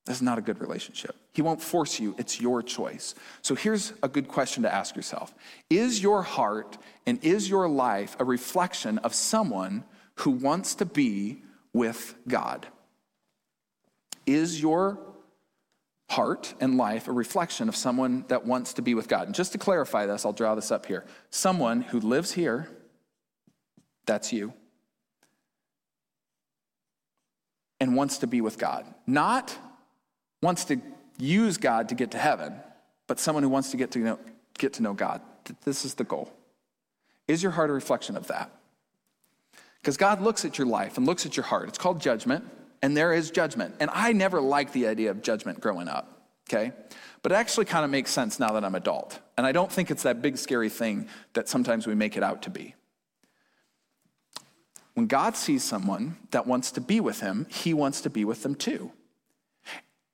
That's 0.07 0.21
not 0.21 0.39
a 0.39 0.43
good 0.43 0.61
relationship. 0.61 1.17
He 1.33 1.41
won't 1.41 1.63
force 1.63 1.99
you, 1.99 2.15
it's 2.19 2.41
your 2.41 2.63
choice. 2.63 3.15
So 3.41 3.55
here's 3.55 3.95
a 4.03 4.09
good 4.09 4.29
question 4.29 4.63
to 4.65 4.73
ask 4.73 4.95
yourself 4.95 5.35
Is 5.71 6.03
your 6.03 6.23
heart 6.23 6.77
and 7.07 7.23
is 7.25 7.49
your 7.49 7.69
life 7.69 8.17
a 8.19 8.25
reflection 8.25 8.99
of 8.99 9.15
someone 9.15 9.85
who 10.17 10.31
wants 10.31 10.75
to 10.77 10.85
be 10.85 11.43
with 11.73 12.15
God? 12.29 12.67
Is 14.27 14.61
your 14.61 14.99
heart 16.11 16.55
and 16.61 16.77
life 16.77 17.09
a 17.09 17.13
reflection 17.13 17.69
of 17.69 17.77
someone 17.77 18.25
that 18.29 18.47
wants 18.47 18.75
to 18.75 18.83
be 18.83 18.95
with 18.95 19.09
God? 19.09 19.27
And 19.27 19.35
just 19.35 19.53
to 19.53 19.59
clarify 19.59 20.07
this, 20.07 20.25
I'll 20.25 20.33
draw 20.33 20.55
this 20.55 20.71
up 20.71 20.87
here. 20.87 21.05
Someone 21.31 21.83
who 21.83 22.01
lives 22.01 22.33
here, 22.33 22.69
that's 24.07 24.33
you, 24.33 24.53
and 27.81 27.97
wants 27.97 28.19
to 28.19 28.27
be 28.27 28.41
with 28.41 28.59
God. 28.59 28.87
Not 29.07 29.57
wants 30.43 30.65
to 30.67 30.81
use 31.19 31.57
God 31.57 31.89
to 31.89 31.95
get 31.95 32.11
to 32.13 32.19
heaven, 32.19 32.55
but 33.07 33.19
someone 33.19 33.43
who 33.43 33.49
wants 33.49 33.71
to 33.71 33.77
get 33.77 33.91
to 33.93 33.99
know, 33.99 34.19
get 34.59 34.75
to 34.75 34.83
know 34.83 34.93
God. 34.93 35.21
This 35.65 35.85
is 35.85 35.95
the 35.95 36.05
goal. 36.05 36.33
Is 37.29 37.43
your 37.43 37.53
heart 37.53 37.71
a 37.71 37.73
reflection 37.73 38.17
of 38.17 38.27
that? 38.29 38.51
Because 39.81 39.97
God 39.97 40.21
looks 40.23 40.45
at 40.45 40.57
your 40.57 40.67
life 40.67 40.97
and 40.97 41.07
looks 41.07 41.27
at 41.27 41.37
your 41.37 41.45
heart. 41.45 41.69
It's 41.69 41.79
called 41.79 42.01
judgment, 42.01 42.45
and 42.85 42.95
there 42.95 43.15
is 43.15 43.31
judgment. 43.31 43.75
And 43.81 43.89
I 43.95 44.13
never 44.13 44.43
liked 44.43 44.75
the 44.75 44.89
idea 44.89 45.11
of 45.11 45.23
judgment 45.23 45.59
growing 45.59 45.89
up, 45.89 46.21
okay? 46.47 46.73
But 47.23 47.33
it 47.33 47.37
actually 47.37 47.65
kind 47.65 47.83
of 47.83 47.91
makes 47.91 48.11
sense 48.11 48.39
now 48.39 48.53
that 48.53 48.63
I'm 48.63 48.75
adult. 48.75 49.21
And 49.39 49.47
I 49.47 49.53
don't 49.53 49.73
think 49.73 49.91
it's 49.91 50.03
that 50.03 50.21
big, 50.21 50.37
scary 50.37 50.69
thing 50.69 51.09
that 51.33 51.49
sometimes 51.49 51.87
we 51.87 51.95
make 51.95 52.15
it 52.19 52.23
out 52.23 52.43
to 52.43 52.51
be. 52.51 52.75
When 54.93 55.07
God 55.07 55.35
sees 55.35 55.65
someone 55.65 56.19
that 56.31 56.47
wants 56.47 56.73
to 56.73 56.83
be 56.83 57.01
with 57.01 57.21
him, 57.21 57.47
he 57.49 57.73
wants 57.73 58.03
to 58.03 58.11
be 58.11 58.27
with 58.27 58.43
them 58.43 58.55
too. 58.55 58.93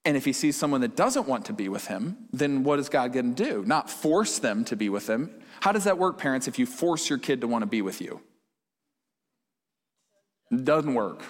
And 0.05 0.16
if 0.16 0.25
he 0.25 0.33
sees 0.33 0.55
someone 0.55 0.81
that 0.83 0.95
doesn't 0.95 1.27
want 1.27 1.47
to 1.47 1.53
be 1.53 1.68
with 1.68 1.89
him, 1.89 2.29
then 2.33 2.62
what 2.62 2.79
is 2.79 2.89
God 2.89 3.12
going 3.12 3.35
to 3.35 3.45
do? 3.45 3.64
Not 3.66 3.91
force 3.91 4.39
them 4.39 4.64
to 4.66 4.77
be 4.77 4.89
with 4.89 5.11
him. 5.11 5.35
How 5.59 5.73
does 5.73 5.83
that 5.85 5.99
work, 5.99 6.18
parents, 6.18 6.47
if 6.47 6.57
you 6.57 6.66
force 6.66 7.11
your 7.11 7.18
kid 7.18 7.41
to 7.41 7.49
want 7.49 7.62
to 7.62 7.66
be 7.66 7.83
with 7.83 8.01
you? 8.01 8.21
Doesn't 10.55 10.95
work. 10.95 11.25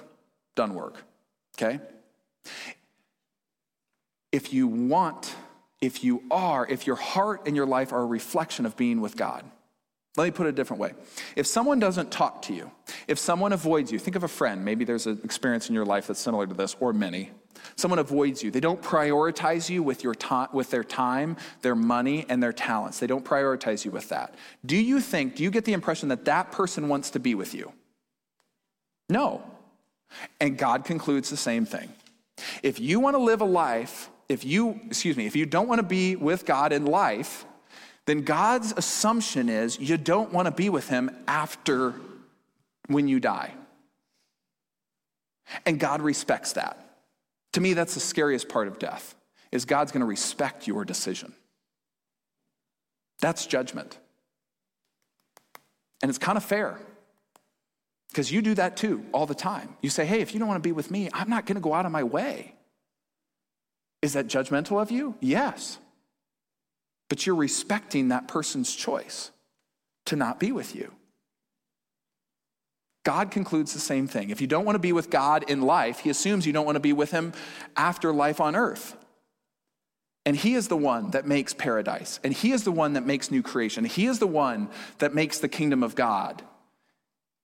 Doesn't 0.55 0.75
work. 0.75 1.03
Okay? 1.57 1.81
If 4.33 4.53
you 4.53 4.67
want, 4.67 5.35
if 5.81 6.05
you 6.05 6.23
are, 6.31 6.67
if 6.67 6.87
your 6.87 6.97
heart 6.97 7.43
and 7.47 7.57
your 7.57 7.67
life 7.67 7.93
are 7.93 8.01
a 8.01 8.07
reflection 8.07 8.67
of 8.67 8.77
being 8.77 9.01
with 9.01 9.17
God, 9.17 9.45
let 10.17 10.25
me 10.25 10.31
put 10.33 10.47
it 10.47 10.51
a 10.51 10.53
different 10.53 10.81
way. 10.81 10.93
If 11.37 11.47
someone 11.47 11.79
doesn't 11.79 12.11
talk 12.11 12.43
to 12.43 12.55
you, 12.55 12.71
if 13.07 13.19
someone 13.19 13.53
avoids 13.53 13.93
you, 13.93 13.99
think 13.99 14.17
of 14.17 14.25
a 14.25 14.29
friend, 14.29 14.65
maybe 14.65 14.85
there's 14.85 15.07
an 15.07 15.21
experience 15.23 15.69
in 15.69 15.75
your 15.75 15.85
life 15.85 16.09
that's 16.09 16.21
similar 16.21 16.47
to 16.47 16.55
this, 16.55 16.77
or 16.81 16.93
many. 16.93 17.31
Someone 17.77 17.99
avoids 17.99 18.43
you. 18.43 18.51
They 18.51 18.61
don't 18.61 18.83
prioritize 18.83 19.71
you 19.71 19.83
with, 19.83 20.03
your 20.03 20.15
ta- 20.15 20.49
with 20.53 20.71
their 20.71 20.85
time, 20.85 21.37
their 21.63 21.75
money, 21.75 22.27
and 22.29 22.43
their 22.43 22.53
talents. 22.53 22.99
They 22.99 23.07
don't 23.07 23.25
prioritize 23.25 23.85
you 23.85 23.91
with 23.91 24.09
that. 24.09 24.35
Do 24.65 24.77
you 24.77 25.01
think, 25.01 25.37
do 25.37 25.43
you 25.43 25.51
get 25.51 25.65
the 25.65 25.73
impression 25.73 26.09
that 26.09 26.25
that 26.25 26.53
person 26.53 26.89
wants 26.89 27.11
to 27.11 27.21
be 27.21 27.35
with 27.35 27.55
you? 27.55 27.73
No. 29.09 29.43
And 30.41 30.59
God 30.59 30.85
concludes 30.85 31.31
the 31.31 31.37
same 31.37 31.67
thing. 31.67 31.93
If 32.63 32.81
you 32.81 33.01
want 33.01 33.15
to 33.15 33.23
live 33.23 33.41
a 33.41 33.47
life, 33.47 34.11
if 34.29 34.45
you, 34.45 34.81
excuse 34.87 35.17
me, 35.17 35.27
if 35.27 35.37
you 35.37 35.47
don't 35.47 35.69
want 35.69 35.81
to 35.81 35.87
be 35.87 36.17
with 36.17 36.47
God 36.47 36.73
in 36.73 36.87
life, 36.87 37.45
then 38.07 38.23
God's 38.23 38.73
assumption 38.77 39.49
is 39.49 39.79
you 39.79 39.97
don't 39.97 40.33
want 40.33 40.47
to 40.47 40.53
be 40.53 40.69
with 40.69 40.89
him 40.89 41.11
after 41.29 41.95
when 42.87 43.09
you 43.09 43.21
die. 43.21 43.53
And 45.67 45.79
God 45.79 46.01
respects 46.03 46.53
that. 46.55 46.77
To 47.53 47.61
me, 47.61 47.75
that's 47.75 47.95
the 47.95 48.01
scariest 48.01 48.49
part 48.49 48.69
of 48.69 48.79
death, 48.79 49.15
is 49.51 49.65
God's 49.65 49.93
going 49.93 50.01
to 50.01 50.07
respect 50.07 50.67
your 50.67 50.85
decision. 50.85 51.35
That's 53.21 53.47
judgment. 53.47 53.99
And 56.03 56.09
it's 56.09 56.19
kind 56.19 56.39
of 56.39 56.45
fair. 56.45 56.79
Because 58.11 58.31
you 58.33 58.43
do 58.43 58.55
that 58.55 58.77
too 58.77 59.05
all 59.13 59.27
the 59.27 59.35
time. 59.35 59.77
You 59.83 59.91
say, 59.91 60.05
hey, 60.05 60.21
if 60.21 60.33
you 60.33 60.39
don't 60.39 60.49
want 60.49 60.63
to 60.63 60.67
be 60.67 60.73
with 60.73 60.91
me, 60.91 61.09
I'm 61.13 61.31
not 61.31 61.47
going 61.47 61.55
to 61.57 61.61
go 61.61 61.75
out 61.75 61.87
of 61.87 61.93
my 61.93 62.03
way. 62.03 62.55
Is 64.03 64.15
that 64.15 64.27
judgmental 64.27 64.81
of 64.81 64.91
you? 64.91 65.15
Yes 65.21 65.79
but 67.11 67.27
you're 67.27 67.37
respecting 67.37 68.09
that 68.09 68.29
person's 68.29 68.75
choice 68.75 69.33
to 70.07 70.17
not 70.17 70.41
be 70.41 70.53
with 70.53 70.75
you. 70.75 70.93
God 73.05 73.31
concludes 73.31 73.75
the 73.75 73.81
same 73.81 74.07
thing. 74.07 74.31
If 74.31 74.41
you 74.41 74.47
don't 74.47 74.65
want 74.65 74.77
to 74.77 74.81
be 74.81 74.93
with 74.93 75.11
God 75.11 75.51
in 75.51 75.61
life, 75.61 75.99
he 75.99 76.11
assumes 76.11 76.47
you 76.47 76.53
don't 76.53 76.65
want 76.65 76.77
to 76.77 76.81
be 76.81 76.93
with 76.93 77.11
him 77.11 77.33
after 77.77 78.13
life 78.13 78.41
on 78.41 78.55
earth. 78.55 78.97
And 80.25 80.37
he 80.37 80.55
is 80.55 80.69
the 80.69 80.77
one 80.77 81.11
that 81.11 81.27
makes 81.27 81.53
paradise, 81.53 82.21
and 82.23 82.33
he 82.33 82.53
is 82.53 82.63
the 82.63 82.73
one 82.73 82.93
that 82.93 83.07
makes 83.07 83.31
new 83.31 83.43
creation. 83.43 83.85
He 83.85 84.07
is 84.07 84.19
the 84.19 84.27
one 84.27 84.69
that 84.99 85.15
makes 85.15 85.39
the 85.39 85.49
kingdom 85.49 85.83
of 85.83 85.97
God. 85.97 86.43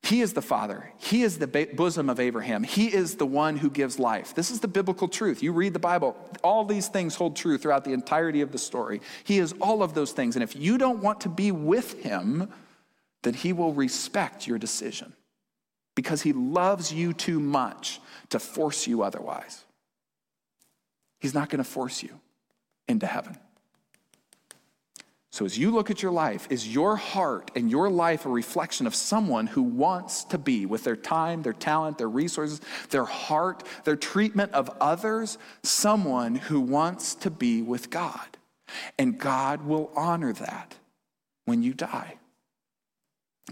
He 0.06 0.20
is 0.20 0.34
the 0.34 0.42
Father. 0.42 0.92
He 0.98 1.22
is 1.22 1.38
the 1.38 1.48
bosom 1.74 2.08
of 2.08 2.20
Abraham. 2.20 2.62
He 2.62 2.94
is 2.94 3.16
the 3.16 3.26
one 3.26 3.56
who 3.56 3.68
gives 3.68 3.98
life. 3.98 4.36
This 4.36 4.52
is 4.52 4.60
the 4.60 4.68
biblical 4.68 5.08
truth. 5.08 5.42
You 5.42 5.52
read 5.52 5.72
the 5.72 5.80
Bible, 5.80 6.16
all 6.44 6.64
these 6.64 6.86
things 6.86 7.16
hold 7.16 7.34
true 7.34 7.58
throughout 7.58 7.84
the 7.84 7.92
entirety 7.92 8.40
of 8.40 8.52
the 8.52 8.58
story. 8.58 9.00
He 9.24 9.38
is 9.38 9.52
all 9.60 9.82
of 9.82 9.94
those 9.94 10.12
things. 10.12 10.36
And 10.36 10.44
if 10.44 10.54
you 10.54 10.78
don't 10.78 11.02
want 11.02 11.22
to 11.22 11.28
be 11.28 11.50
with 11.50 12.04
him, 12.04 12.48
then 13.24 13.34
he 13.34 13.52
will 13.52 13.72
respect 13.72 14.46
your 14.46 14.58
decision 14.58 15.12
because 15.96 16.22
he 16.22 16.32
loves 16.32 16.92
you 16.92 17.12
too 17.12 17.40
much 17.40 18.00
to 18.30 18.38
force 18.38 18.86
you 18.86 19.02
otherwise. 19.02 19.64
He's 21.18 21.34
not 21.34 21.48
going 21.48 21.58
to 21.58 21.68
force 21.68 22.04
you 22.04 22.20
into 22.86 23.06
heaven. 23.06 23.36
So, 25.36 25.44
as 25.44 25.58
you 25.58 25.70
look 25.70 25.90
at 25.90 26.02
your 26.02 26.12
life, 26.12 26.46
is 26.48 26.66
your 26.66 26.96
heart 26.96 27.50
and 27.54 27.70
your 27.70 27.90
life 27.90 28.24
a 28.24 28.30
reflection 28.30 28.86
of 28.86 28.94
someone 28.94 29.46
who 29.46 29.62
wants 29.62 30.24
to 30.24 30.38
be 30.38 30.64
with 30.64 30.82
their 30.82 30.96
time, 30.96 31.42
their 31.42 31.52
talent, 31.52 31.98
their 31.98 32.08
resources, 32.08 32.62
their 32.88 33.04
heart, 33.04 33.62
their 33.84 33.96
treatment 33.96 34.52
of 34.54 34.70
others, 34.80 35.36
someone 35.62 36.36
who 36.36 36.58
wants 36.58 37.14
to 37.16 37.28
be 37.28 37.60
with 37.60 37.90
God? 37.90 38.38
And 38.98 39.18
God 39.18 39.66
will 39.66 39.92
honor 39.94 40.32
that 40.32 40.74
when 41.44 41.62
you 41.62 41.74
die. 41.74 42.16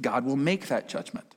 God 0.00 0.24
will 0.24 0.36
make 0.36 0.68
that 0.68 0.88
judgment. 0.88 1.34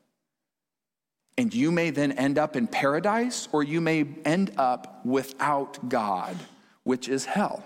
And 1.37 1.53
you 1.53 1.73
may 1.73 1.89
then 1.89 2.13
end 2.13 2.37
up 2.37 2.55
in 2.55 2.67
paradise, 2.67 3.49
or 3.51 3.63
you 3.63 3.81
may 3.81 4.05
end 4.23 4.53
up 4.55 5.05
without 5.05 5.89
God, 5.89 6.37
which 6.83 7.09
is 7.09 7.25
hell. 7.25 7.65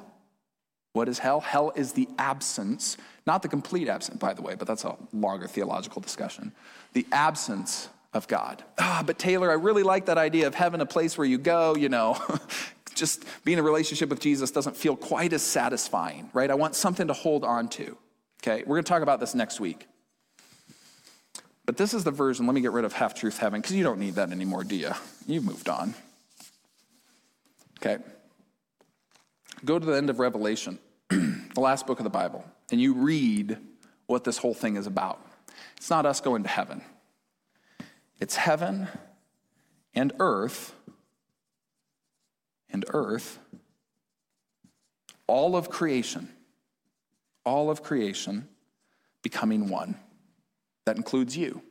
What 0.93 1.07
is 1.07 1.19
hell? 1.19 1.39
Hell 1.39 1.71
is 1.75 1.93
the 1.93 2.07
absence, 2.17 2.97
Not 3.25 3.43
the 3.43 3.47
complete 3.47 3.87
absence, 3.87 4.17
by 4.17 4.33
the 4.33 4.41
way, 4.41 4.55
but 4.55 4.67
that's 4.67 4.83
a 4.83 4.97
longer 5.13 5.47
theological 5.47 6.01
discussion. 6.01 6.51
The 6.93 7.05
absence 7.11 7.87
of 8.13 8.27
God. 8.27 8.63
Ah, 8.77 9.03
but 9.05 9.17
Taylor, 9.17 9.49
I 9.49 9.53
really 9.53 9.83
like 9.83 10.07
that 10.07 10.17
idea 10.17 10.47
of 10.47 10.55
heaven, 10.55 10.81
a 10.81 10.85
place 10.85 11.17
where 11.17 11.27
you 11.27 11.37
go, 11.37 11.75
you 11.75 11.87
know. 11.87 12.17
Just 12.93 13.23
being 13.45 13.57
in 13.57 13.63
a 13.63 13.65
relationship 13.65 14.09
with 14.09 14.19
Jesus 14.19 14.51
doesn't 14.51 14.75
feel 14.75 14.97
quite 14.97 15.31
as 15.31 15.41
satisfying, 15.41 16.29
right? 16.33 16.51
I 16.51 16.55
want 16.55 16.75
something 16.75 17.07
to 17.07 17.13
hold 17.13 17.45
on 17.45 17.69
to. 17.69 17.97
Okay, 18.43 18.63
we're 18.63 18.75
going 18.75 18.83
to 18.83 18.89
talk 18.89 19.01
about 19.01 19.19
this 19.19 19.33
next 19.33 19.59
week. 19.59 19.87
But 21.65 21.77
this 21.77 21.93
is 21.93 22.03
the 22.03 22.11
version. 22.11 22.47
Let 22.47 22.55
me 22.55 22.61
get 22.61 22.71
rid 22.71 22.85
of 22.85 22.91
half 22.91 23.13
truth 23.13 23.37
heaven 23.37 23.61
because 23.61 23.75
you 23.75 23.83
don't 23.83 23.99
need 23.99 24.15
that 24.15 24.31
anymore, 24.31 24.63
do 24.63 24.75
you? 24.75 24.91
You've 25.25 25.45
moved 25.45 25.69
on. 25.69 25.93
Okay. 27.79 28.03
Go 29.63 29.77
to 29.77 29.85
the 29.85 29.95
end 29.95 30.09
of 30.09 30.19
Revelation, 30.19 30.79
the 31.09 31.59
last 31.59 31.85
book 31.85 31.99
of 31.99 32.03
the 32.03 32.09
Bible, 32.09 32.43
and 32.71 32.81
you 32.81 32.93
read 32.93 33.57
what 34.07 34.23
this 34.23 34.37
whole 34.37 34.53
thing 34.53 34.75
is 34.75 34.87
about. 34.87 35.25
It's 35.77 35.89
not 35.89 36.05
us 36.05 36.19
going 36.21 36.43
to 36.43 36.49
heaven, 36.49 36.81
it's 38.19 38.35
heaven 38.35 38.87
and 39.93 40.13
earth, 40.19 40.73
and 42.69 42.85
earth, 42.89 43.39
all 45.27 45.55
of 45.55 45.69
creation, 45.69 46.29
all 47.45 47.69
of 47.69 47.83
creation 47.83 48.47
becoming 49.21 49.69
one. 49.69 49.95
That 50.85 50.97
includes 50.97 51.37
you. 51.37 51.61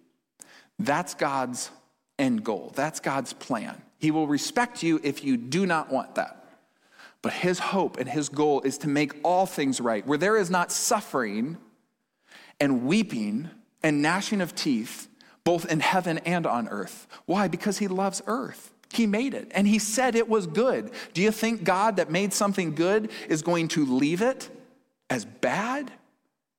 That's 0.78 1.14
God's 1.14 1.70
end 2.18 2.44
goal. 2.44 2.72
That's 2.76 3.00
God's 3.00 3.32
plan. 3.32 3.82
He 3.98 4.10
will 4.10 4.26
respect 4.26 4.82
you 4.82 5.00
if 5.02 5.24
you 5.24 5.36
do 5.36 5.66
not 5.66 5.90
want 5.90 6.14
that. 6.14 6.39
But 7.22 7.34
his 7.34 7.58
hope 7.58 7.98
and 7.98 8.08
his 8.08 8.28
goal 8.28 8.62
is 8.62 8.78
to 8.78 8.88
make 8.88 9.12
all 9.22 9.46
things 9.46 9.80
right. 9.80 10.06
Where 10.06 10.18
there 10.18 10.36
is 10.36 10.50
not 10.50 10.72
suffering 10.72 11.58
and 12.58 12.86
weeping 12.86 13.50
and 13.82 14.02
gnashing 14.02 14.40
of 14.40 14.54
teeth, 14.54 15.08
both 15.44 15.70
in 15.70 15.80
heaven 15.80 16.18
and 16.18 16.46
on 16.46 16.68
earth. 16.68 17.06
Why? 17.26 17.48
Because 17.48 17.78
he 17.78 17.88
loves 17.88 18.22
earth. 18.26 18.72
He 18.92 19.06
made 19.06 19.34
it 19.34 19.52
and 19.54 19.68
he 19.68 19.78
said 19.78 20.14
it 20.14 20.28
was 20.28 20.46
good. 20.46 20.90
Do 21.14 21.22
you 21.22 21.30
think 21.30 21.62
God 21.62 21.96
that 21.96 22.10
made 22.10 22.32
something 22.32 22.74
good 22.74 23.10
is 23.28 23.42
going 23.42 23.68
to 23.68 23.86
leave 23.86 24.20
it 24.20 24.50
as 25.08 25.24
bad? 25.24 25.92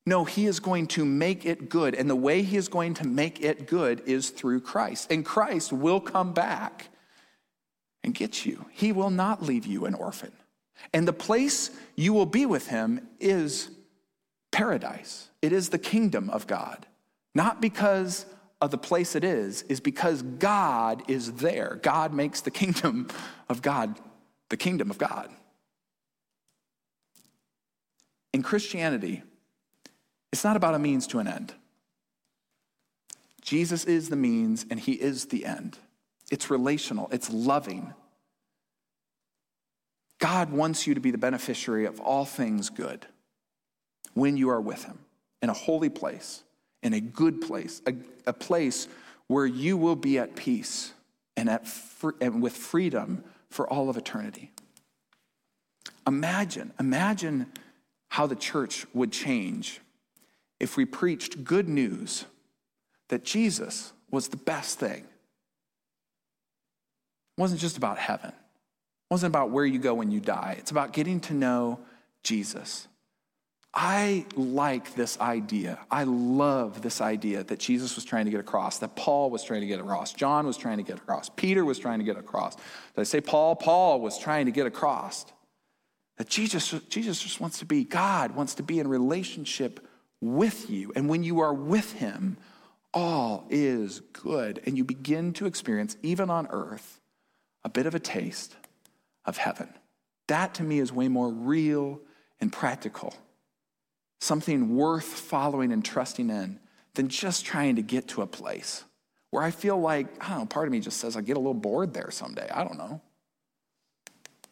No, 0.06 0.24
he 0.26 0.48
is 0.48 0.60
going 0.60 0.88
to 0.88 1.06
make 1.06 1.46
it 1.46 1.70
good. 1.70 1.94
And 1.94 2.10
the 2.10 2.16
way 2.16 2.42
he 2.42 2.58
is 2.58 2.68
going 2.68 2.96
to 2.96 3.08
make 3.08 3.42
it 3.42 3.68
good 3.68 4.02
is 4.06 4.30
through 4.30 4.62
Christ. 4.62 5.12
And 5.12 5.26
Christ 5.26 5.72
will 5.74 6.00
come 6.00 6.34
back 6.34 6.90
and 8.04 8.14
get 8.14 8.46
you. 8.46 8.66
He 8.72 8.92
will 8.92 9.12
not 9.12 9.44
leave 9.44 9.66
you 9.66 9.86
an 9.86 9.94
orphan. 9.94 10.32
And 10.94 11.08
the 11.08 11.14
place 11.14 11.72
you 11.96 12.14
will 12.14 12.26
be 12.26 12.46
with 12.46 12.68
him 12.68 13.08
is 13.20 13.70
paradise. 14.52 15.30
It 15.42 15.54
is 15.54 15.70
the 15.70 15.80
kingdom 15.80 16.30
of 16.30 16.48
God. 16.48 16.86
Not 17.34 17.62
because 17.62 18.26
of 18.60 18.72
the 18.72 18.78
place 18.78 19.16
it 19.16 19.24
is, 19.24 19.64
is 19.64 19.80
because 19.80 20.22
God 20.22 21.04
is 21.08 21.34
there. 21.34 21.80
God 21.82 22.14
makes 22.14 22.42
the 22.42 22.52
kingdom 22.52 23.08
of 23.50 23.62
God 23.62 24.00
the 24.52 24.58
kingdom 24.58 24.92
of 24.92 24.98
God. 24.98 25.30
In 28.34 28.44
Christianity, 28.44 29.24
it's 30.32 30.44
not 30.44 30.56
about 30.56 30.76
a 30.76 30.80
means 30.80 31.08
to 31.08 31.20
an 31.20 31.28
end. 31.28 31.54
Jesus 33.42 33.86
is 33.86 34.10
the 34.10 34.16
means 34.16 34.66
and 34.70 34.80
he 34.80 34.94
is 34.94 35.26
the 35.26 35.46
end. 35.46 35.80
It's 36.30 36.50
relational, 36.50 37.10
it's 37.12 37.32
loving. 37.32 37.94
God 40.22 40.52
wants 40.52 40.86
you 40.86 40.94
to 40.94 41.02
be 41.02 41.12
the 41.12 41.18
beneficiary 41.18 41.86
of 41.86 42.00
all 42.00 42.26
things 42.26 42.70
good 42.70 43.08
when 44.14 44.38
you 44.38 44.50
are 44.50 44.62
with 44.62 44.86
him 44.86 45.00
in 45.42 45.50
a 45.50 45.54
holy 45.54 45.90
place, 45.90 46.44
in 46.84 46.94
a 46.94 47.02
good 47.02 47.42
place, 47.42 47.82
a, 47.88 47.96
a 48.28 48.32
place 48.32 48.88
where 49.26 49.48
you 49.48 49.76
will 49.78 49.96
be 49.96 50.20
at 50.20 50.36
peace 50.36 50.94
and, 51.36 51.50
at 51.50 51.68
fr- 51.68 52.12
and 52.22 52.42
with 52.42 52.56
freedom 52.56 53.24
for 53.50 53.68
all 53.68 53.90
of 53.90 53.98
eternity. 53.98 54.52
Imagine, 56.06 56.72
imagine 56.80 57.52
how 58.10 58.28
the 58.28 58.36
church 58.36 58.86
would 58.94 59.12
change 59.12 59.82
if 60.60 60.78
we 60.78 60.86
preached 60.86 61.44
good 61.44 61.68
news 61.68 62.26
that 63.08 63.24
Jesus 63.24 63.92
was 64.12 64.28
the 64.28 64.38
best 64.38 64.78
thing. 64.78 65.04
It 67.38 67.42
wasn't 67.42 67.60
just 67.60 67.78
about 67.78 67.98
heaven. 67.98 68.34
Wasn't 69.12 69.30
about 69.30 69.50
where 69.50 69.66
you 69.66 69.78
go 69.78 69.94
when 69.94 70.10
you 70.10 70.22
die. 70.22 70.56
It's 70.58 70.72
about 70.72 70.94
getting 70.94 71.20
to 71.22 71.34
know 71.34 71.82
Jesus. 72.24 72.88
I 73.74 74.26
like 74.38 74.96
this 74.96 75.20
idea. 75.20 75.80
I 75.92 76.06
love 76.06 76.82
this 76.82 77.02
idea 77.02 77.44
that 77.44 77.60
Jesus 77.60 77.96
was 77.96 78.06
trying 78.06 78.24
to 78.24 78.32
get 78.32 78.40
across, 78.40 78.80
that 78.80 78.96
Paul 78.96 79.30
was 79.30 79.44
trying 79.44 79.62
to 79.62 79.68
get 79.68 79.82
across, 79.82 80.14
John 80.14 80.48
was 80.48 80.56
trying 80.56 80.78
to 80.78 80.84
get 80.84 80.96
across, 80.96 81.28
Peter 81.28 81.66
was 81.66 81.78
trying 81.78 82.00
to 82.00 82.06
get 82.06 82.16
across. 82.16 82.56
Did 82.56 83.02
I 83.02 83.04
say 83.04 83.20
Paul? 83.20 83.58
Paul 83.58 84.00
was 84.00 84.18
trying 84.18 84.46
to 84.46 84.52
get 84.52 84.66
across. 84.66 85.26
That 86.16 86.30
Jesus, 86.30 86.72
Jesus 86.88 87.22
just 87.22 87.42
wants 87.42 87.60
to 87.60 87.66
be, 87.66 87.84
God 87.84 88.34
wants 88.34 88.56
to 88.56 88.64
be 88.64 88.80
in 88.80 88.88
relationship 88.88 89.86
with 90.22 90.70
you. 90.70 90.94
And 90.96 91.10
when 91.10 91.24
you 91.24 91.42
are 91.42 91.54
with 91.54 91.92
him, 91.94 92.38
all 92.94 93.46
is 93.50 94.00
good. 94.14 94.62
And 94.66 94.78
you 94.78 94.86
begin 94.86 95.34
to 95.34 95.48
experience, 95.48 95.98
even 96.02 96.30
on 96.30 96.48
earth, 96.50 97.02
a 97.66 97.70
bit 97.70 97.86
of 97.86 97.94
a 97.94 98.00
taste 98.00 98.56
of 99.26 99.38
heaven. 99.38 99.70
That 100.28 100.54
to 100.56 100.64
me 100.64 100.80
is 100.80 100.92
way 100.92 101.08
more 101.08 101.30
real 101.30 102.00
and 102.40 102.52
practical. 102.52 103.14
Something 104.20 104.76
worth 104.76 105.06
following 105.06 105.72
and 105.72 105.84
trusting 105.84 106.30
in 106.30 106.60
than 106.94 107.08
just 107.10 107.46
trying 107.46 107.76
to 107.76 107.82
get 107.82 108.08
to 108.10 108.22
a 108.22 108.28
place 108.28 108.84
where 109.32 109.44
I 109.44 109.52
feel 109.52 109.80
like, 109.80 110.08
I 110.24 110.30
don't 110.30 110.40
know, 110.40 110.46
part 110.46 110.68
of 110.68 110.72
me 110.72 110.80
just 110.80 110.98
says 110.98 111.16
I 111.16 111.22
get 111.22 111.38
a 111.38 111.40
little 111.40 111.54
bored 111.54 111.94
there 111.94 112.12
someday. 112.12 112.50
I 112.54 112.64
don't 112.64 112.78
know. 112.78 113.02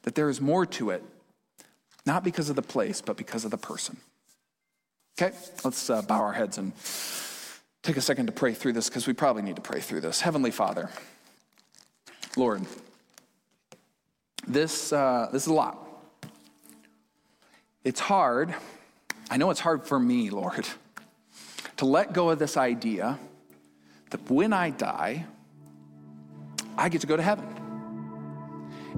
That 0.03 0.15
there 0.15 0.29
is 0.29 0.39
more 0.39 0.65
to 0.65 0.91
it, 0.91 1.03
not 2.05 2.23
because 2.23 2.49
of 2.49 2.55
the 2.55 2.61
place, 2.61 3.01
but 3.01 3.17
because 3.17 3.43
of 3.43 3.51
the 3.51 3.57
person. 3.57 3.97
Okay, 5.21 5.35
let's 5.65 5.89
uh, 5.89 6.01
bow 6.01 6.21
our 6.21 6.31
heads 6.31 6.57
and 6.57 6.71
take 7.83 7.97
a 7.97 8.01
second 8.01 8.27
to 8.27 8.31
pray 8.31 8.53
through 8.53 8.73
this 8.73 8.87
because 8.87 9.05
we 9.05 9.11
probably 9.11 9.41
need 9.41 9.57
to 9.57 9.61
pray 9.61 9.81
through 9.81 9.99
this. 9.99 10.21
Heavenly 10.21 10.51
Father, 10.51 10.89
Lord, 12.37 12.65
this, 14.47 14.91
uh, 14.93 15.29
this 15.31 15.43
is 15.43 15.47
a 15.47 15.53
lot. 15.53 15.77
It's 17.83 17.99
hard. 17.99 18.53
I 19.29 19.37
know 19.37 19.49
it's 19.51 19.59
hard 19.59 19.85
for 19.85 19.99
me, 19.99 20.29
Lord, 20.29 20.67
to 21.77 21.85
let 21.85 22.13
go 22.13 22.29
of 22.29 22.39
this 22.39 22.57
idea 22.57 23.19
that 24.09 24.29
when 24.29 24.53
I 24.53 24.71
die, 24.71 25.25
I 26.77 26.89
get 26.89 27.01
to 27.01 27.07
go 27.07 27.15
to 27.15 27.23
heaven. 27.23 27.47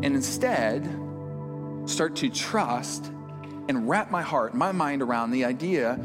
And 0.04 0.16
instead, 0.16 0.88
start 1.86 2.16
to 2.18 2.30
trust 2.30 3.12
and 3.68 3.88
wrap 3.88 4.10
my 4.10 4.22
heart, 4.22 4.54
my 4.54 4.72
mind 4.72 5.02
around 5.02 5.32
the 5.32 5.46
idea 5.46 6.00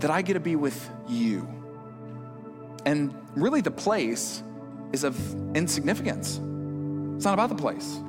that 0.00 0.10
I 0.10 0.22
get 0.22 0.34
to 0.34 0.40
be 0.40 0.56
with 0.56 0.90
you. 1.08 1.46
And 2.84 3.14
really, 3.34 3.60
the 3.60 3.70
place 3.70 4.42
is 4.92 5.04
of 5.04 5.16
insignificance. 5.56 6.40
It's 7.16 7.24
not 7.24 7.34
about 7.34 7.48
the 7.48 7.54
place, 7.54 8.00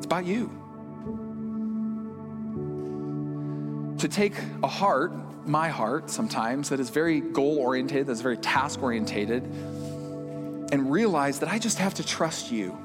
it's 0.00 0.06
about 0.06 0.24
you. 0.24 0.50
To 3.98 4.08
take 4.08 4.32
a 4.62 4.66
heart, 4.66 5.12
my 5.46 5.68
heart 5.68 6.08
sometimes, 6.08 6.70
that 6.70 6.80
is 6.80 6.88
very 6.88 7.20
goal 7.20 7.58
oriented, 7.58 8.06
that's 8.06 8.22
very 8.22 8.38
task 8.38 8.82
oriented, 8.82 9.42
and 10.72 10.90
realize 10.90 11.40
that 11.40 11.50
I 11.50 11.58
just 11.58 11.76
have 11.76 11.92
to 11.94 12.06
trust 12.06 12.50
you 12.50 12.78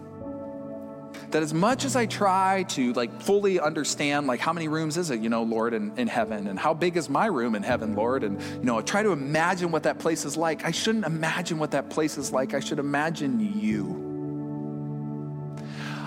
that 1.32 1.42
as 1.42 1.54
much 1.54 1.86
as 1.86 1.96
I 1.96 2.06
try 2.06 2.64
to 2.70 2.92
like 2.94 3.22
fully 3.22 3.62
understand 3.62 4.28
like 4.28 4.42
how 4.42 4.52
many 4.52 4.68
rooms 4.68 4.98
is 4.98 5.10
it, 5.10 5.22
you 5.22 5.30
know, 5.30 5.44
Lord, 5.44 5.74
in, 5.74 5.98
in 5.98 6.10
heaven, 6.10 6.48
and 6.48 6.60
how 6.60 6.74
big 6.74 6.98
is 6.98 7.10
my 7.10 7.28
room 7.28 7.56
in 7.56 7.64
heaven, 7.64 7.96
Lord, 7.96 8.26
and 8.26 8.42
you 8.42 8.64
know, 8.64 8.78
I 8.78 8.82
try 8.82 9.04
to 9.04 9.12
imagine 9.12 9.72
what 9.72 9.84
that 9.84 10.00
place 10.00 10.26
is 10.26 10.36
like. 10.36 10.66
I 10.66 10.72
shouldn't 10.72 11.06
imagine 11.06 11.60
what 11.60 11.72
that 11.72 11.90
place 11.90 12.18
is 12.18 12.34
like. 12.34 12.54
I 12.54 12.60
should 12.60 12.80
imagine 12.80 13.40
you. 13.58 14.05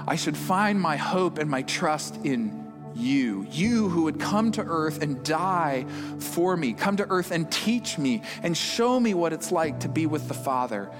I 0.08 0.16
should 0.16 0.36
find 0.36 0.80
my 0.80 0.96
hope 0.96 1.36
and 1.36 1.50
my 1.50 1.62
trust 1.62 2.16
in 2.24 2.64
you, 2.96 3.46
you 3.50 3.90
who 3.90 4.04
would 4.04 4.18
come 4.18 4.50
to 4.52 4.62
earth 4.62 5.02
and 5.02 5.22
die 5.22 5.84
for 6.18 6.56
me, 6.56 6.72
come 6.72 6.96
to 6.96 7.06
earth 7.10 7.30
and 7.30 7.50
teach 7.52 7.98
me 7.98 8.22
and 8.42 8.56
show 8.56 8.98
me 8.98 9.12
what 9.12 9.34
it's 9.34 9.52
like 9.52 9.80
to 9.80 9.88
be 9.88 10.06
with 10.06 10.26
the 10.26 10.34
Father, 10.34 10.90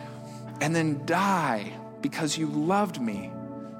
and 0.61 0.77
then 0.77 1.05
die 1.07 1.73
because 2.03 2.37
you 2.37 2.47
loved 2.47 3.01
me 3.01 3.33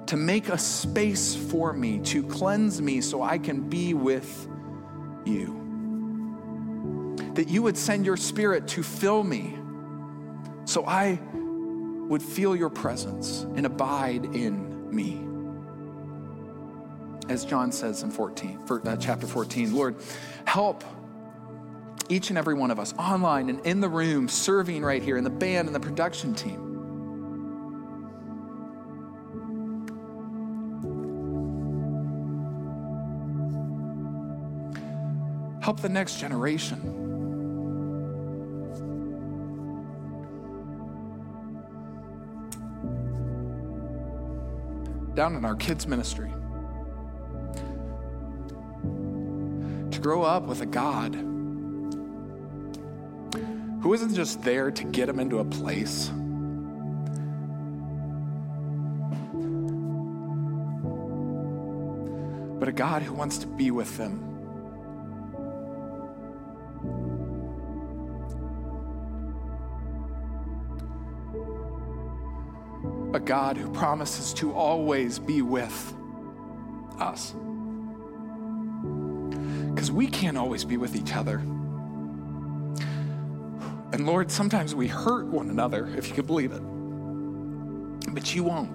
to 0.07 0.17
make 0.17 0.49
a 0.49 0.57
space 0.57 1.35
for 1.35 1.75
me, 1.75 1.99
to 2.01 2.23
cleanse 2.23 2.81
me 2.81 3.03
so 3.03 3.23
I 3.23 3.37
can 3.37 3.69
be 3.69 3.93
with 3.93 4.49
you. 5.27 5.55
That 7.35 7.49
you 7.49 7.63
would 7.63 7.77
send 7.77 8.07
your 8.07 8.17
spirit 8.17 8.67
to 8.69 8.83
fill 8.83 9.23
me 9.23 9.57
so 10.65 10.87
I 10.87 11.21
would 12.09 12.23
feel 12.23 12.57
your 12.57 12.71
presence 12.71 13.43
and 13.55 13.67
abide 13.67 14.25
in 14.25 14.68
me. 14.93 15.25
As 17.29 17.45
John 17.45 17.73
says 17.73 18.03
in 18.03 18.11
14, 18.11 18.67
for, 18.67 18.87
uh, 18.89 18.97
chapter 18.97 19.27
14, 19.27 19.75
Lord, 19.75 19.97
help 20.45 20.85
each 22.09 22.31
and 22.31 22.39
every 22.39 22.55
one 22.55 22.71
of 22.71 22.79
us, 22.79 22.95
online 22.99 23.51
and 23.51 23.61
in 23.67 23.81
the 23.81 23.89
room, 23.89 24.29
serving 24.29 24.83
right 24.83 25.03
here, 25.03 25.17
in 25.17 25.25
the 25.25 25.31
band 25.31 25.69
and 25.69 25.75
the 25.75 25.81
production 25.81 26.35
team. 26.35 26.65
Help 35.61 35.81
the 35.81 35.89
next 35.89 36.19
generation. 36.19 37.08
Down 45.19 45.35
in 45.35 45.45
our 45.45 45.57
kids' 45.57 45.89
ministry. 45.89 46.31
To 49.91 49.99
grow 50.01 50.23
up 50.23 50.45
with 50.45 50.61
a 50.61 50.67
God 50.67 51.17
who 53.83 53.93
isn't 53.95 54.15
just 54.15 54.45
there 54.45 54.71
to 54.71 54.85
get 54.85 55.07
them 55.07 55.19
into 55.19 55.41
a 55.41 55.45
place. 55.45 56.13
But 62.61 62.69
a 62.69 62.73
God 62.73 63.03
who 63.03 63.13
wants 63.13 63.39
to 63.39 63.49
be 63.49 63.73
with 63.73 63.97
them 63.97 64.38
a 73.19 73.21
God 73.21 73.57
who 73.57 73.69
promises 73.73 74.33
to 74.35 74.53
always 74.53 75.19
be 75.19 75.43
with 75.43 75.93
us. 77.01 77.35
Because 79.75 79.91
we 79.91 80.07
can't 80.07 80.39
always 80.39 80.65
be 80.65 80.77
with 80.77 80.95
each 80.95 81.17
other. 81.17 81.39
And 83.93 84.07
Lord, 84.07 84.31
sometimes 84.31 84.73
we 84.73 84.87
hurt 84.87 85.27
one 85.27 85.51
another, 85.51 85.89
if 85.97 86.09
you 86.09 86.15
could 86.15 86.29
believe 86.29 86.53
it. 86.53 86.63
But 88.15 88.33
you 88.37 88.45
won't. 88.45 88.71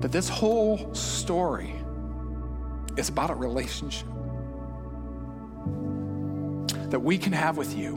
That 0.00 0.10
this 0.10 0.30
whole 0.30 0.94
story 0.94 1.74
is 2.96 3.10
about 3.10 3.28
a 3.28 3.34
relationship 3.34 4.08
that 6.88 7.00
we 7.00 7.18
can 7.18 7.34
have 7.34 7.58
with 7.58 7.76
you, 7.76 7.92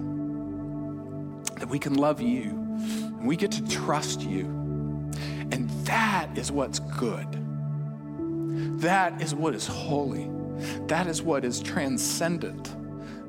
that 1.58 1.70
we 1.70 1.80
can 1.80 1.94
love 1.94 2.20
you, 2.20 2.63
and 2.80 3.28
we 3.28 3.36
get 3.36 3.52
to 3.52 3.68
trust 3.68 4.22
you. 4.22 4.46
And 5.52 5.70
that 5.86 6.30
is 6.36 6.52
what's 6.52 6.80
good. 6.80 7.28
That 8.82 9.22
is 9.22 9.34
what 9.36 9.56
is 9.56 9.68
holy. 9.68 10.30
That 10.88 11.08
is 11.08 11.22
what 11.22 11.46
is 11.46 11.60
transcendent. 11.60 12.76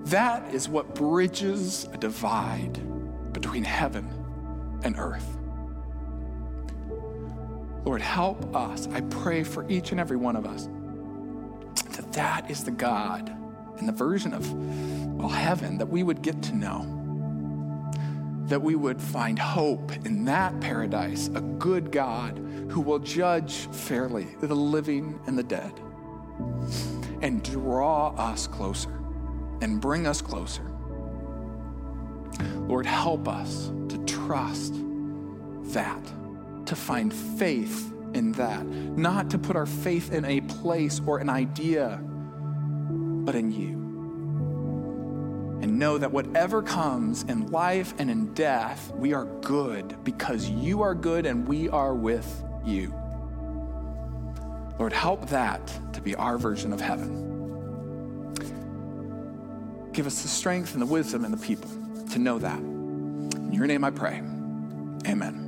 That 0.07 0.53
is 0.53 0.69
what 0.69 0.95
bridges 0.95 1.89
a 1.93 1.99
divide 1.99 2.81
between 3.33 3.65
heaven 3.65 4.09
and 4.83 4.97
earth. 4.99 5.27
Lord, 7.85 8.01
help 8.01 8.55
us. 8.57 8.89
I 8.89 9.03
pray 9.03 9.45
for 9.45 9.69
each 9.71 9.91
and 9.91 10.01
every 10.01 10.17
one 10.17 10.37
of 10.37 10.47
us 10.47 10.69
that 11.97 12.13
that 12.13 12.51
is 12.51 12.65
the 12.65 12.71
God 12.71 13.29
and 13.79 13.89
the 13.89 13.93
version 13.93 14.33
of 14.33 14.53
well, 15.15 15.29
heaven 15.29 15.79
that 15.79 15.87
we 15.87 16.03
would 16.03 16.23
get 16.23 16.43
to 16.43 16.57
know 16.57 16.81
that 18.47 18.61
we 18.61 18.75
would 18.75 19.01
find 19.01 19.39
hope 19.39 19.93
in 20.05 20.25
that 20.27 20.61
paradise, 20.61 21.29
a 21.35 21.41
good 21.41 21.91
God 21.91 22.39
who 22.71 22.81
will 22.81 22.99
judge 22.99 23.67
fairly 23.73 24.27
the 24.41 24.55
living 24.55 25.19
and 25.27 25.39
the 25.39 25.43
dead 25.43 25.73
and 27.23 27.43
draw 27.43 28.09
us 28.17 28.47
closer 28.47 28.91
and 29.63 29.81
bring 29.81 30.07
us 30.07 30.21
closer. 30.21 30.63
Lord, 32.67 32.87
help 32.87 33.29
us 33.29 33.73
to 33.89 33.99
trust 34.05 34.75
that, 35.73 36.13
to 36.67 36.77
find 36.77 37.13
faith 37.13 37.93
in 38.13 38.33
that, 38.33 38.67
not 38.67 39.31
to 39.31 39.39
put 39.39 39.57
our 39.57 39.67
faith 39.67 40.13
in 40.13 40.25
a 40.25 40.41
place 40.43 41.01
or 41.07 41.19
an 41.19 41.31
idea, 41.31 42.01
but 42.03 43.35
in 43.35 43.51
you 43.51 43.84
and 45.65 45.79
know 45.79 45.97
that 45.97 46.13
whatever 46.13 46.63
comes 46.63 47.23
in 47.23 47.51
life 47.51 47.95
and 47.97 48.11
in 48.11 48.35
death, 48.35 48.93
we 48.97 49.15
are 49.15 49.25
good 49.41 49.97
because 50.05 50.47
you 50.47 50.83
are 50.83 50.95
good 50.95 51.25
and 51.25 51.49
we 51.49 51.71
are 51.71 51.95
with 51.95 52.45
you. 52.67 52.93
Lord, 54.79 54.93
help 54.93 55.27
that 55.31 55.67
to 55.95 56.03
be 56.03 56.15
our 56.17 56.37
version 56.37 56.71
of 56.75 56.83
heaven. 56.83 58.35
Give 59.95 60.07
us 60.07 60.21
the 60.21 60.29
strength 60.29 60.75
and 60.75 60.83
the 60.83 60.87
wisdom 60.87 61.25
and 61.25 61.33
the 61.33 61.43
people 61.43 61.71
to 62.11 62.19
know 62.19 62.39
that. 62.41 62.59
In 62.59 63.51
your 63.55 63.67
name 63.67 63.85
I 63.85 63.91
pray. 63.91 64.17
Amen. 65.09 65.44